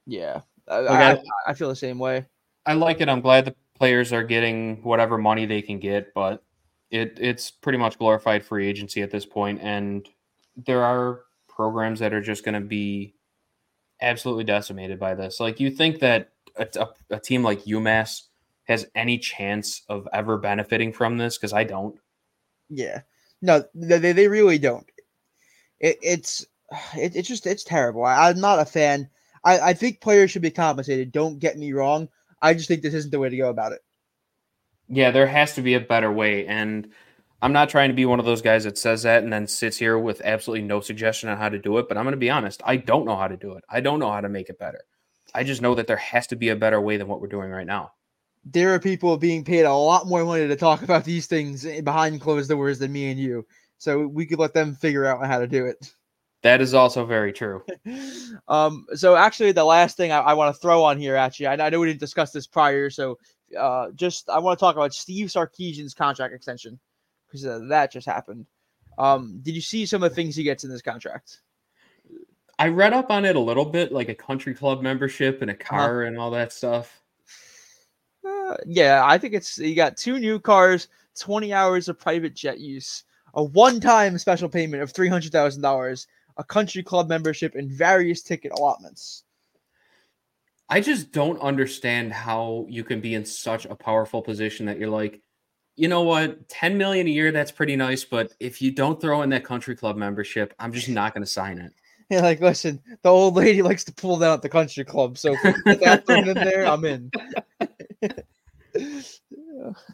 Yeah, 0.06 0.40
I, 0.66 0.78
Like, 0.80 1.00
I, 1.00 1.12
I- 1.12 1.22
I 1.48 1.54
feel 1.54 1.68
the 1.68 1.76
same 1.76 1.98
way. 1.98 2.26
I 2.66 2.74
like 2.74 3.00
it. 3.00 3.08
I'm 3.08 3.20
glad 3.20 3.44
the 3.44 3.54
players 3.78 4.12
are 4.12 4.24
getting 4.24 4.82
whatever 4.82 5.18
money 5.18 5.46
they 5.46 5.62
can 5.62 5.78
get, 5.78 6.12
but 6.14 6.42
it 6.90 7.18
it's 7.20 7.50
pretty 7.50 7.78
much 7.78 7.98
glorified 7.98 8.44
free 8.44 8.66
agency 8.66 9.02
at 9.02 9.10
this 9.10 9.26
point, 9.26 9.60
and 9.62 10.08
there 10.56 10.84
are 10.84 11.20
programs 11.48 12.00
that 12.00 12.12
are 12.12 12.20
just 12.20 12.44
going 12.44 12.54
to 12.54 12.66
be 12.66 13.14
absolutely 14.00 14.44
decimated 14.44 14.98
by 14.98 15.14
this. 15.14 15.40
Like 15.40 15.60
you 15.60 15.70
think 15.70 16.00
that 16.00 16.30
a, 16.56 16.66
a, 16.78 17.16
a 17.16 17.20
team 17.20 17.42
like 17.42 17.64
UMass 17.64 18.22
has 18.68 18.86
any 18.94 19.18
chance 19.18 19.82
of 19.88 20.06
ever 20.12 20.36
benefiting 20.36 20.92
from 20.92 21.16
this? 21.18 21.36
Because 21.36 21.52
I 21.52 21.64
don't. 21.64 21.98
Yeah, 22.68 23.00
no, 23.40 23.64
they, 23.74 24.12
they 24.12 24.28
really 24.28 24.58
don't. 24.58 24.86
It, 25.80 25.98
it's 26.02 26.46
it, 26.96 27.16
it's 27.16 27.28
just 27.28 27.46
it's 27.46 27.64
terrible. 27.64 28.04
I, 28.04 28.30
am 28.30 28.40
not 28.40 28.60
a 28.60 28.64
fan. 28.64 29.08
I, 29.44 29.60
I 29.60 29.72
think 29.72 30.00
players 30.00 30.30
should 30.30 30.42
be 30.42 30.50
compensated. 30.50 31.12
Don't 31.12 31.38
get 31.38 31.56
me 31.56 31.72
wrong. 31.72 32.08
I 32.40 32.54
just 32.54 32.68
think 32.68 32.82
this 32.82 32.94
isn't 32.94 33.10
the 33.10 33.18
way 33.18 33.28
to 33.28 33.36
go 33.36 33.50
about 33.50 33.72
it. 33.72 33.80
Yeah, 34.88 35.10
there 35.10 35.26
has 35.26 35.54
to 35.54 35.62
be 35.62 35.74
a 35.74 35.80
better 35.80 36.10
way, 36.10 36.46
and 36.46 36.88
I'm 37.42 37.52
not 37.52 37.68
trying 37.68 37.90
to 37.90 37.94
be 37.94 38.06
one 38.06 38.18
of 38.18 38.24
those 38.24 38.42
guys 38.42 38.64
that 38.64 38.78
says 38.78 39.02
that 39.02 39.22
and 39.22 39.32
then 39.32 39.46
sits 39.46 39.76
here 39.76 39.98
with 39.98 40.22
absolutely 40.24 40.66
no 40.66 40.80
suggestion 40.80 41.28
on 41.28 41.36
how 41.36 41.48
to 41.48 41.58
do 41.58 41.78
it. 41.78 41.88
But 41.88 41.98
I'm 41.98 42.04
going 42.04 42.12
to 42.12 42.18
be 42.18 42.30
honest. 42.30 42.62
I 42.64 42.76
don't 42.76 43.04
know 43.04 43.16
how 43.16 43.28
to 43.28 43.36
do 43.36 43.52
it. 43.52 43.64
I 43.68 43.80
don't 43.80 44.00
know 44.00 44.10
how 44.10 44.20
to 44.20 44.28
make 44.28 44.48
it 44.48 44.58
better. 44.58 44.80
I 45.34 45.44
just 45.44 45.62
know 45.62 45.74
that 45.74 45.86
there 45.86 45.96
has 45.96 46.26
to 46.28 46.36
be 46.36 46.48
a 46.48 46.56
better 46.56 46.80
way 46.80 46.96
than 46.96 47.06
what 47.06 47.20
we're 47.20 47.28
doing 47.28 47.50
right 47.50 47.66
now. 47.66 47.92
There 48.44 48.72
are 48.74 48.80
people 48.80 49.16
being 49.18 49.44
paid 49.44 49.64
a 49.64 49.74
lot 49.74 50.06
more 50.06 50.24
money 50.24 50.48
to 50.48 50.56
talk 50.56 50.82
about 50.82 51.04
these 51.04 51.26
things 51.26 51.66
behind 51.82 52.20
closed 52.20 52.48
doors 52.48 52.78
than 52.78 52.92
me 52.92 53.10
and 53.10 53.20
you. 53.20 53.46
So 53.76 54.06
we 54.06 54.26
could 54.26 54.38
let 54.38 54.54
them 54.54 54.74
figure 54.74 55.04
out 55.04 55.24
how 55.26 55.38
to 55.38 55.46
do 55.46 55.66
it. 55.66 55.92
That 56.42 56.60
is 56.60 56.72
also 56.72 57.04
very 57.04 57.32
true. 57.32 57.64
um, 58.48 58.86
so 58.94 59.16
actually, 59.16 59.52
the 59.52 59.64
last 59.64 59.96
thing 59.96 60.12
I, 60.12 60.18
I 60.18 60.34
want 60.34 60.54
to 60.54 60.60
throw 60.60 60.84
on 60.84 60.98
here 60.98 61.16
at 61.16 61.40
you, 61.40 61.48
I, 61.48 61.54
I 61.54 61.70
know 61.70 61.80
we 61.80 61.88
didn't 61.88 62.00
discuss 62.00 62.30
this 62.30 62.46
prior, 62.46 62.90
so 62.90 63.18
uh, 63.58 63.90
just 63.94 64.28
I 64.30 64.38
want 64.38 64.58
to 64.58 64.60
talk 64.60 64.76
about 64.76 64.94
Steve 64.94 65.28
Sarkisian's 65.28 65.94
contract 65.94 66.34
extension 66.34 66.78
because 67.26 67.44
uh, 67.44 67.60
that 67.68 67.92
just 67.92 68.06
happened. 68.06 68.46
Um, 68.98 69.40
did 69.42 69.54
you 69.54 69.60
see 69.60 69.86
some 69.86 70.02
of 70.02 70.10
the 70.10 70.14
things 70.14 70.36
he 70.36 70.42
gets 70.42 70.64
in 70.64 70.70
this 70.70 70.82
contract? 70.82 71.40
I 72.58 72.68
read 72.68 72.92
up 72.92 73.10
on 73.10 73.24
it 73.24 73.36
a 73.36 73.40
little 73.40 73.64
bit, 73.64 73.92
like 73.92 74.08
a 74.08 74.14
country 74.14 74.54
club 74.54 74.82
membership 74.82 75.42
and 75.42 75.50
a 75.50 75.54
uh-huh. 75.54 75.68
car 75.68 76.02
uh-huh. 76.02 76.08
and 76.08 76.18
all 76.18 76.30
that 76.32 76.52
stuff. 76.52 77.00
Uh, 78.26 78.56
yeah, 78.66 79.02
I 79.04 79.18
think 79.18 79.34
it's 79.34 79.58
you 79.58 79.74
got 79.74 79.96
two 79.96 80.18
new 80.18 80.38
cars, 80.38 80.88
20 81.18 81.52
hours 81.52 81.88
of 81.88 81.98
private 81.98 82.34
jet 82.34 82.58
use, 82.58 83.04
a 83.34 83.42
one-time 83.42 84.18
special 84.18 84.48
payment 84.48 84.82
of 84.82 84.92
three 84.92 85.08
hundred 85.08 85.32
thousand 85.32 85.62
dollars, 85.62 86.06
a 86.38 86.44
country 86.44 86.82
club 86.82 87.08
membership, 87.08 87.54
and 87.54 87.70
various 87.70 88.22
ticket 88.22 88.52
allotments. 88.52 89.24
I 90.70 90.80
just 90.80 91.12
don't 91.12 91.40
understand 91.40 92.12
how 92.12 92.66
you 92.68 92.84
can 92.84 93.00
be 93.00 93.14
in 93.14 93.24
such 93.24 93.64
a 93.64 93.74
powerful 93.74 94.22
position 94.22 94.66
that 94.66 94.78
you're 94.78 94.90
like, 94.90 95.20
you 95.76 95.88
know 95.88 96.02
what, 96.02 96.48
10 96.48 96.76
million 96.76 97.06
a 97.06 97.10
year, 97.10 97.32
that's 97.32 97.52
pretty 97.52 97.76
nice. 97.76 98.04
But 98.04 98.32
if 98.40 98.60
you 98.60 98.70
don't 98.70 99.00
throw 99.00 99.22
in 99.22 99.30
that 99.30 99.44
country 99.44 99.76
club 99.76 99.96
membership, 99.96 100.52
I'm 100.58 100.72
just 100.72 100.88
not 100.88 101.14
going 101.14 101.22
to 101.22 101.30
sign 101.30 101.58
it. 101.58 101.72
Yeah, 102.10 102.22
like 102.22 102.40
listen, 102.40 102.80
the 103.02 103.10
old 103.10 103.36
lady 103.36 103.60
likes 103.70 103.84
to 103.84 103.92
pull 103.92 104.18
down 104.18 104.32
at 104.32 104.40
the 104.40 104.48
country 104.48 104.82
club, 104.82 105.18
so 105.18 105.36
if 105.44 105.78
that's 105.78 106.08
in 106.08 106.32
there, 106.32 106.66
I'm 106.66 106.82
in. 106.86 107.10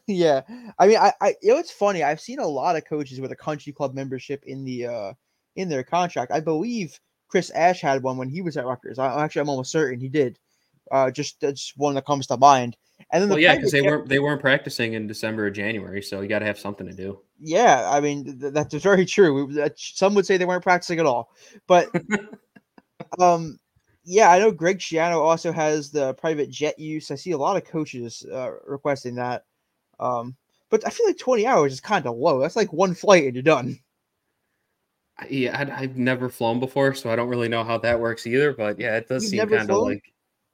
yeah, 0.07 0.43
I 0.79 0.87
mean, 0.87 0.97
I, 0.97 1.13
I, 1.21 1.35
you 1.43 1.53
know, 1.53 1.59
it's 1.59 1.73
funny. 1.73 2.05
I've 2.05 2.21
seen 2.21 2.39
a 2.39 2.47
lot 2.47 2.77
of 2.77 2.85
coaches 2.85 3.21
with 3.21 3.33
a 3.33 3.37
country 3.37 3.73
club 3.73 3.95
membership 3.95 4.45
in 4.47 4.63
the 4.65 4.87
uh 4.87 5.13
in 5.57 5.69
their 5.69 5.83
contract. 5.83 6.33
I 6.33 6.41
believe 6.41 6.99
Chris 7.29 7.51
Ash 7.51 7.81
had 7.81 8.03
one 8.03 8.17
when 8.17 8.29
he 8.29 8.43
was 8.43 8.57
at 8.57 8.67
Rutgers. 8.67 8.99
I 8.99 9.25
actually, 9.25 9.43
I'm 9.43 9.49
almost 9.49 9.73
certain 9.73 10.01
he 10.01 10.09
did. 10.09 10.39
Uh, 10.91 11.11
just 11.11 11.41
that's 11.41 11.73
one 11.77 11.95
that 11.95 12.07
comes 12.07 12.27
to 12.27 12.37
mind. 12.37 12.77
And 13.11 13.23
then 13.23 13.29
well, 13.29 13.37
the 13.37 13.43
yeah, 13.43 13.57
because 13.57 13.73
they 13.73 13.83
weren't 13.83 14.09
they 14.09 14.19
weren't 14.19 14.41
practicing 14.41 14.93
in 14.93 15.07
December 15.07 15.47
or 15.47 15.51
January, 15.51 16.03
so 16.03 16.21
you 16.21 16.29
got 16.29 16.41
to 16.41 16.47
have 16.47 16.59
something 16.59 16.87
to 16.87 16.93
do. 16.93 17.21
Yeah, 17.41 17.89
I 17.91 18.01
mean 18.01 18.39
th- 18.39 18.53
that's 18.53 18.75
very 18.75 19.05
true. 19.05 19.53
Some 19.77 20.15
would 20.15 20.27
say 20.27 20.37
they 20.37 20.45
weren't 20.45 20.63
practicing 20.63 21.01
at 21.01 21.07
all, 21.07 21.31
but 21.67 21.89
um, 23.19 23.59
yeah, 24.05 24.31
I 24.31 24.39
know 24.39 24.53
Greg 24.53 24.79
Schiano 24.79 25.21
also 25.21 25.53
has 25.53 25.91
the 25.91 26.15
private 26.15 26.51
jet 26.51 26.79
use. 26.79 27.11
I 27.11 27.15
see 27.15 27.33
a 27.33 27.39
lot 27.39 27.57
of 27.57 27.65
coaches 27.65 28.25
uh, 28.31 28.53
requesting 28.67 29.15
that. 29.17 29.45
Um, 29.99 30.37
but 30.71 30.87
I 30.87 30.91
feel 30.91 31.07
like 31.07 31.19
20 31.19 31.47
hours 31.47 31.73
is 31.73 31.81
kind 31.81 32.07
of 32.07 32.17
low. 32.17 32.41
That's 32.41 32.57
like 32.57 32.73
one 32.73 32.95
flight 32.95 33.25
and 33.25 33.35
you're 33.35 33.43
done. 33.43 33.79
Yeah, 35.29 35.73
I, 35.77 35.83
have 35.83 35.97
never 35.97 36.29
flown 36.29 36.59
before, 36.59 36.95
so 36.95 37.11
I 37.11 37.17
don't 37.17 37.29
really 37.29 37.49
know 37.49 37.63
how 37.63 37.79
that 37.79 38.01
works 38.01 38.27
either. 38.27 38.53
But 38.53 38.81
yeah, 38.81 38.97
it 38.97 39.09
does 39.09 39.33
You've 39.33 39.49
seem 39.49 39.59
kind 39.59 39.71
of 39.71 39.83
like 39.83 40.03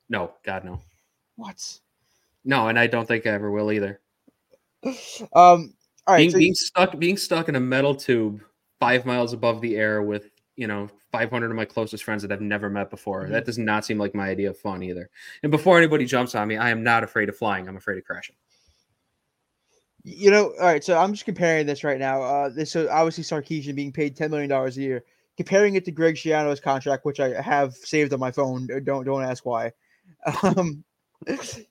no, 0.09 0.33
God 0.45 0.65
no. 0.65 0.81
What? 1.37 1.79
No, 2.45 2.69
and 2.69 2.79
I 2.79 2.87
don't 2.87 3.07
think 3.07 3.27
I 3.27 3.31
ever 3.31 3.51
will 3.51 3.73
either. 3.73 4.01
Um, 5.35 5.75
all 6.07 6.15
right, 6.15 6.19
being, 6.19 6.31
so 6.31 6.39
being 6.39 6.55
stuck 6.55 6.99
being 6.99 7.17
stuck 7.17 7.49
in 7.49 7.57
a 7.57 7.61
metal 7.61 7.95
tube 7.95 8.43
five 8.81 9.05
miles 9.05 9.35
above 9.35 9.61
the 9.61 9.77
air 9.77 10.03
with 10.03 10.31
you 10.57 10.67
know 10.67 10.89
500 11.13 11.51
of 11.51 11.57
my 11.57 11.65
closest 11.65 12.05
friends 12.05 12.23
that 12.23 12.33
I've 12.33 12.41
never 12.41 12.71
met 12.71 12.91
before. 12.91 13.25
Mm-hmm. 13.25 13.33
That 13.33 13.45
does 13.45 13.59
not 13.59 13.85
seem 13.85 13.99
like 13.99 14.15
my 14.15 14.29
idea 14.29 14.51
of 14.51 14.59
fun 14.59 14.83
either. 14.83 15.11
And 15.43 15.51
before 15.51 15.77
anybody 15.77 16.07
jumps 16.07 16.35
on 16.35 16.49
me, 16.49 16.57
I 16.57 16.71
am 16.71 16.83
not 16.83 17.05
afraid 17.05 17.29
of 17.29 17.37
flying. 17.37 17.69
I'm 17.69 17.77
afraid 17.77 17.99
of 17.99 18.05
crashing. 18.05 18.37
You 20.03 20.31
know, 20.31 20.55
all 20.59 20.67
right. 20.67 20.83
So 20.83 20.97
I'm 20.97 21.13
just 21.13 21.25
comparing 21.25 21.67
this 21.67 21.85
right 21.85 21.99
now. 21.99 22.23
Uh, 22.23 22.49
this 22.49 22.73
so 22.73 22.89
obviously 22.91 23.25
Sarkisian 23.25 23.75
being 23.75 23.93
paid 23.93 24.17
10 24.17 24.31
million 24.31 24.49
dollars 24.49 24.77
a 24.79 24.83
year. 24.83 25.05
Comparing 25.37 25.75
it 25.75 25.85
to 25.87 25.91
Greg 25.91 26.17
Schiano's 26.17 26.61
contract, 26.61 27.05
which 27.05 27.21
I 27.21 27.41
have 27.41 27.75
saved 27.75 28.13
on 28.13 28.21
my 28.21 28.31
phone. 28.31 28.69
Don't 28.85 29.05
don't 29.05 29.23
ask 29.23 29.45
why. 29.45 29.73
Um, 30.43 30.85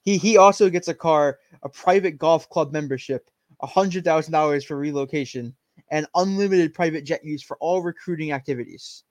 he 0.02 0.16
he 0.16 0.36
also 0.36 0.70
gets 0.70 0.88
a 0.88 0.94
car, 0.94 1.38
a 1.62 1.68
private 1.68 2.18
golf 2.18 2.48
club 2.48 2.72
membership, 2.72 3.30
a 3.60 3.66
hundred 3.66 4.04
thousand 4.04 4.32
dollars 4.32 4.64
for 4.64 4.76
relocation, 4.76 5.54
and 5.90 6.06
unlimited 6.14 6.74
private 6.74 7.04
jet 7.04 7.24
use 7.24 7.42
for 7.42 7.56
all 7.58 7.82
recruiting 7.82 8.32
activities. 8.32 9.04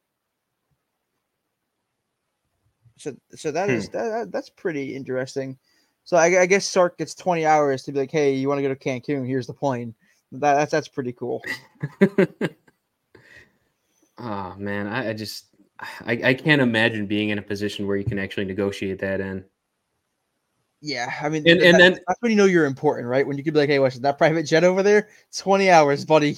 So 2.98 3.16
so 3.36 3.52
that 3.52 3.70
hmm. 3.70 3.76
is 3.76 3.90
that, 3.90 4.32
that's 4.32 4.50
pretty 4.50 4.96
interesting. 4.96 5.58
So 6.10 6.17
I, 6.17 6.41
I, 6.41 6.45
guess 6.48 6.65
Sark 6.65 6.98
gets 6.98 7.13
twenty 7.13 7.45
hours 7.45 7.84
to 7.84 7.91
be 7.91 8.00
like, 8.00 8.10
hey, 8.10 8.34
you 8.34 8.48
want 8.48 8.58
to 8.58 8.63
go 8.63 8.69
to 8.69 8.76
Cancun? 8.76 9.28
Here's 9.28 9.45
the 9.45 9.54
plane. 9.54 9.93
That, 10.32 10.56
that's 10.56 10.72
that's 10.72 10.88
pretty 10.88 11.13
cool. 11.13 11.43
oh 14.17 14.56
man, 14.58 14.88
I, 14.88 15.10
I 15.12 15.13
just 15.13 15.45
I, 15.80 16.19
I 16.24 16.34
can't 16.34 16.63
imagine 16.63 17.06
being 17.06 17.30
in 17.30 17.38
a 17.38 17.43
position 17.43 17.86
where 17.86 17.95
you 17.95 18.06
can 18.06 18.17
actually 18.17 18.45
negotiate 18.45 18.98
that 19.02 19.22
in. 19.22 19.45
Yeah, 20.82 21.13
I 21.22 21.30
mean, 21.30 21.48
and, 21.48 21.62
that, 21.62 21.67
and 21.67 21.80
then 21.80 22.00
that's 22.08 22.19
when 22.22 22.32
you 22.32 22.38
know 22.38 22.45
you're 22.45 22.65
important, 22.65 23.08
right? 23.08 23.28
When 23.28 23.38
you 23.38 23.43
could 23.43 23.54
be 23.54 23.60
like, 23.60 23.69
"Hey, 23.69 23.78
what's 23.78 24.00
that 24.00 24.17
private 24.17 24.48
jet 24.48 24.63
over 24.63 24.82
there? 24.82 25.10
Twenty 25.38 25.69
hours, 25.69 26.06
buddy." 26.06 26.38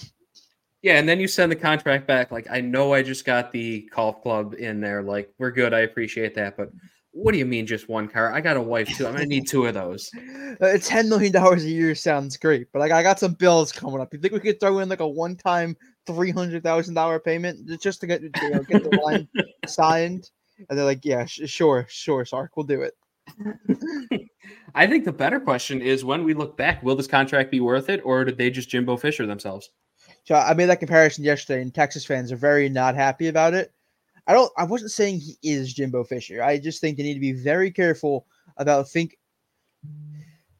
Yeah, 0.81 0.99
and 0.99 1.07
then 1.07 1.21
you 1.21 1.29
send 1.29 1.49
the 1.49 1.55
contract 1.55 2.07
back. 2.07 2.29
Like, 2.29 2.47
I 2.51 2.60
know 2.60 2.93
I 2.93 3.03
just 3.03 3.23
got 3.23 3.53
the 3.53 3.89
golf 3.95 4.21
club 4.21 4.53
in 4.53 4.81
there. 4.81 5.01
Like, 5.01 5.34
we're 5.38 5.51
good. 5.51 5.73
I 5.73 5.79
appreciate 5.81 6.36
that, 6.36 6.57
but 6.57 6.71
what 7.13 7.34
do 7.34 7.38
you 7.38 7.45
mean 7.45 7.67
just 7.67 7.89
one 7.89 8.08
car? 8.08 8.34
I 8.34 8.41
got 8.41 8.58
a 8.58 8.62
wife 8.62 8.88
too. 8.88 9.06
I'm 9.06 9.13
gonna 9.13 9.26
need 9.26 9.47
two 9.47 9.65
of 9.65 9.74
those. 9.74 10.10
Uh, 10.62 10.78
Ten 10.78 11.10
million 11.10 11.32
dollars 11.32 11.63
a 11.63 11.69
year 11.69 11.95
sounds 11.95 12.38
great, 12.38 12.67
but 12.71 12.80
like 12.80 12.91
I 12.91 13.02
got 13.02 13.17
some 13.17 13.34
bills 13.34 13.71
coming 13.71 14.00
up. 14.00 14.13
You 14.13 14.19
think 14.19 14.34
we 14.34 14.39
could 14.39 14.60
throw 14.60 14.78
in 14.80 14.89
like 14.89 15.00
a 15.00 15.08
one-time 15.08 15.76
three 16.06 16.30
hundred 16.30 16.62
thousand 16.62 16.93
dollar 16.93 17.19
payment 17.19 17.82
just 17.82 18.02
to 18.02 18.08
get 18.08 18.21
you 18.21 18.30
know, 18.50 18.62
get 18.62 18.84
the 18.84 19.00
line 19.02 19.28
signed? 19.65 20.30
And 20.69 20.78
they're 20.78 20.86
like, 20.86 21.04
"Yeah, 21.04 21.26
sh- 21.26 21.50
sure, 21.50 21.88
sure, 21.89 22.26
Sark, 22.26 22.52
we'll 22.56 22.67
do 22.67 22.82
it." 22.82 22.93
I 24.76 24.86
think 24.86 25.06
the 25.06 25.12
better 25.13 25.39
question 25.39 25.82
is 25.82 26.06
when 26.06 26.24
we 26.24 26.36
look 26.36 26.58
back, 26.58 26.84
will 26.84 26.95
this 26.95 27.08
contract 27.08 27.50
be 27.50 27.62
worth 27.62 27.89
it, 27.89 28.02
or 28.04 28.24
did 28.24 28.38
they 28.38 28.52
just 28.52 28.69
Jimbo 28.69 28.97
Fisher 28.97 29.26
themselves? 29.26 29.71
So 30.26 30.36
I 30.36 30.54
made 30.54 30.67
that 30.67 30.80
comparison 30.80 31.24
yesterday, 31.24 31.62
and 31.62 31.74
Texas 31.74 32.06
fans 32.06 32.32
are 32.32 32.38
very 32.38 32.69
not 32.69 32.93
happy 32.93 33.30
about 33.30 33.56
it. 33.56 33.74
I 34.27 34.34
don't. 34.34 34.51
I 34.57 34.63
wasn't 34.63 34.91
saying 34.91 35.19
he 35.19 35.38
is 35.43 35.73
Jimbo 35.73 36.03
Fisher. 36.03 36.43
I 36.43 36.57
just 36.57 36.81
think 36.81 36.97
they 36.97 37.03
need 37.03 37.15
to 37.15 37.19
be 37.19 37.34
very 37.34 37.71
careful 37.71 38.27
about 38.57 38.89
think. 38.89 39.17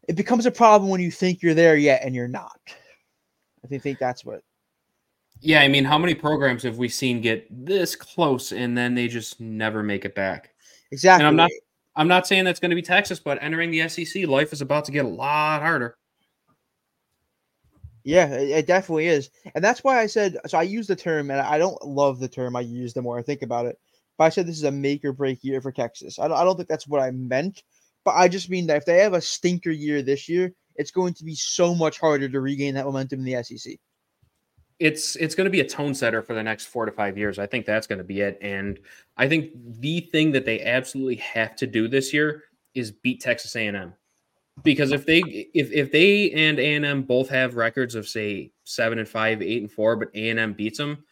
It 0.08 0.16
becomes 0.16 0.46
a 0.46 0.52
problem 0.52 0.90
when 0.90 1.00
you 1.00 1.12
think 1.12 1.42
you're 1.42 1.54
there 1.54 1.78
yet 1.78 2.02
and 2.04 2.16
you're 2.16 2.28
not. 2.28 2.60
I 3.64 3.78
think 3.78 4.00
that's 4.00 4.26
what. 4.26 4.42
Yeah, 5.40 5.62
I 5.62 5.68
mean, 5.68 5.86
how 5.86 5.98
many 5.98 6.14
programs 6.14 6.64
have 6.64 6.78
we 6.78 6.90
seen 6.90 7.22
get 7.22 7.48
this 7.66 7.96
close 7.96 8.52
and 8.52 8.78
then 8.78 8.94
they 8.94 9.08
just 9.08 9.40
never 9.40 9.82
make 9.82 10.06
it 10.06 10.14
back? 10.14 10.52
Exactly. 10.92 11.26
And 11.26 11.28
I'm 11.28 11.36
not 11.36 11.52
I'm 11.96 12.08
not 12.08 12.28
saying 12.28 12.46
that's 12.46 12.60
going 12.60 12.70
to 12.70 12.76
be 12.76 12.82
Texas, 12.82 13.20
but 13.20 13.42
entering 13.42 13.72
the 13.72 13.88
SEC, 13.88 14.28
life 14.28 14.54
is 14.54 14.62
about 14.62 14.86
to 14.86 14.92
get 14.92 15.06
a 15.06 15.10
lot 15.10 15.62
harder. 15.62 15.98
Yeah, 18.04 18.28
it, 18.28 18.66
definitely 18.66 19.08
is, 19.08 19.30
and 19.54 19.64
that's 19.64 19.84
why 19.84 20.00
I 20.00 20.08
said. 20.08 20.38
So 20.48 20.58
I 20.58 20.64
use 20.64 20.88
the 20.88 20.96
term, 20.96 21.30
and 21.30 21.40
I 21.40 21.58
don't 21.58 21.82
love 21.86 22.20
the 22.20 22.28
term. 22.28 22.56
I 22.56 22.62
use 22.62 22.94
the 22.94 23.02
more 23.02 23.20
I 23.20 23.22
think 23.22 23.44
about 23.44 23.68
it. 23.68 23.80
But 24.18 24.26
I 24.26 24.30
said 24.30 24.48
this 24.48 24.58
is 24.58 24.64
a 24.64 24.72
make 24.72 25.06
or 25.06 25.14
break 25.14 25.44
year 25.44 25.62
for 25.62 25.72
Texas. 25.72 26.18
I 26.18 26.28
don't, 26.28 26.38
I 26.38 26.44
don't 26.44 26.56
think 26.56 26.68
that's 26.70 26.88
what 26.88 27.02
I 27.02 27.12
meant, 27.12 27.64
but 28.04 28.16
I 28.16 28.28
just 28.28 28.50
mean 28.50 28.68
that 28.68 28.78
if 28.78 28.86
they 28.86 29.00
have 29.00 29.14
a 29.14 29.22
stinker 29.22 29.72
year 29.72 30.02
this 30.02 30.28
year, 30.28 30.54
it's 30.76 30.92
going 30.92 31.14
to 31.16 31.24
be 31.24 31.36
so 31.36 31.76
much 31.76 32.00
harder 32.00 32.28
to 32.28 32.42
regain 32.42 32.74
that 32.74 32.86
momentum 32.86 33.20
in 33.20 33.26
the 33.26 33.44
SEC 33.44 33.74
it's 34.82 35.16
it's 35.18 35.36
going 35.36 35.46
to 35.46 35.52
be 35.52 35.60
a 35.60 35.68
tone 35.68 35.94
setter 35.94 36.24
for 36.24 36.34
the 36.34 36.42
next 36.42 36.66
four 36.66 36.88
to 36.88 36.92
five 36.92 37.16
years. 37.16 37.38
I 37.38 37.46
think 37.46 37.68
that's 37.68 37.86
going 37.86 38.00
to 38.00 38.04
be 38.04 38.22
it. 38.22 38.40
And 38.42 38.80
I 39.16 39.30
think 39.30 39.52
the 39.56 40.00
thing 40.00 40.32
that 40.32 40.44
they 40.44 40.60
absolutely 40.60 41.18
have 41.18 41.56
to 41.58 41.68
do 41.68 41.88
this 41.88 42.12
year 42.12 42.46
is 42.74 42.90
beat 42.90 43.22
Texas 43.22 43.56
A&M, 43.56 43.94
because 44.64 44.92
if 44.92 45.06
they 45.06 45.20
if 45.54 45.72
if 45.72 45.92
they 45.92 46.32
and 46.32 46.60
A&M 46.60 47.04
both 47.04 47.30
have 47.30 47.56
records 47.56 47.96
of 47.96 48.08
say 48.08 48.52
seven 48.64 49.00
and 49.00 49.08
five, 49.08 49.42
eight 49.42 49.62
and 49.62 49.72
four, 49.72 49.96
but 49.96 50.10
A&M 50.14 50.54
beats 50.54 50.78
them, 50.78 51.04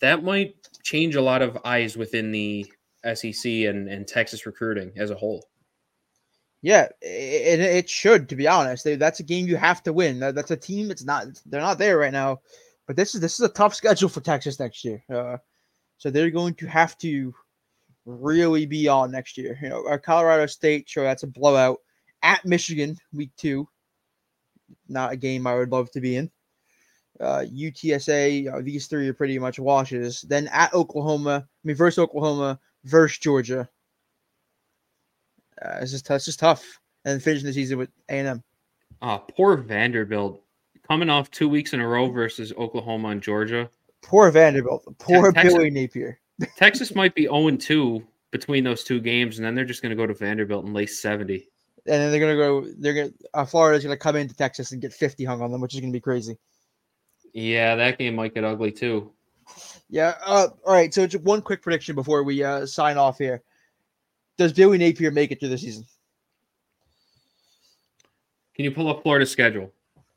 that 0.00 0.22
might 0.22 0.54
change 0.82 1.16
a 1.16 1.22
lot 1.22 1.42
of 1.42 1.58
eyes 1.64 1.96
within 1.96 2.30
the 2.30 2.66
SEC 3.14 3.44
and, 3.44 3.88
and 3.88 4.06
Texas 4.06 4.46
recruiting 4.46 4.92
as 4.96 5.10
a 5.10 5.14
whole. 5.14 5.44
Yeah, 6.62 6.88
it, 7.00 7.60
it 7.60 7.88
should. 7.88 8.28
To 8.28 8.36
be 8.36 8.46
honest, 8.46 8.86
that's 8.98 9.20
a 9.20 9.24
game 9.24 9.46
you 9.46 9.56
have 9.56 9.82
to 9.84 9.92
win. 9.92 10.18
That's 10.20 10.50
a 10.50 10.56
team. 10.56 10.90
It's 10.90 11.04
not. 11.04 11.26
They're 11.46 11.60
not 11.60 11.78
there 11.78 11.98
right 11.98 12.12
now, 12.12 12.40
but 12.86 12.96
this 12.96 13.14
is 13.14 13.20
this 13.20 13.34
is 13.34 13.46
a 13.46 13.52
tough 13.52 13.74
schedule 13.74 14.10
for 14.10 14.20
Texas 14.20 14.60
next 14.60 14.84
year. 14.84 15.02
Uh, 15.12 15.38
so 15.96 16.10
they're 16.10 16.30
going 16.30 16.54
to 16.54 16.66
have 16.66 16.98
to 16.98 17.34
really 18.04 18.66
be 18.66 18.88
on 18.88 19.10
next 19.10 19.38
year. 19.38 19.58
You 19.62 19.70
know, 19.70 19.98
Colorado 19.98 20.46
State, 20.46 20.88
sure, 20.88 21.04
that's 21.04 21.22
a 21.22 21.26
blowout 21.26 21.78
at 22.22 22.44
Michigan, 22.44 22.96
week 23.12 23.30
two. 23.36 23.68
Not 24.88 25.12
a 25.12 25.16
game 25.16 25.46
I 25.46 25.54
would 25.54 25.72
love 25.72 25.90
to 25.92 26.00
be 26.00 26.16
in. 26.16 26.30
Uh, 27.20 27.44
UTSA, 27.52 28.42
you 28.44 28.50
know, 28.50 28.62
these 28.62 28.86
three 28.86 29.08
are 29.08 29.14
pretty 29.14 29.38
much 29.38 29.58
washes. 29.58 30.22
Then 30.22 30.48
at 30.48 30.72
Oklahoma, 30.72 31.46
I 31.46 31.66
mean, 31.66 31.76
versus 31.76 31.98
Oklahoma, 31.98 32.58
versus 32.84 33.18
Georgia. 33.18 33.68
Uh, 35.60 35.78
it's 35.82 35.90
just 35.90 36.10
it's 36.10 36.24
just 36.24 36.40
tough. 36.40 36.80
And 37.04 37.22
finishing 37.22 37.46
the 37.46 37.52
season 37.52 37.78
with 37.78 37.90
A 38.08 38.12
and 38.12 38.28
M. 38.28 38.42
Uh, 39.02 39.18
poor 39.18 39.56
Vanderbilt 39.56 40.42
coming 40.86 41.08
off 41.08 41.30
two 41.30 41.48
weeks 41.48 41.72
in 41.72 41.80
a 41.80 41.86
row 41.86 42.10
versus 42.10 42.52
Oklahoma 42.58 43.08
and 43.08 43.22
Georgia. 43.22 43.70
Poor 44.02 44.30
Vanderbilt. 44.30 44.84
Poor 44.98 45.32
Texas, 45.32 45.54
Billy 45.54 45.70
Napier. 45.70 46.18
Texas 46.56 46.94
might 46.94 47.14
be 47.14 47.22
0 47.22 47.50
2 47.56 48.02
between 48.30 48.64
those 48.64 48.84
two 48.84 49.00
games, 49.00 49.38
and 49.38 49.46
then 49.46 49.54
they're 49.54 49.64
just 49.64 49.82
going 49.82 49.90
to 49.90 49.96
go 49.96 50.06
to 50.06 50.14
Vanderbilt 50.14 50.64
and 50.64 50.74
lay 50.74 50.86
70. 50.86 51.46
And 51.86 52.02
then 52.02 52.10
they're 52.10 52.20
going 52.20 52.36
to 52.36 52.42
go, 52.42 52.74
they're 52.78 52.94
going 52.94 53.10
to, 53.10 53.16
uh, 53.34 53.44
Florida's 53.44 53.84
going 53.84 53.96
to 53.96 53.98
come 53.98 54.16
into 54.16 54.34
Texas 54.34 54.72
and 54.72 54.82
get 54.82 54.92
50 54.92 55.24
hung 55.24 55.40
on 55.40 55.50
them, 55.50 55.60
which 55.60 55.74
is 55.74 55.80
going 55.80 55.92
to 55.92 55.96
be 55.96 56.00
crazy. 56.00 56.38
Yeah, 57.32 57.74
that 57.76 57.98
game 57.98 58.16
might 58.16 58.34
get 58.34 58.44
ugly 58.44 58.72
too. 58.72 59.12
Yeah. 59.88 60.14
Uh, 60.24 60.48
all 60.66 60.72
right. 60.72 60.92
So 60.92 61.06
just 61.06 61.24
one 61.24 61.42
quick 61.42 61.62
prediction 61.62 61.94
before 61.94 62.22
we 62.22 62.42
uh, 62.44 62.66
sign 62.66 62.96
off 62.96 63.18
here. 63.18 63.42
Does 64.38 64.52
Billy 64.52 64.78
Napier 64.78 65.10
make 65.10 65.32
it 65.32 65.40
through 65.40 65.50
the 65.50 65.58
season? 65.58 65.84
Can 68.54 68.64
you 68.64 68.70
pull 68.70 68.88
up 68.88 69.02
Florida's 69.02 69.30
schedule? 69.30 69.72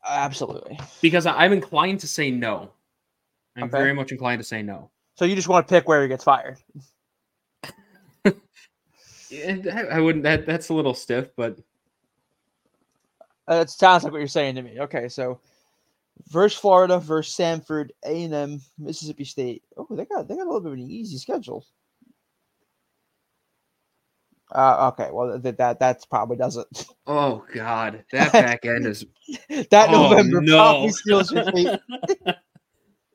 Absolutely. 0.06 0.78
Because 1.00 1.26
I'm 1.26 1.52
inclined 1.52 2.00
to 2.00 2.08
say 2.08 2.30
no. 2.30 2.70
I'm 3.56 3.64
okay. 3.64 3.70
very 3.70 3.92
much 3.94 4.12
inclined 4.12 4.40
to 4.40 4.44
say 4.44 4.62
no. 4.62 4.90
So 5.16 5.24
you 5.24 5.34
just 5.36 5.48
want 5.48 5.66
to 5.66 5.72
pick 5.72 5.88
where 5.88 6.02
he 6.02 6.08
gets 6.08 6.24
fired? 6.24 6.58
I 9.92 10.00
wouldn't. 10.00 10.24
That 10.24 10.46
that's 10.46 10.68
a 10.68 10.74
little 10.74 10.94
stiff, 10.94 11.30
but 11.36 11.58
uh, 13.48 13.56
it 13.56 13.70
sounds 13.70 14.04
like 14.04 14.12
what 14.12 14.18
you're 14.18 14.28
saying 14.28 14.54
to 14.54 14.62
me. 14.62 14.80
Okay, 14.80 15.08
so 15.08 15.40
versus 16.28 16.58
Florida, 16.58 16.98
versus 16.98 17.34
Samford, 17.34 17.90
A 18.04 18.24
and 18.24 18.34
M, 18.34 18.60
Mississippi 18.78 19.24
State. 19.24 19.62
Oh, 19.76 19.86
they 19.90 20.04
got 20.06 20.28
they 20.28 20.36
got 20.36 20.44
a 20.44 20.50
little 20.50 20.60
bit 20.60 20.72
of 20.72 20.78
an 20.78 20.90
easy 20.90 21.18
schedule. 21.18 21.64
Uh, 24.52 24.92
okay, 24.92 25.10
well 25.12 25.38
that 25.38 25.58
that 25.58 25.78
that's 25.78 26.06
probably 26.06 26.36
doesn't. 26.36 26.86
Oh 27.06 27.44
God, 27.54 28.04
that 28.12 28.32
back 28.32 28.64
end 28.64 28.86
is 28.86 29.04
that 29.70 29.88
oh, 29.90 30.10
November 30.10 30.40
no. 30.40 30.56
probably 30.56 30.90
steals 30.90 31.32
your 31.32 31.44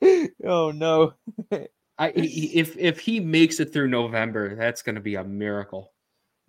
fate. 0.01 0.31
oh 0.45 0.71
no. 0.71 1.13
I 1.97 2.13
if 2.15 2.77
if 2.77 2.99
he 2.99 3.19
makes 3.19 3.59
it 3.59 3.73
through 3.73 3.89
November, 3.89 4.55
that's 4.55 4.81
going 4.81 4.95
to 4.95 5.01
be 5.01 5.15
a 5.15 5.23
miracle. 5.23 5.91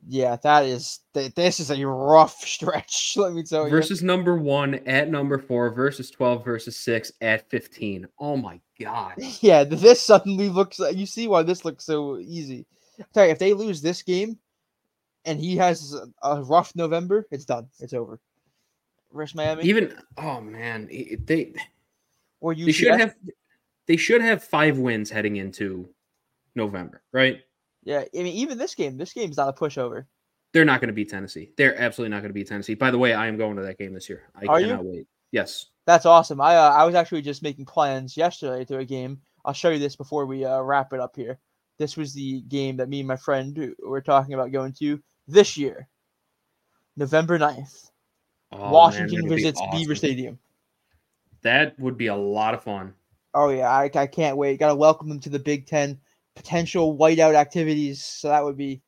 Yeah, 0.06 0.36
that 0.42 0.64
is 0.64 1.00
this 1.12 1.60
is 1.60 1.70
a 1.70 1.86
rough 1.86 2.40
stretch. 2.46 3.14
Let 3.16 3.32
me 3.32 3.42
tell 3.42 3.64
you. 3.64 3.70
Versus 3.70 4.02
number 4.02 4.36
one 4.36 4.74
at 4.86 5.10
number 5.10 5.38
four, 5.38 5.70
versus 5.70 6.10
twelve, 6.10 6.44
versus 6.44 6.76
six 6.76 7.12
at 7.20 7.48
fifteen. 7.50 8.06
Oh 8.18 8.36
my 8.36 8.60
god. 8.80 9.14
Yeah, 9.40 9.64
this 9.64 10.00
suddenly 10.00 10.48
looks. 10.48 10.80
Uh, 10.80 10.88
you 10.88 11.06
see 11.06 11.28
why 11.28 11.42
this 11.42 11.64
looks 11.64 11.84
so 11.84 12.18
easy. 12.18 12.66
tell 13.12 13.26
you, 13.26 13.30
if 13.30 13.38
they 13.38 13.52
lose 13.52 13.82
this 13.82 14.02
game, 14.02 14.38
and 15.24 15.38
he 15.38 15.56
has 15.56 15.96
a 16.22 16.42
rough 16.42 16.74
November, 16.74 17.26
it's 17.30 17.44
done. 17.44 17.68
It's 17.78 17.92
over. 17.92 18.18
Versus 19.12 19.34
Miami. 19.34 19.64
Even 19.64 19.94
oh 20.18 20.40
man, 20.40 20.86
they 20.86 21.52
or 22.40 22.52
you 22.52 22.66
they 22.66 22.72
should 22.72 22.98
have 22.98 23.14
they 23.86 23.96
should 23.96 24.22
have 24.22 24.42
five 24.42 24.78
wins 24.78 25.10
heading 25.10 25.36
into 25.36 25.88
November, 26.54 27.02
right? 27.12 27.40
Yeah, 27.83 28.01
I 28.01 28.23
mean, 28.23 28.35
even 28.35 28.59
this 28.59 28.75
game, 28.75 28.97
this 28.97 29.12
game's 29.12 29.37
not 29.37 29.49
a 29.49 29.53
pushover. 29.53 30.05
They're 30.53 30.64
not 30.64 30.81
going 30.81 30.88
to 30.88 30.95
beat 30.95 31.09
Tennessee. 31.09 31.53
They're 31.57 31.81
absolutely 31.81 32.11
not 32.11 32.23
going 32.23 32.31
to 32.31 32.35
beat 32.35 32.49
Tennessee. 32.49 32.75
By 32.75 32.90
the 32.90 32.99
way, 32.99 33.14
I 33.14 33.27
am 33.27 33.37
going 33.37 33.57
to 33.57 33.62
that 33.62 33.79
game 33.79 33.95
this 33.95 34.09
year. 34.09 34.25
I 34.35 34.47
Are 34.47 34.61
cannot 34.61 34.85
you? 34.85 34.90
wait. 34.90 35.07
Yes, 35.33 35.66
that's 35.87 36.07
awesome. 36.07 36.40
I 36.40 36.57
uh, 36.57 36.71
I 36.71 36.85
was 36.85 36.95
actually 36.95 37.23
just 37.23 37.43
making 37.43 37.66
plans 37.66 38.16
yesterday 38.16 38.64
to 38.66 38.79
a 38.79 38.85
game. 38.85 39.21
I'll 39.45 39.53
show 39.53 39.71
you 39.71 39.79
this 39.79 39.97
before 39.97 40.27
we 40.27 40.45
uh, 40.45 40.61
wrap 40.61 40.93
it 40.93 41.01
up 41.01 41.16
here. 41.16 41.38
This 41.79 41.97
was 41.97 42.12
the 42.12 42.43
game 42.43 42.77
that 42.77 42.88
me 42.88 42.99
and 42.99 43.09
my 43.09 43.16
friend 43.16 43.75
were 43.83 44.03
talking 44.03 44.35
about 44.35 44.53
going 44.53 44.73
to 44.75 45.01
this 45.27 45.57
year, 45.57 45.88
November 46.97 47.38
9th. 47.38 47.90
Oh, 48.53 48.71
Washington 48.71 49.21
man, 49.21 49.29
visits 49.31 49.61
awesome. 49.61 49.79
Beaver 49.79 49.95
Stadium. 49.95 50.38
That 51.43 51.79
would 51.79 51.97
be 51.97 52.09
a 52.09 52.14
lot 52.14 52.53
of 52.53 52.62
fun. 52.62 52.93
Oh 53.33 53.49
yeah, 53.49 53.71
I, 53.71 53.88
I 53.95 54.07
can't 54.07 54.37
wait. 54.37 54.59
Got 54.59 54.69
to 54.69 54.75
welcome 54.75 55.09
them 55.09 55.21
to 55.21 55.31
the 55.31 55.38
Big 55.38 55.66
Ten 55.66 55.99
potential 56.35 56.97
whiteout 56.97 57.35
activities. 57.35 58.03
So 58.03 58.29
that 58.29 58.45
would 58.45 58.57
be 58.57 58.83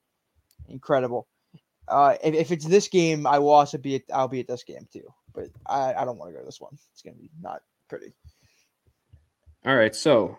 incredible. 0.69 1.29
Uh, 1.89 2.17
if, 2.23 2.35
if 2.35 2.51
it's 2.53 2.65
this 2.65 2.89
game, 2.89 3.27
I 3.27 3.39
will 3.39 3.51
also 3.51 3.79
be 3.79 3.97
at, 3.97 4.03
I'll 4.13 4.29
be 4.29 4.41
at 4.41 4.49
this 4.49 4.65
game 4.65 4.87
too. 4.93 5.07
But 5.35 5.49
I, 5.67 5.95
I 5.95 6.05
don't 6.05 6.19
want 6.19 6.31
to 6.31 6.35
go 6.35 6.41
to 6.41 6.47
this 6.47 6.61
one. 6.61 6.77
It's 6.93 7.03
gonna 7.03 7.17
be 7.17 7.31
not 7.41 7.63
pretty. 7.89 8.13
All 9.65 9.77
right, 9.77 9.95
so 9.95 10.39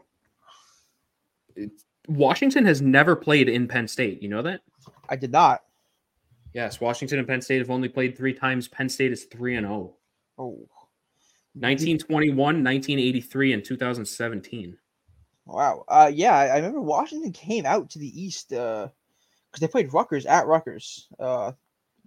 Washington 2.08 2.66
has 2.66 2.82
never 2.82 3.16
played 3.16 3.50
in 3.50 3.68
Penn 3.68 3.88
State. 3.88 4.22
You 4.22 4.30
know 4.30 4.42
that? 4.42 4.62
I 5.10 5.16
did 5.16 5.32
not. 5.32 5.62
Yes, 6.54 6.80
Washington 6.80 7.20
and 7.20 7.28
Penn 7.28 7.42
State 7.42 7.60
have 7.60 7.72
only 7.72 7.89
played 7.89 8.16
three 8.16 8.34
times. 8.34 8.68
Penn 8.68 8.89
State 8.89 9.12
is 9.12 9.24
3 9.26 9.56
and 9.56 9.66
0. 9.66 9.94
Oh. 10.38 10.68
1921, 11.56 12.36
1983, 12.36 13.54
and 13.54 13.63
2017. 13.63 14.78
Wow. 15.45 15.84
Uh, 15.88 16.12
yeah, 16.13 16.36
I, 16.36 16.56
remember 16.56 16.82
Washington 16.82 17.32
came 17.32 17.65
out 17.65 17.89
to 17.91 17.99
the 17.99 18.21
East 18.21 18.49
because 18.49 18.88
uh, 18.88 19.60
they 19.60 19.67
played 19.67 19.93
Rutgers 19.93 20.25
at 20.25 20.47
Rutgers 20.47 21.08
uh, 21.19 21.51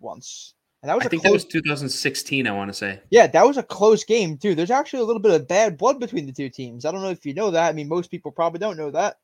once. 0.00 0.54
And 0.82 0.90
that 0.90 0.96
was 0.96 1.06
I 1.06 1.08
think 1.08 1.22
close... 1.22 1.42
that 1.42 1.46
was 1.46 1.52
2016, 1.52 2.46
I 2.46 2.50
want 2.52 2.70
to 2.70 2.74
say. 2.74 3.00
Yeah, 3.10 3.26
that 3.26 3.46
was 3.46 3.56
a 3.56 3.62
close 3.62 4.04
game, 4.04 4.38
too. 4.38 4.54
There's 4.54 4.70
actually 4.70 5.00
a 5.00 5.04
little 5.04 5.20
bit 5.20 5.32
of 5.32 5.48
bad 5.48 5.76
blood 5.76 6.00
between 6.00 6.26
the 6.26 6.32
two 6.32 6.48
teams. 6.48 6.84
I 6.84 6.92
don't 6.92 7.02
know 7.02 7.10
if 7.10 7.26
you 7.26 7.34
know 7.34 7.50
that. 7.50 7.68
I 7.68 7.72
mean, 7.72 7.88
most 7.88 8.10
people 8.10 8.30
probably 8.30 8.60
don't 8.60 8.76
know 8.76 8.90
that. 8.90 9.18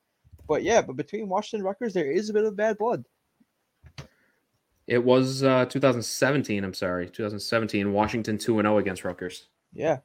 But 0.49 0.63
yeah, 0.63 0.83
but 0.83 0.97
between 0.97 1.29
Washington 1.29 1.61
and 1.61 1.67
Rutgers, 1.67 1.95
there 1.95 2.11
is 2.11 2.29
a 2.29 2.33
bit 2.33 2.45
of 2.45 2.57
bad 2.57 2.79
blood. 2.79 3.05
It 4.87 5.03
was 5.03 5.45
uh, 5.45 5.67
2017, 5.67 6.65
I'm 6.65 6.75
sorry. 6.75 7.09
2017, 7.09 7.93
Washington 7.93 8.37
2 8.37 8.57
0 8.57 8.79
against 8.79 9.05
Rutgers. 9.05 9.47
Yeah. 9.73 9.99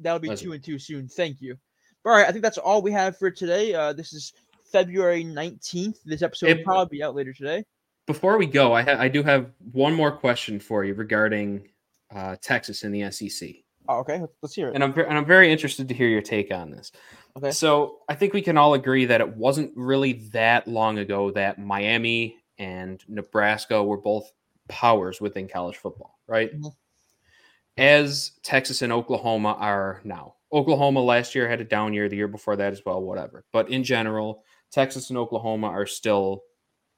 That'll 0.00 0.18
be 0.18 0.34
two 0.34 0.52
and 0.52 0.62
two 0.62 0.78
soon. 0.78 1.08
Thank 1.08 1.40
you. 1.40 1.56
All 2.04 2.12
right, 2.12 2.26
I 2.26 2.32
think 2.32 2.42
that's 2.42 2.58
all 2.58 2.80
we 2.80 2.92
have 2.92 3.18
for 3.18 3.30
today. 3.30 3.74
Uh, 3.74 3.92
this 3.92 4.12
is 4.12 4.32
February 4.72 5.24
19th. 5.24 5.98
This 6.04 6.22
episode 6.22 6.56
will 6.56 6.64
probably 6.64 6.98
be 6.98 7.02
out 7.02 7.14
later 7.14 7.32
today. 7.32 7.64
Before 8.06 8.38
we 8.38 8.46
go, 8.46 8.72
I, 8.72 8.82
ha- 8.82 8.96
I 8.98 9.08
do 9.08 9.22
have 9.22 9.50
one 9.72 9.92
more 9.92 10.12
question 10.12 10.60
for 10.60 10.84
you 10.84 10.94
regarding 10.94 11.68
uh, 12.14 12.36
Texas 12.40 12.84
and 12.84 12.94
the 12.94 13.10
SEC. 13.10 13.50
Oh, 13.88 13.98
okay, 13.98 14.22
let's 14.42 14.54
hear 14.54 14.68
it. 14.68 14.74
And 14.74 14.84
I'm 14.84 14.92
and 14.98 15.16
I'm 15.16 15.24
very 15.24 15.50
interested 15.50 15.88
to 15.88 15.94
hear 15.94 16.08
your 16.08 16.20
take 16.20 16.52
on 16.52 16.70
this. 16.70 16.92
Okay. 17.36 17.50
So 17.50 17.98
I 18.08 18.14
think 18.14 18.34
we 18.34 18.42
can 18.42 18.58
all 18.58 18.74
agree 18.74 19.06
that 19.06 19.20
it 19.20 19.36
wasn't 19.36 19.72
really 19.76 20.14
that 20.32 20.68
long 20.68 20.98
ago 20.98 21.30
that 21.32 21.58
Miami 21.58 22.36
and 22.58 23.02
Nebraska 23.08 23.82
were 23.82 23.96
both 23.96 24.30
powers 24.68 25.20
within 25.20 25.48
college 25.48 25.76
football, 25.76 26.18
right? 26.26 26.54
Mm-hmm 26.54 26.68
as 27.78 28.32
Texas 28.42 28.82
and 28.82 28.92
Oklahoma 28.92 29.56
are 29.58 30.00
now. 30.04 30.34
Oklahoma 30.52 31.00
last 31.00 31.34
year 31.34 31.48
had 31.48 31.60
a 31.60 31.64
down 31.64 31.92
year, 31.92 32.08
the 32.08 32.16
year 32.16 32.28
before 32.28 32.56
that 32.56 32.72
as 32.72 32.82
well, 32.84 33.00
whatever. 33.00 33.44
But 33.52 33.70
in 33.70 33.84
general, 33.84 34.42
Texas 34.72 35.10
and 35.10 35.18
Oklahoma 35.18 35.68
are 35.68 35.86
still 35.86 36.42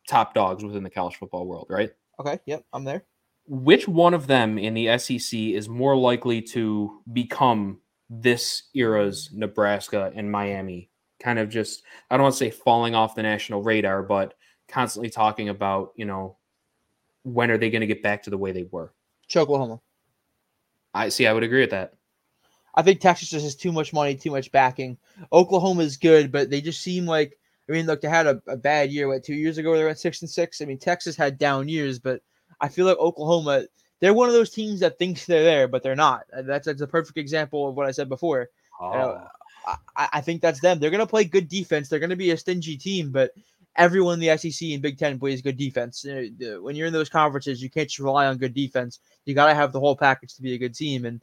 top 0.09 0.35
dogs 0.35 0.65
within 0.65 0.83
the 0.83 0.91
college 0.91 1.17
football 1.17 1.47
world, 1.47 1.67
right? 1.69 1.91
Okay, 2.19 2.39
yep, 2.47 2.65
I'm 2.73 2.85
there. 2.85 3.05
Which 3.47 3.89
one 3.89 4.15
of 4.15 4.27
them 4.27 4.59
in 4.59 4.75
the 4.75 4.97
SEC 4.99 5.39
is 5.39 5.69
more 5.69 5.97
likely 5.97 6.41
to 6.43 7.03
become 7.13 7.81
this 8.09 8.65
era's 8.75 9.31
Nebraska 9.33 10.13
and 10.15 10.31
Miami? 10.31 10.91
Kind 11.21 11.39
of 11.39 11.49
just, 11.49 11.83
I 12.11 12.17
don't 12.17 12.25
want 12.25 12.35
to 12.35 12.39
say 12.39 12.51
falling 12.51 12.95
off 12.95 13.15
the 13.15 13.23
national 13.23 13.63
radar, 13.63 14.03
but 14.03 14.35
constantly 14.69 15.11
talking 15.11 15.49
about, 15.49 15.93
you 15.97 16.05
know, 16.05 16.37
when 17.25 17.51
are 17.51 17.59
they 17.59 17.71
going 17.71 17.81
to 17.81 17.87
get 17.87 18.03
back 18.03 18.23
to 18.23 18.31
the 18.31 18.39
way 18.39 18.53
they 18.53 18.67
were? 18.71 18.95
Oklahoma. 19.35 19.81
I 20.95 21.09
see. 21.09 21.27
I 21.27 21.33
would 21.33 21.43
agree 21.43 21.61
with 21.61 21.71
that. 21.71 21.95
I 22.75 22.83
think 22.83 23.01
Texas 23.01 23.31
just 23.31 23.45
has 23.45 23.57
too 23.57 23.73
much 23.73 23.93
money, 23.93 24.15
too 24.15 24.31
much 24.31 24.53
backing. 24.53 24.97
Oklahoma 25.33 25.83
is 25.83 25.97
good, 25.97 26.31
but 26.31 26.51
they 26.51 26.61
just 26.61 26.83
seem 26.83 27.07
like 27.07 27.37
I 27.69 27.73
mean, 27.73 27.87
look, 27.87 28.01
they 28.01 28.09
had 28.09 28.27
a, 28.27 28.43
a 28.49 28.57
bad 28.57 28.91
year. 28.91 29.07
What 29.07 29.23
two 29.23 29.35
years 29.35 29.59
ago 29.59 29.77
they 29.77 29.85
were 29.85 29.91
at 29.91 29.99
six 29.99 30.23
and 30.23 30.31
six. 30.31 30.61
I 30.61 30.65
mean, 30.65 30.79
Texas 30.79 31.17
had 31.17 31.39
down 31.39 31.69
years, 31.69 32.01
but 32.01 32.21
I 32.61 32.69
feel 32.69 32.85
like 32.85 32.99
Oklahoma, 32.99 33.65
they're 34.01 34.15
one 34.15 34.29
of 34.29 34.35
those 34.35 34.51
teams 34.51 34.81
that 34.81 34.99
thinks 34.99 35.25
they're 35.25 35.45
there, 35.45 35.69
but 35.69 35.83
they're 35.83 35.95
not. 35.95 36.25
That's 36.33 36.67
that's 36.67 36.81
a 36.81 36.87
perfect 36.87 37.17
example 37.19 37.69
of 37.69 37.77
what 37.77 37.87
I 37.87 37.93
said 37.93 38.09
before. 38.09 38.49
Oh. 38.81 39.25
I, 39.97 40.09
I 40.15 40.21
think 40.21 40.43
that's 40.43 40.61
them. 40.61 40.81
They're 40.81 40.91
going 40.91 41.01
to 41.01 41.07
play 41.07 41.25
good 41.25 41.49
defense. 41.49 41.89
They're 41.89 41.99
going 41.99 42.11
to 42.11 42.17
be 42.17 42.31
a 42.31 42.37
stingy 42.37 42.77
team, 42.77 43.13
but 43.13 43.33
everyone 43.77 44.15
in 44.15 44.21
the 44.21 44.37
SEC 44.37 44.71
and 44.71 44.83
Big 44.83 44.99
Ten 44.99 45.19
plays 45.19 45.43
good 45.43 45.57
defense. 45.57 46.05
When 46.05 46.77
you're 46.77 46.87
in 46.87 46.93
those 46.93 47.09
conferences, 47.09 47.63
you 47.63 47.71
can't 47.71 47.89
just 47.89 47.99
rely 47.99 48.27
on 48.27 48.39
good 48.39 48.55
defense. 48.55 49.01
You 49.25 49.35
got 49.35 49.47
to 49.47 49.55
have 49.55 49.73
the 49.73 49.81
whole 49.81 49.97
package 49.97 50.35
to 50.35 50.43
be 50.43 50.55
a 50.55 50.59
good 50.59 50.75
team. 50.75 51.05
And 51.05 51.23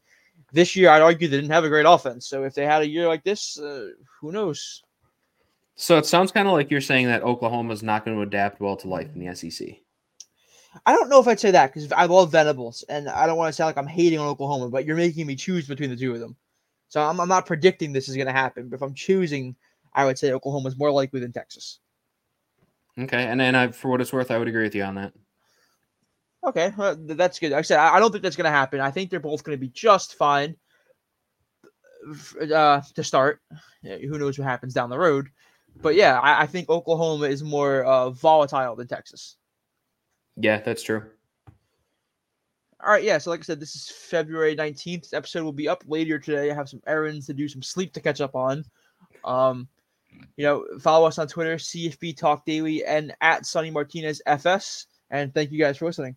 this 0.52 0.76
year, 0.76 0.90
I'd 0.90 1.02
argue 1.02 1.28
they 1.28 1.38
didn't 1.38 1.52
have 1.52 1.66
a 1.66 1.70
great 1.70 1.86
offense. 1.86 2.28
So 2.28 2.44
if 2.44 2.54
they 2.54 2.66
had 2.66 2.82
a 2.82 2.88
year 2.88 3.08
like 3.08 3.24
this, 3.24 3.60
uh, 3.60 3.90
who 4.22 4.32
knows? 4.32 4.84
So 5.76 5.98
it 5.98 6.06
sounds 6.06 6.32
kind 6.32 6.48
of 6.48 6.54
like 6.54 6.72
you're 6.72 6.82
saying 6.82 7.08
that 7.08 7.24
Oklahoma's 7.24 7.84
not 7.84 8.04
going 8.04 8.18
to 8.18 8.24
adapt 8.24 8.60
well 8.60 8.76
to 8.78 8.88
life 8.88 9.10
in 9.14 9.24
the 9.24 9.36
SEC. 9.36 9.68
I 10.86 10.94
don't 10.94 11.10
know 11.10 11.20
if 11.20 11.28
I'd 11.28 11.40
say 11.40 11.52
that 11.52 11.74
because 11.74 11.92
I 11.92 12.06
love 12.06 12.32
Venables, 12.32 12.84
and 12.90 13.10
I 13.10 13.26
don't 13.26 13.38
want 13.38 13.50
to 13.50 13.54
sound 13.54 13.68
like 13.68 13.78
I'm 13.78 13.88
hating 13.88 14.20
on 14.20 14.28
Oklahoma, 14.28 14.70
but 14.70 14.86
you're 14.86 14.96
making 14.96 15.26
me 15.28 15.36
choose 15.36 15.68
between 15.68 15.90
the 15.90 15.96
two 15.96 16.14
of 16.14 16.20
them. 16.20 16.36
So 16.90 17.02
I'm, 17.02 17.20
I'm 17.20 17.28
not 17.28 17.46
predicting 17.46 17.94
this 17.94 18.10
is 18.10 18.16
going 18.16 18.28
to 18.28 18.34
happen. 18.34 18.70
But 18.70 18.78
if 18.78 18.82
I'm 18.82 18.94
choosing, 18.94 19.56
I 19.94 20.06
would 20.06 20.18
say 20.18 20.32
Oklahoma 20.32 20.70
is 20.70 20.78
more 20.78 20.92
likely 20.92 21.20
than 21.20 21.32
Texas. 21.32 21.80
Okay, 23.00 23.26
and 23.26 23.40
then 23.40 23.56
I, 23.56 23.68
for 23.70 23.90
what 23.90 24.02
it's 24.02 24.12
worth, 24.12 24.32
I 24.32 24.38
would 24.38 24.48
agree 24.48 24.64
with 24.64 24.76
you 24.76 24.84
on 24.84 24.96
that. 24.96 25.14
Okay, 26.46 26.74
well, 26.78 26.96
that's 26.98 27.40
good. 27.40 27.52
Like 27.52 27.60
I 27.60 27.62
said 27.62 27.80
I, 27.80 27.96
I 27.96 28.00
don't 28.00 28.12
think 28.12 28.24
that's 28.24 28.36
going 28.36 28.46
to 28.46 28.52
happen. 28.52 28.80
I 28.80 28.92
think 28.92 29.10
they're 29.10 29.20
both 29.20 29.44
going 29.44 29.58
to 29.58 29.62
be 29.62 29.70
just 29.70 30.16
fine 30.16 30.56
uh, 32.54 32.82
to 32.96 33.04
start. 33.04 33.42
Who 33.84 34.18
knows 34.18 34.40
what 34.40 34.48
happens 34.48 34.74
down 34.74 34.90
the 34.90 34.98
road? 34.98 35.28
But 35.82 35.96
yeah, 35.96 36.20
I, 36.20 36.44
I 36.44 36.46
think 36.48 36.70
Oklahoma 36.70 37.26
is 37.26 37.44
more 37.44 37.84
uh, 37.84 38.10
volatile 38.10 38.76
than 38.76 38.88
Texas. 38.88 39.36
Yeah, 40.38 40.60
that's 40.62 40.84
true. 40.84 41.04
All 42.80 42.92
right, 42.92 43.04
yeah. 43.04 43.18
So, 43.18 43.32
like 43.32 43.40
I 43.40 43.44
said, 43.44 43.60
this 43.60 43.76
is 43.76 43.90
February 43.90 44.56
19th. 44.56 45.02
This 45.02 45.14
episode 45.14 45.44
will 45.44 45.52
be 45.52 45.68
up 45.68 45.84
later 45.88 46.20
today. 46.20 46.52
I 46.52 46.54
have 46.54 46.70
some 46.70 46.82
errands 46.86 47.26
to 47.26 47.34
do, 47.34 47.48
some 47.48 47.64
sleep 47.64 47.92
to 47.94 48.02
catch 48.02 48.22
up 48.22 48.36
on. 48.36 48.64
Um, 49.26 49.68
you 50.36 50.44
know, 50.46 50.66
follow 50.80 51.08
us 51.08 51.18
on 51.18 51.28
Twitter, 51.28 51.56
CFB 51.56 52.18
Talk 52.18 52.46
Daily, 52.46 52.86
and 52.86 53.14
at 53.22 53.46
Sonny 53.46 53.72
Martinez 53.72 54.22
FS. 54.26 54.88
And 55.10 55.34
thank 55.34 55.52
you 55.52 55.60
guys 55.60 55.78
for 55.78 55.86
listening. 55.86 56.16